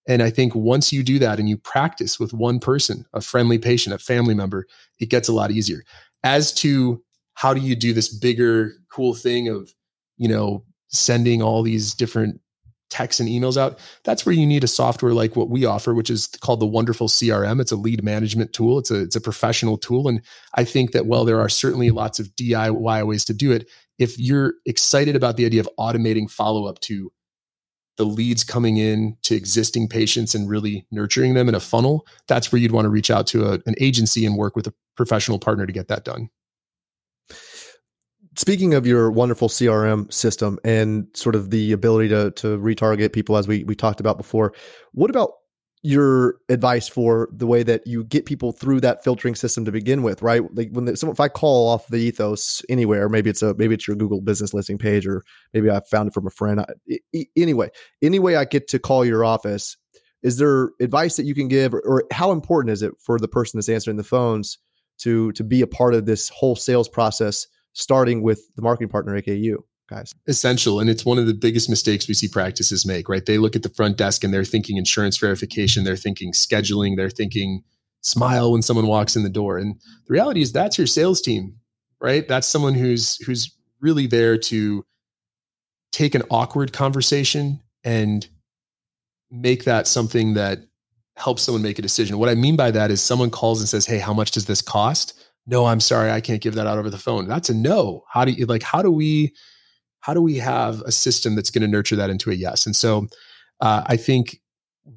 And 0.06 0.22
I 0.22 0.30
think 0.30 0.54
once 0.54 0.92
you 0.92 1.02
do 1.02 1.18
that 1.20 1.38
and 1.38 1.48
you 1.48 1.56
practice 1.56 2.18
with 2.18 2.34
one 2.34 2.58
person, 2.58 3.06
a 3.14 3.20
friendly 3.20 3.58
patient, 3.58 3.94
a 3.94 3.98
family 3.98 4.34
member, 4.34 4.66
it 4.98 5.06
gets 5.08 5.28
a 5.28 5.32
lot 5.32 5.50
easier. 5.50 5.84
As 6.24 6.52
to 6.54 7.02
how 7.34 7.54
do 7.54 7.60
you 7.60 7.74
do 7.74 7.92
this 7.92 8.12
bigger 8.12 8.72
cool 8.90 9.14
thing 9.14 9.48
of, 9.48 9.72
you 10.22 10.28
know, 10.28 10.64
sending 10.86 11.42
all 11.42 11.64
these 11.64 11.94
different 11.94 12.40
texts 12.90 13.18
and 13.18 13.28
emails 13.28 13.56
out, 13.56 13.80
that's 14.04 14.24
where 14.24 14.34
you 14.34 14.46
need 14.46 14.62
a 14.62 14.68
software 14.68 15.12
like 15.12 15.34
what 15.34 15.48
we 15.48 15.64
offer, 15.64 15.94
which 15.94 16.10
is 16.10 16.28
called 16.28 16.60
the 16.60 16.66
Wonderful 16.66 17.08
CRM. 17.08 17.60
It's 17.60 17.72
a 17.72 17.76
lead 17.76 18.04
management 18.04 18.52
tool. 18.52 18.78
It's 18.78 18.92
a 18.92 19.00
it's 19.02 19.16
a 19.16 19.20
professional 19.20 19.78
tool, 19.78 20.06
and 20.06 20.22
I 20.54 20.62
think 20.62 20.92
that 20.92 21.06
while 21.06 21.24
there 21.24 21.40
are 21.40 21.48
certainly 21.48 21.90
lots 21.90 22.20
of 22.20 22.28
DIY 22.36 23.04
ways 23.04 23.24
to 23.24 23.34
do 23.34 23.50
it, 23.50 23.68
if 23.98 24.16
you're 24.16 24.54
excited 24.64 25.16
about 25.16 25.36
the 25.36 25.44
idea 25.44 25.60
of 25.60 25.68
automating 25.76 26.30
follow 26.30 26.66
up 26.66 26.78
to 26.82 27.10
the 27.96 28.04
leads 28.04 28.44
coming 28.44 28.76
in 28.76 29.16
to 29.24 29.34
existing 29.34 29.88
patients 29.88 30.36
and 30.36 30.48
really 30.48 30.86
nurturing 30.92 31.34
them 31.34 31.48
in 31.48 31.56
a 31.56 31.60
funnel, 31.60 32.06
that's 32.28 32.52
where 32.52 32.60
you'd 32.60 32.70
want 32.70 32.84
to 32.84 32.90
reach 32.90 33.10
out 33.10 33.26
to 33.26 33.44
a, 33.44 33.54
an 33.66 33.74
agency 33.80 34.24
and 34.24 34.36
work 34.36 34.54
with 34.54 34.68
a 34.68 34.74
professional 34.96 35.40
partner 35.40 35.66
to 35.66 35.72
get 35.72 35.88
that 35.88 36.04
done 36.04 36.30
speaking 38.36 38.74
of 38.74 38.86
your 38.86 39.10
wonderful 39.10 39.48
CRM 39.48 40.12
system 40.12 40.58
and 40.64 41.06
sort 41.14 41.34
of 41.34 41.50
the 41.50 41.72
ability 41.72 42.08
to 42.08 42.30
to 42.32 42.58
retarget 42.58 43.12
people 43.12 43.36
as 43.36 43.48
we 43.48 43.64
we 43.64 43.74
talked 43.74 44.00
about 44.00 44.16
before, 44.16 44.52
what 44.92 45.10
about 45.10 45.32
your 45.84 46.36
advice 46.48 46.86
for 46.86 47.28
the 47.32 47.46
way 47.46 47.64
that 47.64 47.84
you 47.86 48.04
get 48.04 48.24
people 48.24 48.52
through 48.52 48.80
that 48.80 49.02
filtering 49.02 49.34
system 49.34 49.64
to 49.64 49.72
begin 49.72 50.04
with, 50.04 50.22
right? 50.22 50.42
Like 50.54 50.70
when 50.70 50.84
the, 50.84 50.92
if 50.92 51.18
I 51.18 51.26
call 51.26 51.68
off 51.68 51.88
the 51.88 51.96
ethos 51.96 52.62
anywhere, 52.68 53.08
maybe 53.08 53.30
it's 53.30 53.42
a 53.42 53.54
maybe 53.54 53.74
it's 53.74 53.88
your 53.88 53.96
Google 53.96 54.20
business 54.20 54.54
listing 54.54 54.78
page, 54.78 55.06
or 55.06 55.24
maybe 55.52 55.70
I 55.70 55.80
found 55.80 56.08
it 56.08 56.14
from 56.14 56.26
a 56.26 56.30
friend. 56.30 56.60
I, 56.60 56.66
anyway, 57.36 57.70
anyway, 58.00 58.36
I 58.36 58.44
get 58.44 58.68
to 58.68 58.78
call 58.78 59.04
your 59.04 59.24
office. 59.24 59.76
Is 60.22 60.36
there 60.36 60.70
advice 60.80 61.16
that 61.16 61.26
you 61.26 61.34
can 61.34 61.48
give, 61.48 61.74
or, 61.74 61.80
or 61.80 62.04
how 62.12 62.30
important 62.30 62.70
is 62.70 62.82
it 62.82 62.92
for 63.00 63.18
the 63.18 63.26
person 63.26 63.58
that's 63.58 63.68
answering 63.68 63.96
the 63.96 64.04
phones 64.04 64.58
to 64.98 65.32
to 65.32 65.42
be 65.42 65.62
a 65.62 65.66
part 65.66 65.94
of 65.94 66.06
this 66.06 66.28
whole 66.28 66.54
sales 66.54 66.88
process? 66.88 67.48
Starting 67.72 68.22
with 68.22 68.54
the 68.56 68.62
marketing 68.62 68.88
partner, 68.88 69.16
aka 69.16 69.34
you 69.34 69.64
guys. 69.88 70.12
Essential. 70.26 70.80
And 70.80 70.88
it's 70.88 71.04
one 71.04 71.18
of 71.18 71.26
the 71.26 71.34
biggest 71.34 71.68
mistakes 71.68 72.08
we 72.08 72.14
see 72.14 72.28
practices 72.28 72.86
make, 72.86 73.08
right? 73.08 73.24
They 73.24 73.38
look 73.38 73.56
at 73.56 73.62
the 73.62 73.68
front 73.68 73.96
desk 73.96 74.24
and 74.24 74.32
they're 74.32 74.44
thinking 74.44 74.76
insurance 74.76 75.18
verification, 75.18 75.84
they're 75.84 75.96
thinking 75.96 76.32
scheduling, 76.32 76.96
they're 76.96 77.10
thinking 77.10 77.62
smile 78.00 78.52
when 78.52 78.62
someone 78.62 78.86
walks 78.86 79.16
in 79.16 79.22
the 79.22 79.30
door. 79.30 79.58
And 79.58 79.76
the 80.06 80.12
reality 80.12 80.42
is 80.42 80.52
that's 80.52 80.78
your 80.78 80.86
sales 80.86 81.20
team, 81.20 81.56
right? 82.00 82.26
That's 82.26 82.48
someone 82.48 82.74
who's 82.74 83.16
who's 83.26 83.54
really 83.80 84.06
there 84.06 84.38
to 84.38 84.84
take 85.92 86.14
an 86.14 86.22
awkward 86.30 86.72
conversation 86.72 87.60
and 87.84 88.26
make 89.30 89.64
that 89.64 89.86
something 89.86 90.34
that 90.34 90.60
helps 91.16 91.42
someone 91.42 91.62
make 91.62 91.78
a 91.78 91.82
decision. 91.82 92.18
What 92.18 92.28
I 92.28 92.34
mean 92.34 92.56
by 92.56 92.70
that 92.70 92.90
is 92.90 93.02
someone 93.02 93.30
calls 93.30 93.60
and 93.60 93.68
says, 93.68 93.86
Hey, 93.86 93.98
how 93.98 94.14
much 94.14 94.30
does 94.30 94.46
this 94.46 94.62
cost? 94.62 95.18
No 95.46 95.66
i'm 95.66 95.80
sorry 95.80 96.10
i 96.10 96.20
can't 96.20 96.42
give 96.42 96.54
that 96.54 96.66
out 96.66 96.78
over 96.78 96.90
the 96.90 96.98
phone. 96.98 97.26
That's 97.26 97.48
a 97.50 97.54
no. 97.54 98.04
How 98.10 98.24
do 98.24 98.32
you 98.32 98.46
like 98.46 98.62
how 98.62 98.82
do 98.82 98.90
we 98.90 99.34
how 100.00 100.14
do 100.14 100.20
we 100.22 100.36
have 100.38 100.80
a 100.82 100.92
system 100.92 101.36
that's 101.36 101.50
going 101.50 101.62
to 101.62 101.68
nurture 101.68 101.96
that 101.96 102.10
into 102.10 102.30
a 102.30 102.34
yes? 102.34 102.66
And 102.66 102.74
so 102.76 103.06
uh, 103.60 103.82
i 103.86 103.96
think 103.96 104.40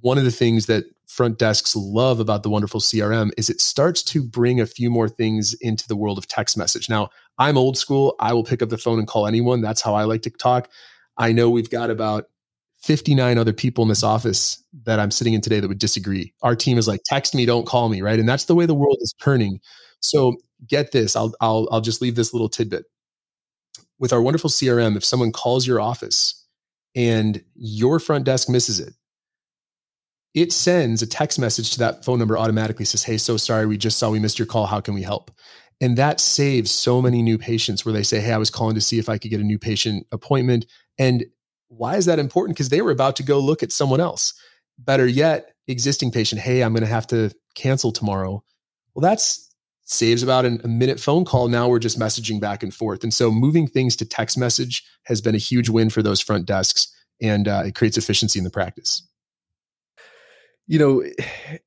one 0.02 0.18
of 0.18 0.24
the 0.24 0.32
things 0.32 0.66
that 0.66 0.86
front 1.08 1.38
desks 1.38 1.76
love 1.76 2.20
about 2.20 2.42
the 2.42 2.50
wonderful 2.50 2.80
crm 2.80 3.30
is 3.38 3.50
it 3.50 3.62
starts 3.62 4.02
to 4.02 4.24
bring 4.24 4.60
a 4.60 4.66
few 4.66 4.90
more 4.90 5.08
things 5.08 5.54
into 5.62 5.88
the 5.88 5.96
world 5.96 6.18
of 6.18 6.28
text 6.28 6.58
message. 6.58 6.90
Now 6.90 7.10
i'm 7.38 7.58
old 7.58 7.78
school. 7.78 8.16
I 8.20 8.34
will 8.34 8.44
pick 8.44 8.62
up 8.62 8.70
the 8.70 8.78
phone 8.78 9.00
and 9.00 9.08
call 9.08 9.28
anyone. 9.28 9.62
That's 9.62 9.82
how 9.82 9.94
i 9.96 10.04
like 10.04 10.24
to 10.24 10.30
talk. 10.30 10.70
I 11.18 11.32
know 11.32 11.50
we've 11.50 11.70
got 11.70 11.90
about 11.90 12.26
59 12.82 13.38
other 13.38 13.54
people 13.54 13.82
in 13.84 13.90
this 13.90 14.04
office 14.04 14.64
that 14.84 15.00
i'm 15.00 15.10
sitting 15.12 15.34
in 15.34 15.42
today 15.42 15.60
that 15.60 15.68
would 15.68 15.80
disagree. 15.80 16.34
Our 16.42 16.56
team 16.56 16.78
is 16.78 16.88
like 16.88 17.02
text 17.06 17.34
me 17.36 17.46
don't 17.46 17.68
call 17.68 17.90
me 17.90 18.02
right? 18.02 18.20
And 18.20 18.28
that's 18.30 18.46
the 18.46 18.56
way 18.56 18.66
the 18.66 18.74
world 18.76 18.98
is 19.02 19.14
turning 19.22 19.60
so 20.06 20.38
get 20.68 20.92
this, 20.92 21.16
I'll 21.16 21.34
I'll 21.42 21.68
I'll 21.72 21.82
just 21.82 22.02
leave 22.02 22.16
this 22.16 22.34
little 22.34 22.50
tidbit. 22.50 22.86
With 24.00 24.14
our 24.14 24.22
wonderful 24.22 24.50
CRM, 24.50 24.96
if 24.96 25.06
someone 25.06 25.32
calls 25.32 25.66
your 25.66 25.80
office 25.80 26.46
and 26.96 27.44
your 27.56 28.00
front 28.00 28.26
desk 28.26 28.50
misses 28.50 28.80
it, 28.80 28.94
it 30.34 30.52
sends 30.52 31.02
a 31.02 31.08
text 31.08 31.40
message 31.40 31.72
to 31.72 31.80
that 31.80 32.04
phone 32.04 32.20
number 32.20 32.38
automatically 32.38 32.86
says, 32.86 33.04
Hey, 33.04 33.18
so 33.18 33.38
sorry, 33.38 33.66
we 33.66 33.78
just 33.78 33.98
saw 33.98 34.10
we 34.10 34.20
missed 34.20 34.38
your 34.38 34.46
call. 34.46 34.68
How 34.68 34.82
can 34.82 34.94
we 34.94 35.02
help? 35.02 35.32
And 35.82 35.98
that 35.98 36.20
saves 36.20 36.72
so 36.72 37.02
many 37.02 37.22
new 37.22 37.38
patients 37.38 37.86
where 37.86 37.94
they 37.94 38.04
say, 38.04 38.20
Hey, 38.20 38.34
I 38.34 38.38
was 38.38 38.50
calling 38.50 38.76
to 38.76 38.82
see 38.82 39.00
if 39.00 39.10
I 39.10 39.18
could 39.18 39.32
get 39.32 39.40
a 39.40 39.46
new 39.46 39.58
patient 39.58 40.06
appointment. 40.12 40.66
And 41.00 41.26
why 41.70 41.96
is 41.96 42.06
that 42.06 42.20
important? 42.20 42.58
Because 42.58 42.70
they 42.70 42.82
were 42.82 42.92
about 42.92 43.16
to 43.16 43.24
go 43.24 43.40
look 43.40 43.64
at 43.64 43.72
someone 43.72 44.02
else. 44.02 44.34
Better 44.78 45.08
yet, 45.08 45.54
existing 45.68 46.12
patient, 46.12 46.42
Hey, 46.42 46.62
I'm 46.64 46.74
going 46.74 46.84
to 46.84 46.88
have 46.88 47.08
to 47.08 47.32
cancel 47.56 47.92
tomorrow. 47.94 48.44
Well, 48.94 49.02
that's 49.02 49.55
saves 49.86 50.24
about 50.24 50.46
an, 50.46 50.60
a 50.64 50.68
minute 50.68 51.00
phone 51.00 51.24
call. 51.26 51.48
Now 51.48 51.68
we're 51.70 51.80
just 51.80 52.00
messaging 52.00 52.40
back 52.40 52.64
and 52.64 52.74
forth. 52.74 53.04
And 53.04 53.14
so 53.14 53.32
moving 53.32 53.68
things 53.68 53.96
to 53.98 54.06
text 54.06 54.38
message 54.38 54.84
has 55.04 55.22
been 55.22 55.36
a 55.36 55.40
huge 55.40 55.70
win 55.70 55.90
for 55.90 56.02
those 56.02 56.20
front 56.20 56.46
desks 56.46 56.92
and 57.22 57.48
uh, 57.48 57.64
it 57.66 57.76
creates 57.76 57.98
efficiency 57.98 58.40
in 58.40 58.44
the 58.44 58.52
practice. 58.52 59.08
You 60.68 60.80
know, 60.80 61.04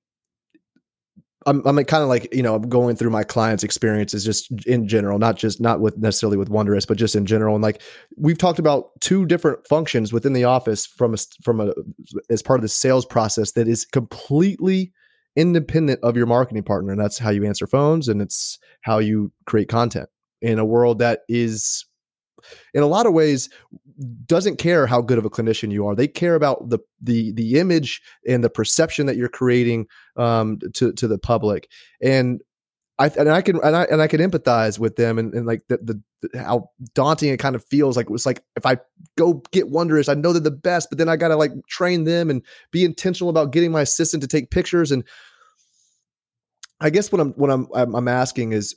I'm, 1.47 1.67
I'm 1.67 1.83
kind 1.85 2.03
of 2.03 2.11
like, 2.11 2.35
you 2.35 2.43
know, 2.43 2.57
I'm 2.57 2.69
going 2.69 2.97
through 2.97 3.09
my 3.09 3.25
clients' 3.25 3.65
experiences 3.65 4.23
just 4.23 4.51
in 4.67 4.87
general, 4.87 5.19
not 5.19 5.39
just, 5.39 5.63
not 5.63 5.81
with 5.81 5.97
necessarily 5.97 6.37
with 6.37 6.51
Wonderist, 6.51 6.89
but 6.89 6.99
just 6.99 7.15
in 7.15 7.25
general. 7.25 7.55
And 7.55 7.63
like, 7.63 7.81
we've 8.19 8.37
talked 8.37 8.59
about 8.59 8.91
two 9.01 9.25
different 9.25 9.67
functions 9.67 10.13
within 10.13 10.35
the 10.35 10.45
office 10.45 10.85
from 10.85 11.15
a, 11.15 11.17
from 11.43 11.61
a, 11.61 11.73
as 12.29 12.43
part 12.43 12.59
of 12.59 12.63
the 12.63 12.69
sales 12.69 13.07
process 13.07 13.53
that 13.53 13.67
is 13.67 13.87
completely 13.87 14.93
independent 15.37 16.01
of 16.03 16.17
your 16.17 16.27
marketing 16.27 16.63
partner. 16.63 16.93
And 16.93 17.01
that's 17.01 17.19
how 17.19 17.31
you 17.31 17.45
answer 17.45 17.67
phones 17.67 18.09
and 18.09 18.21
it's 18.21 18.59
how 18.83 18.99
you 18.99 19.33
create 19.47 19.69
content 19.69 20.09
in 20.41 20.59
a 20.59 20.65
world 20.65 20.99
that 21.01 21.21
is 21.29 21.85
in 22.75 22.83
a 22.83 22.87
lot 22.87 23.07
of 23.07 23.13
ways 23.13 23.49
doesn't 24.27 24.57
care 24.57 24.87
how 24.87 25.01
good 25.01 25.19
of 25.19 25.25
a 25.25 25.31
clinician 25.31 25.73
you 25.73 25.87
are 25.87 25.97
they 25.97 26.07
care 26.07 26.37
about 26.37 26.69
the 26.69 26.79
the 27.01 27.33
the 27.33 27.59
image 27.59 28.01
and 28.29 28.45
the 28.45 28.51
perception 28.51 29.07
that 29.07 29.17
you're 29.17 29.29
creating 29.29 29.87
um, 30.17 30.59
to 30.73 30.93
to 30.93 31.09
the 31.09 31.19
public 31.19 31.69
and 32.01 32.41
I 32.99 33.07
and 33.09 33.31
I 33.31 33.43
can 33.43 33.63
and 33.63 33.77
I 33.77 33.85
and 33.85 34.03
I 34.03 34.09
can 34.09 34.21
empathize 34.21 34.79
with 34.79 34.97
them 34.97 35.19
and, 35.19 35.33
and 35.33 35.47
like 35.47 35.63
the, 35.69 36.03
the, 36.23 36.39
how 36.39 36.71
daunting 36.95 37.33
it 37.33 37.39
kind 37.39 37.55
of 37.55 37.65
feels. 37.65 37.97
Like 37.97 38.11
it's 38.11 38.27
like 38.27 38.43
if 38.57 38.67
I 38.67 38.79
go 39.17 39.43
get 39.53 39.71
Wonderist 39.71 40.09
I 40.09 40.15
know 40.15 40.33
they're 40.33 40.41
the 40.41 40.51
best 40.51 40.89
but 40.91 40.99
then 40.99 41.09
I 41.09 41.17
got 41.17 41.29
to 41.29 41.37
like 41.37 41.53
train 41.69 42.05
them 42.05 42.29
and 42.29 42.43
be 42.73 42.85
intentional 42.85 43.31
about 43.31 43.53
getting 43.53 43.71
my 43.71 43.83
assistant 43.83 44.23
to 44.23 44.27
take 44.27 44.51
pictures. 44.51 44.91
And 44.91 45.05
I 46.81 46.91
guess 46.91 47.13
what 47.13 47.21
I'm 47.21 47.33
what 47.35 47.51
I'm 47.51 47.69
I'm 47.73 48.09
asking 48.09 48.53
is 48.53 48.75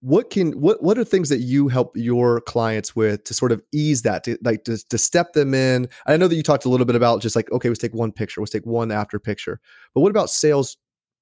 what 0.00 0.28
can 0.28 0.52
what 0.60 0.82
what 0.82 0.98
are 0.98 1.04
things 1.04 1.30
that 1.30 1.40
you 1.40 1.68
help 1.68 1.96
your 1.96 2.42
clients 2.42 2.94
with 2.94 3.24
to 3.24 3.34
sort 3.34 3.50
of 3.50 3.62
ease 3.72 4.02
that 4.02 4.24
to 4.24 4.36
like 4.42 4.64
to, 4.64 4.76
to 4.90 4.98
step 4.98 5.32
them 5.32 5.54
in? 5.54 5.88
I 6.06 6.18
know 6.18 6.28
that 6.28 6.36
you 6.36 6.42
talked 6.42 6.66
a 6.66 6.68
little 6.68 6.86
bit 6.86 6.96
about 6.96 7.22
just 7.22 7.34
like 7.34 7.50
okay 7.50 7.68
let's 7.68 7.80
take 7.80 7.94
one 7.94 8.12
picture 8.12 8.42
let's 8.42 8.52
take 8.52 8.66
one 8.66 8.92
after 8.92 9.18
picture. 9.18 9.58
But 9.94 10.02
what 10.02 10.10
about 10.10 10.28
sales 10.28 10.76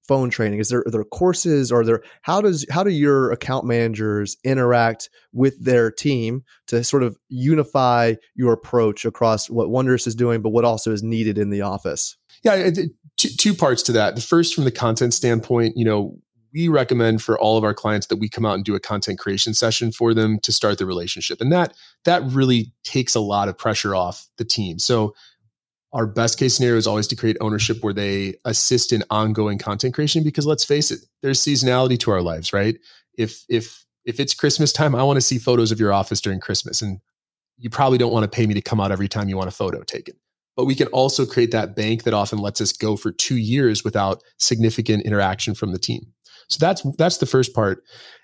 phone 0.06 0.30
training 0.30 0.58
is 0.58 0.68
there 0.68 0.84
are 0.86 0.90
there 0.90 1.04
courses 1.04 1.72
or 1.72 1.84
there 1.84 2.02
how 2.22 2.40
does 2.40 2.64
how 2.70 2.82
do 2.82 2.90
your 2.90 3.30
account 3.32 3.64
managers 3.64 4.36
interact 4.44 5.10
with 5.32 5.62
their 5.64 5.90
team 5.90 6.42
to 6.66 6.84
sort 6.84 7.02
of 7.02 7.16
unify 7.28 8.14
your 8.34 8.52
approach 8.52 9.04
across 9.04 9.50
what 9.50 9.68
Wonderist 9.68 10.06
is 10.06 10.14
doing 10.14 10.42
but 10.42 10.50
what 10.50 10.64
also 10.64 10.92
is 10.92 11.02
needed 11.02 11.38
in 11.38 11.50
the 11.50 11.62
office 11.62 12.16
yeah 12.42 12.70
two, 13.16 13.28
two 13.28 13.54
parts 13.54 13.82
to 13.84 13.92
that. 13.92 14.14
The 14.14 14.22
first, 14.22 14.54
from 14.54 14.64
the 14.64 14.70
content 14.70 15.14
standpoint, 15.14 15.76
you 15.76 15.84
know, 15.84 16.16
we 16.54 16.68
recommend 16.68 17.22
for 17.22 17.38
all 17.38 17.58
of 17.58 17.64
our 17.64 17.74
clients 17.74 18.06
that 18.06 18.16
we 18.16 18.28
come 18.28 18.46
out 18.46 18.54
and 18.54 18.64
do 18.64 18.74
a 18.74 18.80
content 18.80 19.18
creation 19.18 19.52
session 19.52 19.92
for 19.92 20.14
them 20.14 20.38
to 20.40 20.52
start 20.52 20.78
the 20.78 20.86
relationship. 20.86 21.40
And 21.40 21.52
that 21.52 21.74
that 22.04 22.22
really 22.24 22.72
takes 22.82 23.14
a 23.14 23.20
lot 23.20 23.48
of 23.48 23.58
pressure 23.58 23.94
off 23.94 24.26
the 24.38 24.44
team. 24.44 24.78
So 24.78 25.14
our 25.92 26.06
best 26.06 26.38
case 26.38 26.56
scenario 26.56 26.76
is 26.76 26.86
always 26.86 27.06
to 27.08 27.16
create 27.16 27.36
ownership 27.40 27.78
where 27.82 27.92
they 27.92 28.34
assist 28.44 28.92
in 28.92 29.04
ongoing 29.10 29.58
content 29.58 29.94
creation 29.94 30.22
because 30.22 30.46
let's 30.46 30.64
face 30.64 30.90
it, 30.90 31.00
there's 31.22 31.40
seasonality 31.40 31.98
to 32.00 32.10
our 32.10 32.22
lives, 32.22 32.52
right? 32.52 32.76
If 33.16 33.44
if 33.48 33.84
if 34.04 34.20
it's 34.20 34.34
Christmas 34.34 34.72
time, 34.72 34.94
I 34.94 35.02
want 35.02 35.16
to 35.16 35.20
see 35.20 35.38
photos 35.38 35.72
of 35.72 35.80
your 35.80 35.92
office 35.92 36.20
during 36.20 36.40
Christmas 36.40 36.82
and 36.82 37.00
you 37.58 37.70
probably 37.70 37.98
don't 37.98 38.12
want 38.12 38.24
to 38.24 38.34
pay 38.34 38.46
me 38.46 38.54
to 38.54 38.60
come 38.60 38.80
out 38.80 38.92
every 38.92 39.08
time 39.08 39.28
you 39.28 39.36
want 39.36 39.48
a 39.48 39.52
photo 39.52 39.82
taken. 39.82 40.14
But 40.56 40.66
we 40.66 40.74
can 40.74 40.88
also 40.88 41.26
create 41.26 41.50
that 41.50 41.74
bank 41.76 42.02
that 42.04 42.14
often 42.14 42.38
lets 42.38 42.60
us 42.60 42.72
go 42.72 42.96
for 42.96 43.12
2 43.12 43.36
years 43.36 43.84
without 43.84 44.22
significant 44.38 45.04
interaction 45.04 45.54
from 45.54 45.72
the 45.72 45.78
team. 45.78 46.12
So 46.48 46.58
that's 46.60 46.82
that's 46.96 47.18
the 47.18 47.26
first 47.26 47.54
part. 47.54 47.82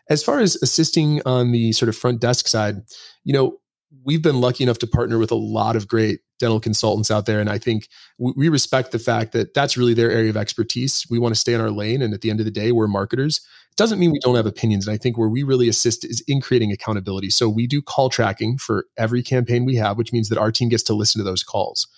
As 0.09 0.23
far 0.23 0.41
as 0.41 0.57
assisting 0.57 1.23
on 1.25 1.53
the 1.53 1.73
sort 1.73 1.89
of 1.89 1.97
front 1.97 2.21
desk 2.21 2.49
side, 2.49 2.83
you 3.25 3.33
know, 3.33 3.59
we've 4.05 4.23
been 4.23 4.41
lucky 4.41 4.65
enough 4.65 4.79
to 4.79 4.87
partner 4.87 5.19
with 5.19 5.31
a 5.31 5.37
lot 5.37 5.77
of 5.77 5.87
great 5.87 6.21
dental 6.39 6.59
consultants 6.59 7.11
out 7.11 7.27
there 7.27 7.41
and 7.41 7.49
i 7.49 7.59
think 7.59 7.89
we 8.23 8.49
respect 8.49 8.93
the 8.93 8.99
fact 8.99 9.33
that 9.33 9.55
that's 9.55 9.77
really 9.77 9.95
their 9.95 10.11
area 10.11 10.31
of 10.31 10.37
expertise. 10.37 11.05
We 11.11 11.19
want 11.19 11.35
to 11.35 11.41
stay 11.41 11.55
in 11.55 11.61
our 11.61 11.71
lane 11.71 12.03
and 12.03 12.15
at 12.15 12.21
the 12.21 12.31
end 12.31 12.41
of 12.41 12.45
the 12.45 12.53
day 12.53 12.73
we're 12.73 12.87
marketers. 12.87 13.41
It 13.71 13.77
doesn't 13.77 13.99
mean 13.99 14.13
we 14.13 14.21
don't 14.21 14.37
have 14.37 14.47
opinions 14.47 14.87
and 14.87 14.95
i 14.95 14.99
think 14.99 15.17
where 15.17 15.29
we 15.29 15.43
really 15.43 15.69
assist 15.69 16.05
is 16.05 16.23
in 16.29 16.41
creating 16.41 16.73
accountability. 16.73 17.31
So 17.31 17.49
we 17.49 17.67
do 17.67 17.83
call 17.83 18.11
tracking 18.11 18.59
for 18.59 18.87
every 18.97 19.23
campaign 19.23 19.65
we 19.65 19.77
have 19.77 19.99
which 19.99 20.13
means 20.13 20.29
that 20.29 20.39
our 20.39 20.53
team 20.53 20.69
gets 20.69 20.83
to 20.85 20.95
listen 20.95 21.19
to 21.19 21.25
those 21.25 21.43
calls. 21.43 21.89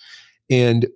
And 0.49 0.87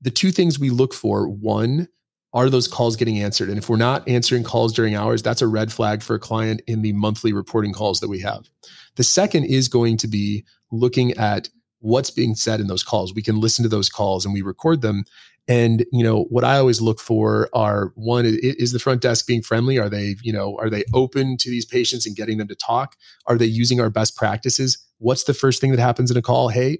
the 0.00 0.10
two 0.10 0.30
things 0.30 0.58
we 0.58 0.70
look 0.70 0.92
for 0.92 1.28
one 1.28 1.88
are 2.36 2.50
those 2.50 2.68
calls 2.68 2.96
getting 2.96 3.18
answered? 3.18 3.48
And 3.48 3.56
if 3.56 3.70
we're 3.70 3.78
not 3.78 4.06
answering 4.06 4.44
calls 4.44 4.74
during 4.74 4.94
hours, 4.94 5.22
that's 5.22 5.40
a 5.40 5.46
red 5.46 5.72
flag 5.72 6.02
for 6.02 6.14
a 6.14 6.18
client 6.18 6.60
in 6.66 6.82
the 6.82 6.92
monthly 6.92 7.32
reporting 7.32 7.72
calls 7.72 8.00
that 8.00 8.08
we 8.08 8.20
have. 8.20 8.50
The 8.96 9.04
second 9.04 9.44
is 9.44 9.68
going 9.68 9.96
to 9.96 10.06
be 10.06 10.44
looking 10.70 11.12
at 11.12 11.48
what's 11.80 12.10
being 12.10 12.34
said 12.34 12.60
in 12.60 12.66
those 12.66 12.82
calls. 12.82 13.14
We 13.14 13.22
can 13.22 13.40
listen 13.40 13.62
to 13.62 13.70
those 13.70 13.88
calls 13.88 14.26
and 14.26 14.34
we 14.34 14.42
record 14.42 14.82
them. 14.82 15.04
And 15.48 15.86
you 15.92 16.04
know 16.04 16.24
what 16.24 16.44
I 16.44 16.58
always 16.58 16.78
look 16.78 17.00
for 17.00 17.48
are 17.54 17.92
one 17.94 18.26
is 18.26 18.72
the 18.72 18.80
front 18.80 19.00
desk 19.00 19.26
being 19.26 19.42
friendly. 19.42 19.78
Are 19.78 19.88
they 19.88 20.16
you 20.22 20.32
know 20.32 20.58
are 20.58 20.68
they 20.68 20.84
open 20.92 21.38
to 21.38 21.48
these 21.48 21.64
patients 21.64 22.04
and 22.04 22.16
getting 22.16 22.36
them 22.36 22.48
to 22.48 22.54
talk? 22.54 22.96
Are 23.26 23.38
they 23.38 23.46
using 23.46 23.80
our 23.80 23.88
best 23.88 24.14
practices? 24.14 24.76
What's 24.98 25.24
the 25.24 25.34
first 25.34 25.60
thing 25.60 25.70
that 25.70 25.80
happens 25.80 26.10
in 26.10 26.16
a 26.16 26.22
call? 26.22 26.48
Hey, 26.48 26.78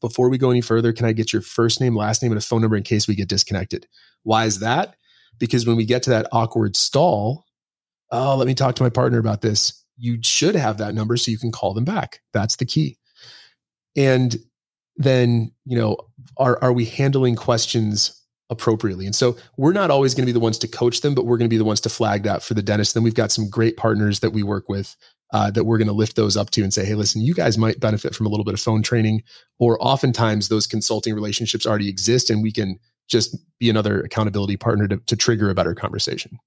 before 0.00 0.30
we 0.30 0.38
go 0.38 0.50
any 0.50 0.62
further, 0.62 0.92
can 0.92 1.04
I 1.04 1.12
get 1.12 1.32
your 1.32 1.42
first 1.42 1.80
name, 1.80 1.94
last 1.94 2.22
name, 2.22 2.32
and 2.32 2.40
a 2.40 2.44
phone 2.44 2.62
number 2.62 2.76
in 2.76 2.82
case 2.82 3.06
we 3.06 3.14
get 3.14 3.28
disconnected? 3.28 3.86
Why 4.28 4.44
is 4.44 4.60
that? 4.60 4.94
Because 5.38 5.66
when 5.66 5.76
we 5.76 5.86
get 5.86 6.02
to 6.02 6.10
that 6.10 6.26
awkward 6.32 6.76
stall, 6.76 7.46
oh, 8.10 8.36
let 8.36 8.46
me 8.46 8.54
talk 8.54 8.74
to 8.74 8.82
my 8.82 8.90
partner 8.90 9.18
about 9.18 9.40
this. 9.40 9.82
You 9.96 10.18
should 10.22 10.54
have 10.54 10.76
that 10.78 10.94
number 10.94 11.16
so 11.16 11.30
you 11.30 11.38
can 11.38 11.50
call 11.50 11.72
them 11.72 11.86
back. 11.86 12.20
That's 12.34 12.56
the 12.56 12.66
key. 12.66 12.98
And 13.96 14.36
then, 14.96 15.52
you 15.64 15.78
know, 15.78 15.96
are 16.36 16.58
are 16.62 16.74
we 16.74 16.84
handling 16.84 17.36
questions 17.36 18.22
appropriately? 18.50 19.06
And 19.06 19.14
so 19.14 19.38
we're 19.56 19.72
not 19.72 19.90
always 19.90 20.14
going 20.14 20.24
to 20.24 20.32
be 20.32 20.38
the 20.38 20.40
ones 20.40 20.58
to 20.58 20.68
coach 20.68 21.00
them, 21.00 21.14
but 21.14 21.24
we're 21.24 21.38
going 21.38 21.48
to 21.48 21.54
be 21.54 21.56
the 21.56 21.64
ones 21.64 21.80
to 21.80 21.88
flag 21.88 22.24
that 22.24 22.42
for 22.42 22.52
the 22.52 22.62
dentist. 22.62 22.92
Then 22.92 23.04
we've 23.04 23.14
got 23.14 23.32
some 23.32 23.48
great 23.48 23.78
partners 23.78 24.20
that 24.20 24.34
we 24.34 24.42
work 24.42 24.68
with 24.68 24.94
uh, 25.32 25.50
that 25.52 25.64
we're 25.64 25.78
going 25.78 25.88
to 25.88 25.94
lift 25.94 26.16
those 26.16 26.36
up 26.36 26.50
to 26.50 26.62
and 26.62 26.74
say, 26.74 26.84
hey, 26.84 26.94
listen, 26.94 27.22
you 27.22 27.32
guys 27.32 27.56
might 27.56 27.80
benefit 27.80 28.14
from 28.14 28.26
a 28.26 28.28
little 28.28 28.44
bit 28.44 28.54
of 28.54 28.60
phone 28.60 28.82
training. 28.82 29.22
Or 29.58 29.82
oftentimes 29.82 30.48
those 30.48 30.66
consulting 30.66 31.14
relationships 31.14 31.66
already 31.66 31.88
exist 31.88 32.28
and 32.28 32.42
we 32.42 32.52
can 32.52 32.78
just 33.08 33.36
be 33.58 33.70
another 33.70 34.00
accountability 34.00 34.56
partner 34.56 34.86
to, 34.88 34.98
to 34.98 35.16
trigger 35.16 35.50
a 35.50 35.54
better 35.54 35.74
conversation. 35.74 36.38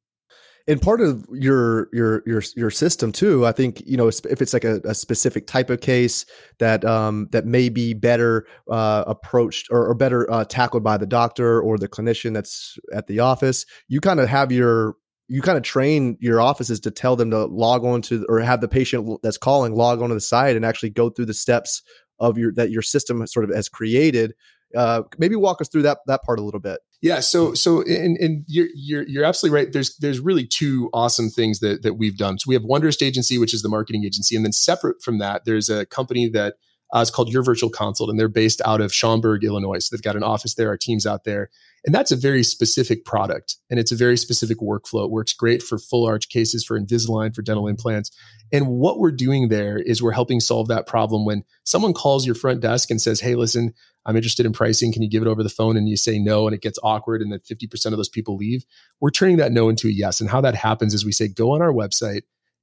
And 0.67 0.81
part 0.81 1.01
of 1.01 1.25
your 1.31 1.89
your 1.91 2.21
your 2.27 2.43
your 2.55 2.69
system 2.69 3.11
too 3.11 3.47
i 3.47 3.51
think 3.51 3.81
you 3.83 3.97
know 3.97 4.07
if 4.07 4.41
it's 4.41 4.53
like 4.53 4.63
a, 4.63 4.79
a 4.85 4.93
specific 4.93 5.47
type 5.47 5.71
of 5.71 5.81
case 5.81 6.23
that 6.59 6.85
um 6.85 7.27
that 7.31 7.47
may 7.47 7.67
be 7.69 7.95
better 7.95 8.45
uh 8.69 9.03
approached 9.07 9.69
or, 9.71 9.87
or 9.87 9.95
better 9.95 10.31
uh, 10.31 10.45
tackled 10.45 10.83
by 10.83 10.97
the 10.97 11.07
doctor 11.07 11.59
or 11.59 11.79
the 11.79 11.87
clinician 11.87 12.31
that's 12.35 12.77
at 12.93 13.07
the 13.07 13.19
office 13.19 13.65
you 13.87 13.99
kind 13.99 14.19
of 14.19 14.29
have 14.29 14.51
your 14.51 14.95
you 15.27 15.41
kind 15.41 15.57
of 15.57 15.63
train 15.63 16.17
your 16.19 16.41
offices 16.41 16.79
to 16.81 16.91
tell 16.91 17.15
them 17.15 17.31
to 17.31 17.45
log 17.45 17.83
on 17.83 18.01
to 18.03 18.25
or 18.29 18.39
have 18.39 18.61
the 18.61 18.67
patient 18.67 19.19
that's 19.23 19.37
calling 19.37 19.73
log 19.73 20.01
onto 20.01 20.13
the 20.13 20.21
site 20.21 20.55
and 20.55 20.63
actually 20.63 20.89
go 20.89 21.09
through 21.09 21.25
the 21.25 21.33
steps 21.33 21.81
of 22.19 22.37
your 22.37 22.53
that 22.53 22.69
your 22.69 22.83
system 22.83 23.25
sort 23.25 23.49
of 23.49 23.55
has 23.55 23.67
created 23.67 24.35
uh, 24.75 25.03
maybe 25.17 25.35
walk 25.35 25.61
us 25.61 25.69
through 25.69 25.83
that 25.83 25.99
that 26.07 26.23
part 26.23 26.39
a 26.39 26.43
little 26.43 26.59
bit. 26.59 26.79
Yeah, 27.01 27.19
so 27.19 27.53
so 27.53 27.81
and, 27.81 28.17
and 28.17 28.43
you're 28.47 28.67
you're 28.75 29.07
you're 29.07 29.23
absolutely 29.23 29.55
right. 29.57 29.73
There's 29.73 29.97
there's 29.97 30.19
really 30.19 30.45
two 30.45 30.89
awesome 30.93 31.29
things 31.29 31.59
that 31.59 31.81
that 31.83 31.95
we've 31.95 32.17
done. 32.17 32.37
So 32.37 32.45
we 32.47 32.55
have 32.55 32.63
Wonderist 32.63 33.05
Agency, 33.05 33.37
which 33.37 33.53
is 33.53 33.61
the 33.61 33.69
marketing 33.69 34.03
agency, 34.05 34.35
and 34.35 34.45
then 34.45 34.51
separate 34.51 35.01
from 35.01 35.17
that, 35.19 35.43
there's 35.45 35.69
a 35.69 35.85
company 35.85 36.29
that 36.29 36.55
uh, 36.93 36.99
is 36.99 37.09
called 37.09 37.29
Your 37.29 37.43
Virtual 37.43 37.69
Consult, 37.69 38.09
and 38.09 38.19
they're 38.19 38.27
based 38.27 38.61
out 38.65 38.81
of 38.81 38.93
Schaumburg, 38.93 39.43
Illinois. 39.43 39.79
So 39.79 39.95
they've 39.95 40.03
got 40.03 40.15
an 40.15 40.23
office 40.23 40.55
there, 40.55 40.67
our 40.69 40.77
teams 40.77 41.05
out 41.05 41.23
there, 41.23 41.49
and 41.85 41.95
that's 41.95 42.11
a 42.11 42.15
very 42.15 42.43
specific 42.43 43.05
product, 43.05 43.57
and 43.69 43.79
it's 43.79 43.91
a 43.91 43.95
very 43.95 44.17
specific 44.17 44.59
workflow. 44.59 45.05
It 45.05 45.11
works 45.11 45.33
great 45.33 45.63
for 45.63 45.77
full 45.77 46.05
arch 46.05 46.29
cases, 46.29 46.63
for 46.63 46.79
Invisalign, 46.79 47.33
for 47.33 47.41
dental 47.41 47.67
implants. 47.67 48.11
And 48.51 48.67
what 48.67 48.99
we're 48.99 49.11
doing 49.11 49.49
there 49.49 49.77
is 49.77 50.01
we're 50.01 50.11
helping 50.11 50.39
solve 50.39 50.67
that 50.67 50.87
problem 50.87 51.25
when 51.25 51.43
someone 51.63 51.93
calls 51.93 52.25
your 52.25 52.35
front 52.35 52.61
desk 52.61 52.91
and 52.91 53.01
says, 53.01 53.21
"Hey, 53.21 53.35
listen." 53.35 53.73
I'm 54.03 54.15
interested 54.15 54.47
in 54.47 54.51
pricing. 54.51 54.91
Can 54.91 55.03
you 55.03 55.09
give 55.09 55.21
it 55.21 55.27
over 55.27 55.43
the 55.43 55.49
phone? 55.49 55.77
And 55.77 55.87
you 55.87 55.95
say 55.95 56.17
no, 56.17 56.47
and 56.47 56.55
it 56.55 56.61
gets 56.63 56.79
awkward, 56.81 57.21
and 57.21 57.31
then 57.31 57.39
50% 57.39 57.93
of 57.93 57.97
those 57.97 58.09
people 58.09 58.35
leave. 58.35 58.65
We're 58.99 59.11
turning 59.11 59.37
that 59.37 59.51
no 59.51 59.69
into 59.69 59.87
a 59.87 59.91
yes. 59.91 60.19
And 60.19 60.31
how 60.31 60.41
that 60.41 60.55
happens 60.55 60.95
is 60.95 61.05
we 61.05 61.11
say, 61.11 61.27
go 61.27 61.51
on 61.51 61.61
our 61.61 61.71
website 61.71 62.21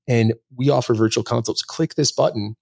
and 0.08 0.34
we 0.56 0.70
offer 0.70 0.94
virtual 0.94 1.22
consults. 1.22 1.62
Click 1.62 1.94
this 1.94 2.10
button, 2.10 2.56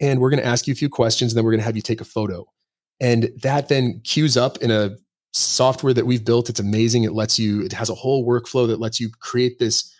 and 0.00 0.20
we're 0.20 0.28
going 0.28 0.42
to 0.42 0.46
ask 0.46 0.66
you 0.66 0.72
a 0.72 0.76
few 0.76 0.90
questions, 0.90 1.32
and 1.32 1.38
then 1.38 1.44
we're 1.44 1.52
going 1.52 1.60
to 1.60 1.64
have 1.64 1.76
you 1.76 1.82
take 1.82 2.00
a 2.00 2.04
photo. 2.04 2.44
And 3.00 3.30
that 3.42 3.68
then 3.68 4.00
queues 4.04 4.36
up 4.36 4.58
in 4.58 4.70
a 4.70 4.96
software 5.32 5.94
that 5.94 6.06
we've 6.06 6.24
built. 6.24 6.48
It's 6.48 6.60
amazing. 6.60 7.04
It 7.04 7.12
lets 7.12 7.38
you, 7.38 7.62
it 7.62 7.72
has 7.72 7.90
a 7.90 7.94
whole 7.94 8.26
workflow 8.26 8.66
that 8.68 8.80
lets 8.80 9.00
you 9.00 9.10
create 9.20 9.58
this 9.58 9.94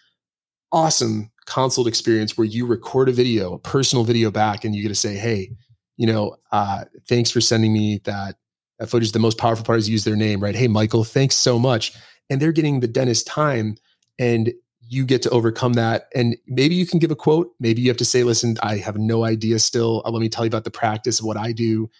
awesome 0.72 1.31
consult 1.47 1.87
experience 1.87 2.37
where 2.37 2.47
you 2.47 2.66
record 2.66 3.09
a 3.09 3.12
video, 3.12 3.55
a 3.55 3.59
personal 3.59 4.05
video 4.05 4.31
back, 4.31 4.64
and 4.64 4.74
you 4.74 4.83
get 4.83 4.89
to 4.89 4.95
say, 4.95 5.16
hey, 5.16 5.51
you 5.97 6.07
know, 6.07 6.37
uh, 6.53 6.85
thanks 7.09 7.31
for 7.31 7.41
sending 7.41 7.72
me 7.72 8.01
that, 8.05 8.37
that 8.79 8.89
footage. 8.89 9.12
The 9.12 9.18
most 9.18 9.39
powerful 9.39 9.64
part 9.64 9.79
is 9.79 9.89
use 9.89 10.05
their 10.05 10.16
name, 10.16 10.41
right? 10.41 10.55
Hey, 10.55 10.68
Michael, 10.68 11.05
thanks 11.05 11.37
so 11.37 11.59
much. 11.59 11.93
And 12.31 12.41
they're 12.41 12.53
getting 12.53 12.81
the 12.81 12.89
dentist 12.89 13.26
time 13.26 13.76
and 14.18 14.53
you 14.89 15.05
get 15.05 15.22
to 15.22 15.31
overcome 15.31 15.74
that. 15.74 16.09
And 16.14 16.37
maybe 16.47 16.74
you 16.74 16.87
can 16.87 16.99
give 16.99 17.11
a 17.11 17.16
quote. 17.16 17.53
Maybe 17.61 17.83
you 17.83 17.89
have 17.89 17.97
to 17.99 18.05
say, 18.05 18.24
listen, 18.24 18.57
I 18.62 18.76
have 18.79 18.97
no 18.97 19.24
idea 19.24 19.59
still. 19.59 20.03
Uh, 20.05 20.11
let 20.11 20.20
me 20.20 20.29
tell 20.29 20.45
you 20.45 20.49
about 20.49 20.64
the 20.64 20.70
practice 20.70 21.20
of 21.20 21.26
what 21.26 21.37
I 21.37 21.53
do. 21.53 21.91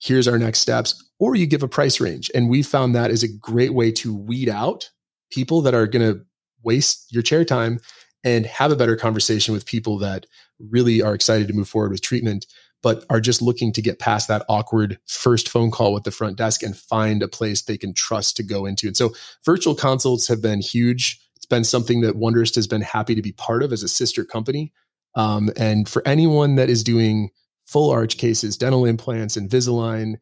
Here's 0.00 0.28
our 0.28 0.38
next 0.38 0.60
steps. 0.60 1.04
Or 1.18 1.34
you 1.34 1.46
give 1.46 1.62
a 1.62 1.68
price 1.68 2.00
range. 2.00 2.30
And 2.34 2.48
we 2.48 2.62
found 2.62 2.94
that 2.94 3.10
is 3.10 3.22
a 3.22 3.28
great 3.28 3.74
way 3.74 3.90
to 3.92 4.14
weed 4.14 4.48
out 4.48 4.90
people 5.30 5.60
that 5.62 5.74
are 5.74 5.86
going 5.86 6.14
to 6.14 6.20
waste 6.62 7.12
your 7.12 7.22
chair 7.22 7.44
time 7.44 7.80
and 8.24 8.46
have 8.46 8.72
a 8.72 8.76
better 8.76 8.96
conversation 8.96 9.52
with 9.52 9.66
people 9.66 9.98
that 9.98 10.26
really 10.58 11.02
are 11.02 11.14
excited 11.14 11.48
to 11.48 11.54
move 11.54 11.68
forward 11.68 11.92
with 11.92 12.00
treatment 12.00 12.46
but 12.82 13.04
are 13.10 13.20
just 13.20 13.42
looking 13.42 13.72
to 13.72 13.82
get 13.82 13.98
past 13.98 14.28
that 14.28 14.44
awkward 14.48 14.98
first 15.06 15.48
phone 15.48 15.70
call 15.70 15.92
with 15.92 16.04
the 16.04 16.10
front 16.10 16.36
desk 16.36 16.62
and 16.62 16.76
find 16.76 17.22
a 17.22 17.28
place 17.28 17.62
they 17.62 17.78
can 17.78 17.92
trust 17.92 18.36
to 18.36 18.42
go 18.42 18.66
into. 18.66 18.86
And 18.86 18.96
so 18.96 19.12
virtual 19.44 19.74
consults 19.74 20.28
have 20.28 20.40
been 20.40 20.60
huge. 20.60 21.20
It's 21.36 21.46
been 21.46 21.64
something 21.64 22.02
that 22.02 22.16
Wonderist 22.16 22.54
has 22.54 22.66
been 22.66 22.82
happy 22.82 23.14
to 23.14 23.22
be 23.22 23.32
part 23.32 23.62
of 23.62 23.72
as 23.72 23.82
a 23.82 23.88
sister 23.88 24.24
company. 24.24 24.72
Um, 25.14 25.50
and 25.56 25.88
for 25.88 26.06
anyone 26.06 26.54
that 26.56 26.70
is 26.70 26.84
doing 26.84 27.30
full 27.68 27.90
arch 27.90 28.16
cases, 28.16 28.56
dental 28.56 28.86
implants, 28.86 29.36
Invisalign, 29.36 30.16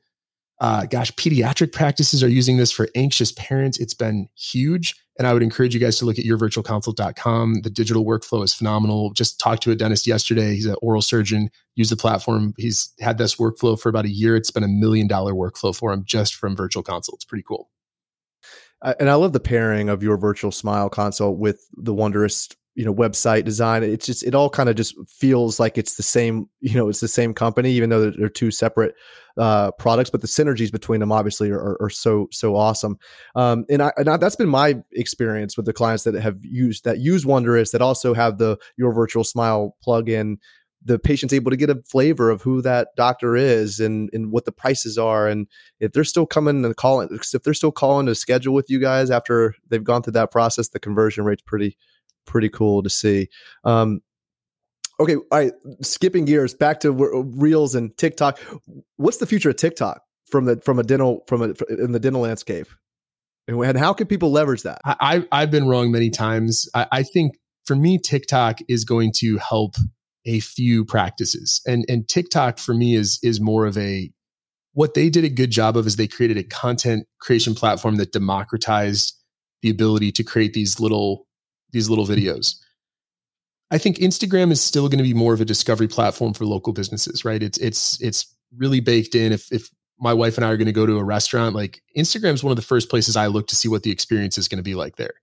uh, 0.61 0.87
gosh, 0.87 1.13
pediatric 1.13 1.73
practices 1.73 2.23
are 2.23 2.29
using 2.29 2.57
this 2.57 2.73
for 2.73 2.89
anxious 2.95 3.33
parents. 3.33 3.79
It's 3.79 3.95
been 3.95 4.29
huge. 4.35 4.95
And 5.19 5.27
I 5.27 5.33
would 5.33 5.43
encourage 5.43 5.75
you 5.75 5.81
guys 5.81 5.99
to 5.99 6.05
look 6.05 6.19
at 6.19 6.25
yourvirtualconsult.com. 6.25 7.63
The 7.63 7.71
digital 7.71 8.05
workflow 8.05 8.43
is 8.43 8.53
phenomenal. 8.53 9.13
Just 9.13 9.39
talked 9.39 9.63
to 9.63 9.71
a 9.71 9.77
dentist 9.77 10.07
yesterday. 10.07 10.55
He's 10.55 10.67
an 10.67 10.77
oral 10.83 11.03
surgeon, 11.03 11.51
used 11.75 11.93
the 11.93 11.97
platform. 11.97 12.55
He's 12.59 12.93
had 13.01 13.19
this 13.19 13.37
workflow 13.37 13.79
for 13.79 13.89
about 13.89 14.05
a 14.05 14.11
year. 14.11 14.37
It's 14.37 14.51
been 14.51 14.63
a 14.63 14.69
million 14.69 15.07
dollar 15.07 15.33
workflow 15.33 15.75
for 15.75 15.93
him 15.93 16.05
just 16.05 16.35
from 16.35 16.57
virtual 16.57 16.83
consult. 16.83 17.19
It's 17.19 17.25
pretty 17.25 17.45
cool. 17.47 17.71
and 18.83 19.09
I 19.09 19.15
love 19.15 19.33
the 19.33 19.41
pairing 19.41 19.89
of 19.89 20.03
your 20.03 20.17
virtual 20.19 20.53
smile 20.53 20.91
consult 20.91 21.39
with 21.39 21.67
the 21.77 21.95
Wonderist 21.95 22.57
you 22.77 22.85
know 22.85 22.95
website 22.95 23.45
design 23.45 23.83
it's 23.83 24.07
just 24.07 24.23
it 24.23 24.35
all 24.35 24.51
kind 24.51 24.69
of 24.69 24.77
just 24.77 24.95
feels 25.09 25.59
like 25.59 25.77
it's 25.77 25.97
the 25.97 26.03
same 26.03 26.49
you 26.61 26.75
know 26.75 26.89
it's 26.89 27.01
the 27.01 27.09
same 27.09 27.35
company 27.35 27.73
even 27.73 27.91
though 27.91 28.11
they're, 28.11 28.29
two 28.29 28.51
separate 28.51 28.95
uh, 29.39 29.71
products 29.73 30.11
but 30.11 30.21
the 30.21 30.27
synergies 30.27 30.73
between 30.73 31.01
them 31.01 31.13
obviously 31.13 31.51
are, 31.51 31.77
are, 31.81 31.91
so 31.91 32.29
so 32.33 32.57
awesome. 32.57 32.99
Um, 33.35 33.65
and, 33.69 33.83
I, 33.83 33.93
and 33.97 34.09
I, 34.09 34.17
that's 34.17 34.37
been 34.37 34.49
my 34.49 34.77
experience 34.93 35.57
with 35.57 35.67
the 35.67 35.73
clients 35.73 36.05
that 36.05 36.15
have 36.15 36.39
used 36.43 36.85
that 36.85 36.99
use 36.99 37.25
wonderist 37.25 37.73
that 37.73 37.83
also 37.83 38.15
have 38.15 38.39
the 38.39 38.57
your 38.77 38.93
virtual 38.93 39.25
smile 39.25 39.77
plugin. 39.87 40.37
The 40.85 40.99
patient's 40.99 41.35
able 41.35 41.51
to 41.51 41.57
get 41.57 41.69
a 41.69 41.83
flavor 41.83 42.31
of 42.31 42.43
who 42.43 42.63
that 42.63 42.89
doctor 42.97 43.37
is 43.37 43.81
and 43.81 44.09
and 44.13 44.31
what 44.31 44.45
the 44.45 44.53
prices 44.53 44.97
are 44.97 45.29
and 45.29 45.49
if 45.81 45.93
they're 45.93 46.05
still 46.05 46.27
coming 46.27 46.65
and 46.65 46.77
calling 46.77 47.09
if 47.13 47.43
they're 47.43 47.55
still 47.55 47.73
calling 47.73 48.07
to 48.07 48.15
schedule 48.15 48.55
with 48.55 48.71
you 48.71 48.79
guys 48.79 49.11
after 49.11 49.55
they've 49.69 49.85
gone 49.85 50.03
through 50.03 50.13
that 50.13 50.31
process 50.31 50.69
the 50.69 50.79
conversion 50.79 51.25
rate's 51.25 51.43
pretty 51.43 51.77
pretty 52.27 52.49
cool 52.49 52.83
to 52.83 52.91
see. 52.91 53.29
Um, 53.65 54.01
okay 54.99 55.17
all 55.17 55.25
right 55.31 55.53
skipping 55.83 56.25
gears 56.25 56.55
back 56.55 56.81
to 56.81 56.91
reels 56.93 57.75
and 57.75 57.97
tiktok. 57.97 58.39
What's 58.97 59.19
the 59.19 59.27
future 59.27 59.51
of 59.51 59.57
tiktok 59.57 60.03
from 60.31 60.47
the 60.47 60.61
from 60.61 60.79
a 60.79 60.83
dental 60.83 61.25
from 61.27 61.43
a 61.43 61.55
in 61.69 61.93
the 61.93 62.01
dental 62.01 62.23
landscape? 62.23 62.67
And 63.49 63.79
how 63.79 63.93
can 63.93 64.09
people 64.09 64.33
leverage 64.33 64.63
that? 64.63 64.81
I 64.85 65.27
i've 65.31 65.51
been 65.51 65.69
wrong 65.69 65.91
many 65.91 66.11
times. 66.11 66.69
I, 66.75 66.87
I 66.93 67.03
think 67.03 67.37
for 67.65 67.77
me 67.77 67.99
tiktok 67.99 68.59
is 68.69 68.85
going 68.85 69.13
to 69.19 69.39
help 69.39 69.77
a 70.27 70.41
few 70.41 70.85
practices. 70.85 71.63
And 71.67 71.85
and 71.89 72.07
TikTok 72.09 72.59
for 72.59 72.75
me 72.75 72.95
is 72.95 73.19
is 73.23 73.41
more 73.41 73.65
of 73.65 73.79
a 73.79 74.11
what 74.73 74.95
they 74.95 75.09
did 75.09 75.25
a 75.25 75.31
good 75.31 75.51
job 75.51 75.77
of 75.77 75.87
is 75.87 75.97
they 75.97 76.09
created 76.09 76.37
a 76.37 76.45
content 76.45 77.07
creation 77.21 77.55
platform 77.55 77.97
that 77.97 78.13
democratized 78.13 79.15
the 79.63 79.71
ability 79.71 80.13
to 80.13 80.23
create 80.23 80.53
these 80.53 80.79
little 80.79 81.26
these 81.71 81.89
little 81.89 82.07
videos. 82.07 82.57
I 83.71 83.79
think 83.79 83.99
Instagram 83.99 84.53
is 84.53 84.63
still 84.63 84.89
going 84.89 84.99
to 84.99 85.05
be 85.05 85.15
more 85.15 85.35
of 85.35 85.41
a 85.41 85.45
discovery 85.45 85.89
platform 85.89 86.35
for 86.35 86.45
local 86.45 86.73
businesses, 86.73 87.25
right? 87.25 87.43
It's 87.43 87.59
it's 87.59 88.01
it's 88.01 88.35
really 88.57 88.81
baked 88.81 89.15
in. 89.15 89.33
If 89.33 89.51
if 89.53 89.71
my 89.99 90.13
wife 90.13 90.37
and 90.37 90.45
I 90.45 90.51
are 90.51 90.57
going 90.57 90.67
to 90.67 90.73
go 90.73 90.87
to 90.87 90.99
a 90.99 91.05
restaurant, 91.05 91.57
like 91.57 91.83
Instagram 91.97 92.35
is 92.35 92.45
one 92.45 92.53
of 92.53 92.57
the 92.57 92.63
first 92.63 92.89
places 92.91 93.17
I 93.17 93.27
look 93.27 93.49
to 93.49 93.57
see 93.57 93.69
what 93.69 93.83
the 93.83 93.91
experience 93.91 94.39
is 94.39 94.47
going 94.47 94.59
to 94.59 94.63
be 94.63 94.75
like 94.75 94.97
there. 94.97 95.15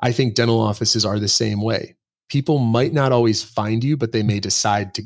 I 0.00 0.12
think 0.12 0.34
dental 0.34 0.60
offices 0.60 1.04
are 1.04 1.18
the 1.18 1.28
same 1.28 1.62
way 1.62 1.96
people 2.28 2.58
might 2.58 2.92
not 2.92 3.12
always 3.12 3.42
find 3.42 3.84
you, 3.84 3.96
but 3.96 4.12
they 4.12 4.22
may 4.22 4.40
decide 4.40 4.94
to 4.94 5.02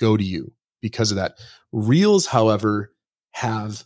go 0.00 0.16
to 0.16 0.24
you 0.24 0.52
because 0.80 1.10
of 1.10 1.16
that. 1.16 1.38
Reels, 1.72 2.26
however, 2.26 2.92
have 3.32 3.84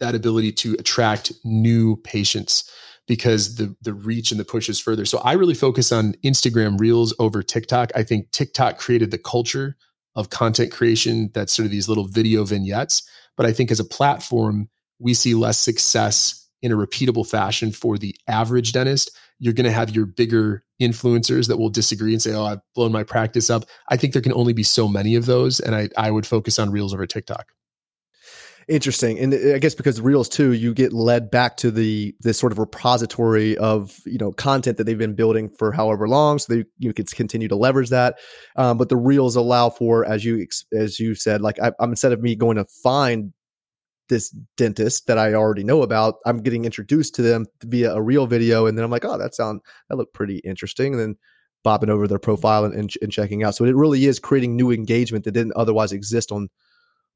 that 0.00 0.14
ability 0.14 0.52
to 0.52 0.74
attract 0.78 1.32
new 1.44 1.96
patients 1.96 2.70
because 3.06 3.56
the 3.56 3.74
the 3.82 3.94
reach 3.94 4.30
and 4.30 4.40
the 4.40 4.44
push 4.44 4.68
is 4.68 4.80
further. 4.80 5.04
So 5.04 5.18
I 5.18 5.32
really 5.32 5.54
focus 5.54 5.92
on 5.92 6.14
Instagram 6.24 6.78
Reels 6.78 7.14
over 7.18 7.42
TikTok. 7.42 7.90
I 7.94 8.02
think 8.02 8.30
TikTok 8.30 8.78
created 8.78 9.10
the 9.10 9.18
culture 9.18 9.76
of 10.14 10.30
content 10.30 10.70
creation 10.72 11.30
that's 11.34 11.52
sort 11.52 11.66
of 11.66 11.72
these 11.72 11.88
little 11.88 12.06
video 12.06 12.44
vignettes, 12.44 13.02
but 13.36 13.46
I 13.46 13.52
think 13.52 13.70
as 13.70 13.80
a 13.80 13.84
platform 13.84 14.68
we 14.98 15.14
see 15.14 15.34
less 15.34 15.58
success 15.58 16.48
in 16.60 16.70
a 16.70 16.76
repeatable 16.76 17.28
fashion 17.28 17.72
for 17.72 17.98
the 17.98 18.14
average 18.28 18.72
dentist 18.72 19.10
you're 19.42 19.52
going 19.52 19.64
to 19.64 19.72
have 19.72 19.90
your 19.90 20.06
bigger 20.06 20.62
influencers 20.80 21.48
that 21.48 21.56
will 21.56 21.68
disagree 21.68 22.12
and 22.12 22.22
say, 22.22 22.32
"Oh, 22.32 22.44
I've 22.44 22.60
blown 22.76 22.92
my 22.92 23.02
practice 23.02 23.50
up." 23.50 23.64
I 23.88 23.96
think 23.96 24.12
there 24.12 24.22
can 24.22 24.32
only 24.32 24.52
be 24.52 24.62
so 24.62 24.86
many 24.86 25.16
of 25.16 25.26
those, 25.26 25.58
and 25.58 25.74
I 25.74 25.88
I 25.98 26.12
would 26.12 26.28
focus 26.28 26.60
on 26.60 26.70
Reels 26.70 26.94
over 26.94 27.06
TikTok. 27.08 27.46
Interesting, 28.68 29.18
and 29.18 29.34
I 29.34 29.58
guess 29.58 29.74
because 29.74 30.00
Reels 30.00 30.28
too, 30.28 30.52
you 30.52 30.72
get 30.72 30.92
led 30.92 31.30
back 31.30 31.56
to 31.58 31.70
the 31.70 32.14
this 32.20 32.38
sort 32.38 32.52
of 32.52 32.58
repository 32.58 33.56
of 33.58 33.98
you 34.06 34.18
know 34.18 34.30
content 34.32 34.76
that 34.76 34.84
they've 34.84 34.96
been 34.96 35.14
building 35.14 35.50
for 35.58 35.72
however 35.72 36.08
long, 36.08 36.38
so 36.38 36.54
they 36.54 36.64
you 36.78 36.92
can 36.92 37.04
continue 37.06 37.48
to 37.48 37.56
leverage 37.56 37.90
that. 37.90 38.18
Um, 38.56 38.78
but 38.78 38.88
the 38.88 38.96
Reels 38.96 39.34
allow 39.34 39.70
for, 39.70 40.04
as 40.04 40.24
you 40.24 40.46
as 40.72 41.00
you 41.00 41.14
said, 41.14 41.40
like 41.40 41.58
I, 41.60 41.72
I'm 41.80 41.90
instead 41.90 42.12
of 42.12 42.22
me 42.22 42.36
going 42.36 42.56
to 42.56 42.64
find 42.64 43.32
this 44.08 44.30
dentist 44.56 45.06
that 45.06 45.18
I 45.18 45.34
already 45.34 45.64
know 45.64 45.82
about, 45.82 46.16
I'm 46.26 46.38
getting 46.38 46.64
introduced 46.64 47.14
to 47.16 47.22
them 47.22 47.46
via 47.64 47.94
a 47.94 48.02
reel 48.02 48.26
video, 48.26 48.66
and 48.66 48.78
then 48.78 48.84
I'm 48.84 48.90
like, 48.90 49.04
oh, 49.04 49.18
that 49.18 49.34
sound 49.34 49.60
that 49.88 49.96
looked 49.96 50.14
pretty 50.14 50.38
interesting, 50.38 50.92
and 50.92 51.00
then 51.00 51.16
bobbing 51.64 51.90
over 51.90 52.06
their 52.08 52.18
profile 52.18 52.64
and, 52.64 52.74
and, 52.74 52.92
and 53.02 53.12
checking 53.12 53.42
out. 53.42 53.54
So 53.54 53.64
it 53.64 53.76
really 53.76 54.06
is 54.06 54.18
creating 54.18 54.56
new 54.56 54.70
engagement 54.70 55.24
that 55.24 55.32
didn't 55.32 55.54
otherwise 55.56 55.92
exist 55.92 56.32
on 56.32 56.48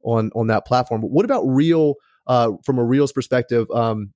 on 0.07 0.31
on 0.35 0.47
that 0.47 0.67
platform. 0.67 1.03
But 1.03 1.11
what 1.11 1.25
about 1.25 1.43
real 1.43 1.95
uh, 2.27 2.53
from 2.65 2.79
a 2.79 2.85
reels 2.85 3.13
perspective? 3.13 3.71
Um, 3.71 4.13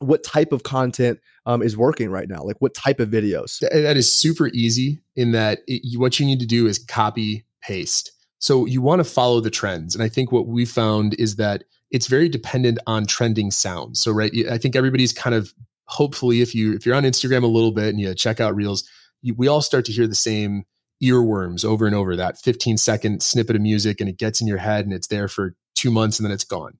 what 0.00 0.22
type 0.22 0.52
of 0.52 0.62
content 0.62 1.18
um, 1.46 1.60
is 1.62 1.76
working 1.76 2.10
right 2.10 2.28
now? 2.28 2.42
Like 2.42 2.56
what 2.60 2.74
type 2.74 3.00
of 3.00 3.08
videos? 3.08 3.58
That 3.60 3.96
is 3.96 4.12
super 4.12 4.48
easy 4.48 5.02
in 5.16 5.32
that 5.32 5.60
it, 5.66 5.98
what 5.98 6.20
you 6.20 6.26
need 6.26 6.40
to 6.40 6.46
do 6.46 6.66
is 6.66 6.78
copy 6.78 7.44
paste. 7.62 8.12
So 8.38 8.66
you 8.66 8.80
want 8.80 9.00
to 9.00 9.04
follow 9.04 9.40
the 9.40 9.50
trends. 9.50 9.96
And 9.96 10.04
I 10.04 10.08
think 10.08 10.30
what 10.30 10.46
we 10.46 10.64
found 10.64 11.14
is 11.14 11.36
that 11.36 11.64
it's 11.90 12.06
very 12.06 12.28
dependent 12.28 12.78
on 12.86 13.06
trending 13.06 13.50
sounds. 13.50 14.00
So 14.00 14.12
right, 14.12 14.32
I 14.48 14.58
think 14.58 14.76
everybody's 14.76 15.12
kind 15.12 15.34
of 15.34 15.52
hopefully 15.86 16.42
if 16.42 16.54
you 16.54 16.74
if 16.74 16.86
you're 16.86 16.94
on 16.94 17.02
Instagram 17.04 17.42
a 17.42 17.48
little 17.48 17.72
bit 17.72 17.88
and 17.88 17.98
you 17.98 18.14
check 18.14 18.40
out 18.40 18.54
reels, 18.54 18.84
you, 19.22 19.34
we 19.34 19.48
all 19.48 19.62
start 19.62 19.84
to 19.86 19.92
hear 19.92 20.06
the 20.06 20.14
same 20.14 20.64
earworms 21.02 21.64
over 21.64 21.86
and 21.86 21.94
over 21.94 22.16
that 22.16 22.38
15 22.38 22.76
second 22.76 23.22
snippet 23.22 23.56
of 23.56 23.62
music 23.62 24.00
and 24.00 24.08
it 24.08 24.18
gets 24.18 24.40
in 24.40 24.46
your 24.46 24.58
head 24.58 24.84
and 24.84 24.94
it's 24.94 25.08
there 25.08 25.28
for 25.28 25.54
2 25.74 25.90
months 25.90 26.18
and 26.18 26.26
then 26.26 26.32
it's 26.32 26.44
gone. 26.44 26.78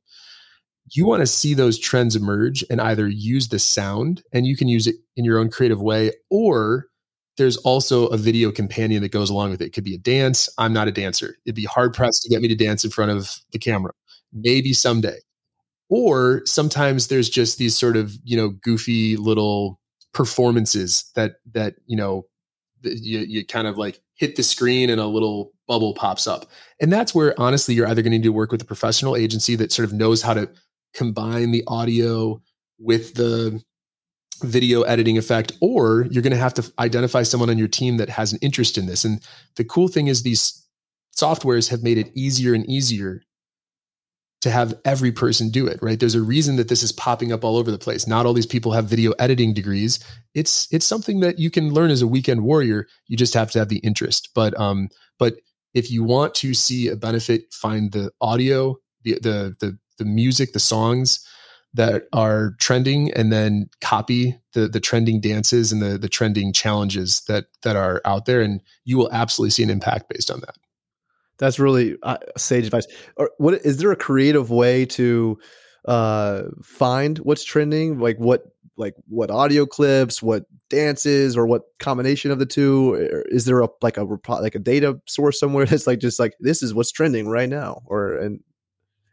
You 0.91 1.07
want 1.07 1.21
to 1.21 1.27
see 1.27 1.55
those 1.55 1.79
trends 1.79 2.17
emerge 2.17 2.65
and 2.71 2.81
either 2.81 3.07
use 3.09 3.49
the 3.49 3.59
sound 3.59 4.23
and 4.33 4.47
you 4.47 4.57
can 4.57 4.69
use 4.69 4.87
it 4.87 4.97
in 5.17 5.25
your 5.25 5.39
own 5.39 5.51
creative 5.51 5.81
way 5.81 6.13
or 6.31 6.87
there's 7.37 7.57
also 7.59 8.07
a 8.07 8.17
video 8.17 8.51
companion 8.51 9.01
that 9.03 9.13
goes 9.13 9.31
along 9.31 9.51
with 9.51 9.63
it. 9.63 9.67
It 9.67 9.73
could 9.73 9.85
be 9.85 9.95
a 9.95 9.99
dance. 9.99 10.49
I'm 10.59 10.73
not 10.73 10.89
a 10.89 10.93
dancer. 10.93 11.37
It'd 11.47 11.55
be 11.55 11.67
hard 11.67 11.95
pressed 11.95 12.23
to 12.23 12.29
get 12.29 12.43
me 12.43 12.49
to 12.49 12.57
dance 12.57 12.85
in 12.85 12.91
front 12.91 13.13
of 13.13 13.37
the 13.53 13.59
camera 13.61 13.93
maybe 14.33 14.73
someday. 14.73 15.19
Or 15.89 16.43
sometimes 16.45 17.09
there's 17.09 17.31
just 17.31 17.59
these 17.59 17.77
sort 17.77 17.97
of, 17.97 18.13
you 18.25 18.37
know, 18.37 18.51
goofy 18.51 19.17
little 19.17 19.81
performances 20.13 21.11
that, 21.15 21.37
that, 21.53 21.77
you 21.87 21.97
know, 21.97 22.27
you, 22.83 23.21
you 23.21 23.47
kind 23.47 23.67
of 23.67 23.79
like 23.79 24.01
hit 24.19 24.37
the 24.37 24.43
screen 24.43 24.91
and 24.91 25.01
a 25.01 25.07
little 25.07 25.53
bubble 25.67 25.95
pops 25.95 26.27
up. 26.27 26.47
And 26.81 26.93
that's 26.93 27.15
where 27.15 27.39
honestly, 27.41 27.75
you're 27.75 27.87
either 27.87 28.03
going 28.03 28.13
to 28.13 28.19
need 28.19 28.25
to 28.25 28.33
work 28.33 28.53
with 28.53 28.63
a 28.63 28.67
professional 28.67 29.17
agency 29.17 29.57
that 29.57 29.73
sort 29.73 29.89
of 29.89 29.93
knows 29.93 30.23
how 30.23 30.35
to 30.35 30.51
combine 30.95 31.53
the 31.53 31.65
audio 31.67 32.43
with 32.79 33.15
the 33.15 33.63
video 34.43 34.83
editing 34.83 35.19
effect, 35.19 35.53
or 35.61 36.07
you're 36.11 36.23
going 36.23 36.33
to 36.33 36.37
have 36.37 36.55
to 36.55 36.73
identify 36.79 37.23
someone 37.23 37.51
on 37.51 37.59
your 37.59 37.69
team 37.69 37.97
that 37.97 38.09
has 38.09 38.33
an 38.33 38.39
interest 38.43 38.79
in 38.79 38.87
this. 38.87 39.05
And 39.05 39.21
the 39.57 39.65
cool 39.65 39.89
thing 39.89 40.07
is 40.07 40.23
these 40.23 40.67
softwares 41.17 41.71
have 41.71 41.83
made 41.83 41.99
it 41.99 42.11
easier 42.15 42.55
and 42.55 42.69
easier 42.69 43.23
to 44.41 44.51
have 44.51 44.79
every 44.85 45.11
person 45.11 45.51
do 45.51 45.67
it 45.67 45.79
right? 45.83 45.99
There's 45.99 46.15
a 46.15 46.23
reason 46.23 46.57
that 46.57 46.69
this 46.69 46.83
is 46.83 46.93
popping 46.93 47.33
up 47.33 47.45
all 47.45 47.57
over 47.57 47.71
the 47.71 47.79
place. 47.79 48.07
Not 48.07 48.27
all 48.27 48.33
these 48.33 48.47
people 48.47 48.73
have 48.73 48.85
video 48.85 49.13
editing 49.13 49.53
degrees. 49.53 49.99
It's 50.35 50.69
it's 50.71 50.87
something 50.87 51.21
that 51.21 51.39
you 51.39 51.51
can 51.51 51.73
learn 51.73 51.91
as 51.91 52.03
a 52.03 52.07
weekend 52.07 52.45
warrior. 52.45 52.87
You 53.07 53.17
just 53.17 53.35
have 53.35 53.51
to 53.53 53.59
have 53.59 53.69
the 53.69 53.79
interest. 53.79 54.31
But 54.35 54.59
um 54.59 54.89
but 55.19 55.35
if 55.75 55.91
you 55.91 56.05
want 56.05 56.35
to 56.37 56.55
see 56.55 56.89
a 56.89 56.97
benefit 56.97 57.53
find 57.53 57.93
the 57.93 58.11
audio 58.21 58.77
the 59.03 59.15
the 59.15 59.57
the, 59.61 59.79
the 59.99 60.05
music 60.05 60.53
the 60.53 60.61
songs 60.61 61.25
that 61.75 62.05
are 62.13 62.55
trending 62.59 63.13
and 63.13 63.33
then 63.33 63.69
copy 63.81 64.39
the 64.55 64.69
the 64.69 64.81
trending 64.81 65.21
dances 65.21 65.71
and 65.73 65.83
the 65.83 65.99
the 65.99 66.09
trending 66.09 66.53
challenges 66.53 67.23
that 67.29 67.47
that 67.63 67.77
are 67.77 68.01
out 68.05 68.25
there 68.25 68.41
and 68.41 68.63
you 68.85 68.97
will 68.97 69.13
absolutely 69.13 69.51
see 69.51 69.63
an 69.63 69.71
impact 69.71 70.09
based 70.09 70.31
on 70.31 70.41
that 70.41 70.57
that's 71.39 71.59
really 71.59 71.97
uh, 72.03 72.19
sage 72.37 72.65
advice. 72.65 72.87
Or 73.17 73.31
what 73.39 73.55
is 73.55 73.79
there 73.79 73.93
a 73.93 73.97
creative 73.97 74.51
way 74.51 74.87
to 74.87 75.39
uh, 75.87 76.43
find 76.63 77.19
what's 77.19 77.45
trending? 77.45 77.99
Like 77.99 78.19
what 78.19 78.45
like 78.77 78.95
what 79.09 79.31
audio 79.31 79.67
clips, 79.67 80.23
what 80.23 80.45
dances, 80.69 81.37
or 81.37 81.47
what 81.47 81.63
combination 81.81 82.31
of 82.31 82.39
the 82.39 82.47
two? 82.47 83.23
Is 83.27 83.45
there 83.45 83.61
a 83.61 83.69
like 83.83 83.97
a 83.97 84.07
like 84.29 84.55
a 84.55 84.61
data 84.61 85.01
source 85.07 85.39
somewhere 85.39 85.67
that's 85.67 85.87
like 85.87 86.01
just 86.01 86.19
like 86.19 86.35
this 86.41 86.63
is 86.63 86.75
what's 86.75 86.93
trending 86.93 87.29
right 87.29 87.49
now, 87.49 87.83
or 87.87 88.17
and 88.17 88.41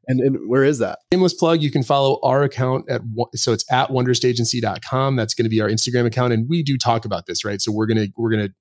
and, 0.07 0.19
and 0.19 0.49
where 0.49 0.63
is 0.63 0.79
that? 0.79 0.99
Shameless 1.11 1.33
plug. 1.33 1.61
You 1.61 1.71
can 1.71 1.83
follow 1.83 2.19
our 2.23 2.43
account 2.43 2.89
at, 2.89 3.01
so 3.35 3.53
it's 3.53 3.65
at 3.71 3.89
wonderistagency.com. 3.89 5.15
That's 5.15 5.33
going 5.33 5.45
to 5.45 5.49
be 5.49 5.61
our 5.61 5.69
Instagram 5.69 6.05
account. 6.05 6.33
And 6.33 6.47
we 6.47 6.63
do 6.63 6.77
talk 6.77 7.05
about 7.05 7.25
this, 7.25 7.43
right? 7.43 7.61
So 7.61 7.71
we're 7.71 7.87
to, 7.87 8.07
we're 8.15 8.29
going 8.29 8.47
to 8.47 8.53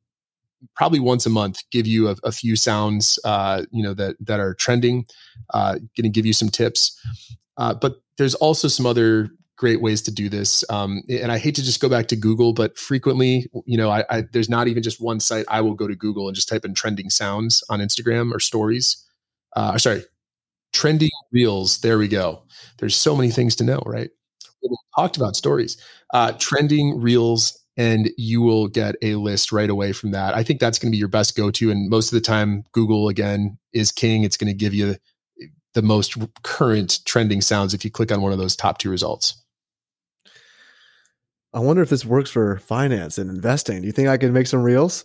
probably 0.74 1.00
once 1.00 1.26
a 1.26 1.30
month 1.30 1.58
give 1.70 1.86
you 1.86 2.08
a, 2.08 2.16
a 2.24 2.32
few 2.32 2.56
sounds 2.56 3.18
uh, 3.24 3.62
you 3.70 3.82
know 3.82 3.94
that 3.94 4.16
that 4.20 4.40
are 4.40 4.54
trending 4.54 5.04
uh, 5.52 5.74
going 5.74 6.04
to 6.04 6.08
give 6.08 6.26
you 6.26 6.32
some 6.32 6.48
tips. 6.48 6.98
Uh, 7.56 7.74
but 7.74 7.96
there's 8.18 8.34
also 8.34 8.68
some 8.68 8.86
other 8.86 9.30
great 9.56 9.80
ways 9.80 10.02
to 10.02 10.10
do 10.10 10.28
this 10.28 10.64
um, 10.68 11.00
and 11.08 11.30
i 11.30 11.38
hate 11.38 11.54
to 11.54 11.62
just 11.62 11.80
go 11.80 11.88
back 11.88 12.08
to 12.08 12.16
google 12.16 12.52
but 12.52 12.76
frequently 12.76 13.46
you 13.66 13.78
know 13.78 13.88
I, 13.88 14.04
I, 14.10 14.24
there's 14.32 14.48
not 14.48 14.66
even 14.66 14.82
just 14.82 15.00
one 15.00 15.20
site 15.20 15.44
i 15.48 15.60
will 15.60 15.74
go 15.74 15.86
to 15.86 15.94
google 15.94 16.26
and 16.26 16.34
just 16.34 16.48
type 16.48 16.64
in 16.64 16.74
trending 16.74 17.08
sounds 17.08 17.62
on 17.70 17.78
instagram 17.78 18.32
or 18.32 18.40
stories. 18.40 18.96
Uh, 19.54 19.78
sorry 19.78 20.02
trending 20.74 21.10
reels. 21.32 21.78
There 21.78 21.96
we 21.96 22.08
go. 22.08 22.42
There's 22.78 22.96
so 22.96 23.16
many 23.16 23.30
things 23.30 23.56
to 23.56 23.64
know 23.64 23.80
right? 23.86 24.10
We 24.62 24.76
talked 24.96 25.16
about 25.16 25.36
stories. 25.36 25.78
Uh, 26.12 26.32
trending 26.38 27.00
reels 27.00 27.58
and 27.76 28.10
you 28.16 28.40
will 28.40 28.68
get 28.68 28.94
a 29.02 29.16
list 29.16 29.52
right 29.52 29.70
away 29.70 29.92
from 29.92 30.12
that. 30.12 30.34
I 30.34 30.42
think 30.42 30.60
that's 30.60 30.78
going 30.78 30.90
to 30.90 30.94
be 30.94 30.98
your 30.98 31.08
best 31.08 31.36
go 31.36 31.50
to. 31.50 31.70
And 31.70 31.90
most 31.90 32.12
of 32.12 32.16
the 32.16 32.24
time, 32.24 32.64
Google 32.72 33.08
again 33.08 33.58
is 33.72 33.90
king. 33.90 34.22
It's 34.22 34.36
going 34.36 34.52
to 34.52 34.56
give 34.56 34.74
you 34.74 34.96
the 35.74 35.82
most 35.82 36.16
current 36.42 37.00
trending 37.04 37.40
sounds 37.40 37.74
if 37.74 37.84
you 37.84 37.90
click 37.90 38.12
on 38.12 38.22
one 38.22 38.32
of 38.32 38.38
those 38.38 38.54
top 38.54 38.78
two 38.78 38.90
results. 38.90 39.42
I 41.52 41.60
wonder 41.60 41.82
if 41.82 41.88
this 41.88 42.04
works 42.04 42.30
for 42.30 42.58
finance 42.58 43.18
and 43.18 43.30
investing. 43.30 43.80
Do 43.80 43.86
you 43.86 43.92
think 43.92 44.08
I 44.08 44.16
can 44.16 44.32
make 44.32 44.46
some 44.46 44.62
reels? 44.62 45.04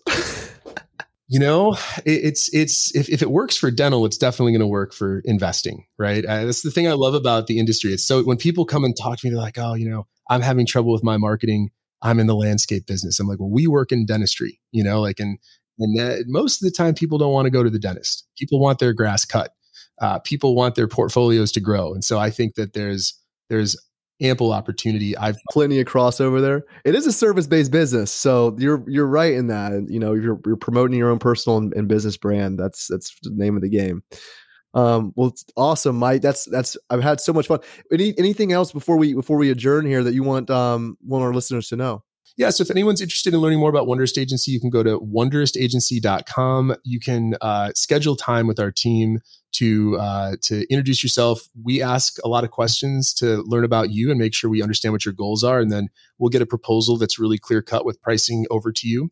You 1.32 1.40
know, 1.40 1.74
it, 2.06 2.26
it's 2.26 2.52
it's 2.56 2.96
if, 2.96 3.08
if 3.08 3.22
it 3.22 3.30
works 3.30 3.56
for 3.56 3.70
dental, 3.70 4.04
it's 4.08 4.18
definitely 4.18 4.54
going 4.54 4.62
to 4.62 4.68
work 4.68 4.94
for 4.94 5.22
investing, 5.26 5.86
right? 6.00 6.26
Uh, 6.26 6.46
that's 6.46 6.64
the 6.64 6.72
thing 6.72 6.88
I 6.88 6.94
love 6.94 7.14
about 7.14 7.46
the 7.46 7.60
industry. 7.60 7.94
It's 7.94 8.04
so 8.04 8.24
when 8.24 8.38
people 8.38 8.66
come 8.66 8.84
and 8.84 8.98
talk 8.98 9.20
to 9.20 9.28
me, 9.28 9.32
they're 9.32 9.40
like, 9.40 9.60
"Oh, 9.60 9.76
you 9.76 9.88
know, 9.88 10.08
I'm 10.28 10.42
having 10.42 10.66
trouble 10.66 10.92
with 10.92 11.04
my 11.04 11.18
marketing. 11.18 11.70
I'm 12.02 12.20
in 12.20 12.28
the 12.28 12.36
landscape 12.36 12.86
business." 12.86 13.20
I'm 13.20 13.28
like, 13.28 13.40
"Well, 13.40 13.50
we 13.50 13.68
work 13.68 13.92
in 13.92 14.06
dentistry, 14.06 14.60
you 14.72 14.84
know, 14.84 15.02
like 15.02 15.20
and 15.20 15.38
and 15.80 15.98
that, 15.98 16.26
most 16.28 16.62
of 16.62 16.66
the 16.66 16.76
time, 16.76 16.94
people 16.94 17.18
don't 17.18 17.34
want 17.34 17.46
to 17.46 17.52
go 17.52 17.64
to 17.64 17.70
the 17.70 17.80
dentist. 17.80 18.28
People 18.38 18.60
want 18.60 18.80
their 18.80 18.94
grass 18.94 19.26
cut. 19.26 19.54
Uh, 20.02 20.20
people 20.20 20.56
want 20.56 20.76
their 20.76 20.88
portfolios 20.88 21.52
to 21.54 21.60
grow, 21.60 21.94
and 21.94 22.04
so 22.04 22.20
I 22.20 22.30
think 22.30 22.56
that 22.56 22.74
there's 22.74 23.18
there's 23.50 23.78
ample 24.22 24.52
opportunity. 24.52 25.16
I've 25.18 25.38
plenty 25.52 25.80
of 25.80 25.88
crossover 25.88 26.42
there. 26.42 26.64
It 26.84 26.96
is 26.96 27.06
a 27.06 27.12
service 27.12 27.48
based 27.48 27.72
business, 27.72 28.12
so 28.12 28.56
you're 28.58 28.84
you're 28.88 29.08
right 29.08 29.34
in 29.34 29.48
that. 29.48 29.88
You 29.90 30.00
know, 30.00 30.14
you're 30.14 30.40
you're 30.46 30.58
promoting 30.58 30.98
your 30.98 31.10
own 31.10 31.20
personal 31.20 31.58
and, 31.58 31.74
and 31.74 31.88
business 31.88 32.18
brand. 32.18 32.60
That's 32.60 32.88
that's 32.88 33.16
the 33.24 33.32
name 33.34 33.56
of 33.56 33.62
the 33.62 33.70
game. 33.70 34.04
Um, 34.74 35.14
well, 35.16 35.30
it's 35.30 35.46
awesome, 35.56 35.98
Mike. 35.98 36.22
That's 36.22 36.46
that's 36.46 36.78
I've 36.90 37.02
had 37.02 37.20
so 37.20 37.34
much 37.34 37.48
fun. 37.48 37.60
Any 37.92 38.14
anything 38.18 38.52
else 38.52 38.72
before 38.72 38.98
we 38.98 39.14
before 39.14 39.38
we 39.38 39.50
adjourn 39.50 39.86
here 39.86 40.04
that 40.04 40.14
you 40.14 40.24
want 40.24 40.50
um 40.50 40.98
want 41.04 41.24
our 41.24 41.34
listeners 41.34 41.70
to 41.70 41.76
know? 41.76 42.04
yeah, 42.40 42.50
so 42.52 42.62
if 42.62 42.72
anyone's 42.72 43.02
interested 43.02 43.34
in 43.34 43.42
learning 43.42 43.60
more 43.60 43.70
about 43.70 43.86
Wonderist 43.86 44.18
Agency, 44.18 44.52
you 44.52 44.62
can 44.62 44.70
go 44.70 44.82
to 44.82 44.98
wonderistagency.com. 44.98 46.74
You 46.86 47.00
can 47.02 47.36
uh, 47.42 47.74
schedule 47.76 48.16
time 48.16 48.48
with 48.48 48.62
our 48.62 48.72
team 48.72 49.20
to 49.56 49.98
uh, 49.98 50.38
to 50.44 50.66
introduce 50.72 51.04
yourself. 51.04 51.50
We 51.62 51.82
ask 51.82 52.16
a 52.24 52.30
lot 52.30 52.46
of 52.46 52.52
questions 52.52 53.14
to 53.16 53.44
learn 53.44 53.66
about 53.66 53.90
you 53.90 54.10
and 54.10 54.18
make 54.18 54.34
sure 54.34 54.50
we 54.50 54.62
understand 54.62 54.94
what 54.94 55.04
your 55.04 55.14
goals 55.14 55.44
are, 55.44 55.60
and 55.60 55.70
then 55.70 55.90
we'll 56.18 56.30
get 56.30 56.42
a 56.42 56.46
proposal 56.46 56.98
that's 56.98 57.20
really 57.20 57.38
clear 57.38 57.62
cut 57.62 57.84
with 57.84 58.02
pricing 58.02 58.46
over 58.50 58.72
to 58.72 58.88
you. 58.88 59.10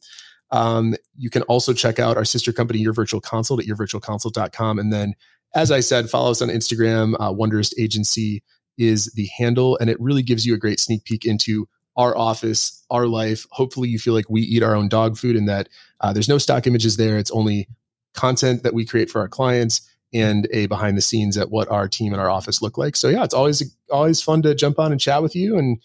Um, 0.52 0.96
you 1.18 1.30
can 1.30 1.42
also 1.44 1.74
check 1.74 2.00
out 2.00 2.16
our 2.16 2.24
sister 2.24 2.54
company, 2.54 2.80
Your 2.80 2.94
Virtual 2.94 3.20
Consult, 3.20 3.60
at 3.60 3.68
yourvirtualconsult.com. 3.68 4.80
And 4.80 4.94
then, 4.94 5.16
as 5.58 5.72
I 5.72 5.80
said, 5.80 6.10
follow 6.10 6.30
us 6.30 6.42
on 6.42 6.50
Instagram. 6.50 7.16
Uh, 7.20 7.34
Wonderist 7.34 7.74
Agency 7.80 8.44
is 8.78 9.12
the 9.16 9.28
handle, 9.38 9.76
and 9.82 9.90
it 9.90 10.00
really 10.00 10.22
gives 10.22 10.46
you 10.46 10.54
a 10.54 10.58
great 10.58 10.80
sneak 10.80 11.04
peek 11.04 11.26
into 11.26 11.68
our 11.98 12.16
office, 12.16 12.86
our 12.92 13.08
life. 13.08 13.48
Hopefully, 13.50 13.90
you 13.90 13.98
feel 13.98 14.14
like 14.14 14.30
we 14.30 14.42
eat 14.42 14.62
our 14.62 14.76
own 14.76 14.88
dog 14.88 15.18
food 15.18 15.36
and 15.36 15.50
that 15.50 15.68
uh, 16.00 16.14
there's 16.14 16.30
no 16.30 16.38
stock 16.38 16.68
images 16.68 16.98
there. 16.98 17.18
It's 17.18 17.32
only 17.32 17.68
content 18.14 18.62
that 18.62 18.76
we 18.76 18.86
create 18.86 19.10
for 19.10 19.20
our 19.20 19.28
clients 19.28 19.82
and 20.14 20.48
a 20.54 20.68
behind 20.68 20.96
the 20.96 21.02
scenes 21.02 21.38
at 21.38 21.50
what 21.50 21.70
our 21.70 21.88
team 21.88 22.14
and 22.14 22.22
our 22.22 22.30
office 22.30 22.62
look 22.62 22.78
like. 22.78 22.96
So 22.96 23.10
yeah, 23.10 23.24
it's 23.24 23.34
always 23.34 23.76
always 23.92 24.22
fun 24.22 24.44
to 24.44 24.54
jump 24.54 24.78
on 24.78 24.92
and 24.92 25.02
chat 25.02 25.24
with 25.24 25.36
you 25.36 25.58
and 25.58 25.82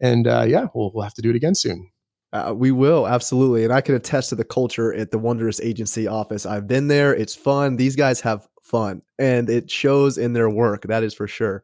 and 0.00 0.28
uh, 0.28 0.44
yeah, 0.46 0.68
we'll 0.72 0.92
we'll 0.94 1.02
have 1.02 1.14
to 1.14 1.22
do 1.22 1.30
it 1.30 1.36
again 1.36 1.56
soon. 1.56 1.90
Uh, 2.32 2.54
we 2.56 2.70
will 2.70 3.08
absolutely, 3.08 3.64
and 3.64 3.72
I 3.72 3.80
can 3.80 3.94
attest 3.94 4.28
to 4.28 4.34
the 4.36 4.44
culture 4.44 4.94
at 4.94 5.10
the 5.10 5.18
Wonderist 5.18 5.64
Agency 5.64 6.06
office. 6.06 6.46
I've 6.46 6.68
been 6.68 6.88
there; 6.88 7.14
it's 7.14 7.34
fun. 7.34 7.76
These 7.76 7.96
guys 7.96 8.20
have 8.20 8.46
fun, 8.66 9.02
and 9.18 9.48
it 9.48 9.70
shows 9.70 10.18
in 10.18 10.32
their 10.32 10.50
work. 10.50 10.82
That 10.82 11.02
is 11.02 11.14
for 11.14 11.28
sure. 11.28 11.62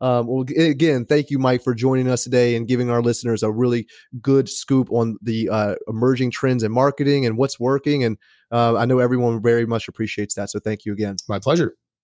Um, 0.00 0.26
well, 0.26 0.44
again, 0.58 1.04
thank 1.04 1.30
you, 1.30 1.38
Mike, 1.38 1.62
for 1.62 1.74
joining 1.74 2.08
us 2.08 2.24
today 2.24 2.56
and 2.56 2.66
giving 2.66 2.90
our 2.90 3.00
listeners 3.00 3.44
a 3.44 3.52
really 3.52 3.86
good 4.20 4.48
scoop 4.48 4.90
on 4.90 5.16
the 5.22 5.48
uh, 5.48 5.76
emerging 5.86 6.32
trends 6.32 6.64
in 6.64 6.72
marketing 6.72 7.24
and 7.24 7.36
what's 7.36 7.60
working. 7.60 8.02
And 8.02 8.18
uh, 8.50 8.76
I 8.76 8.84
know 8.84 8.98
everyone 8.98 9.40
very 9.40 9.64
much 9.64 9.86
appreciates 9.86 10.34
that. 10.34 10.50
So 10.50 10.58
thank 10.58 10.84
you 10.84 10.92
again. 10.92 11.16
My 11.28 11.38
pleasure. 11.38 11.76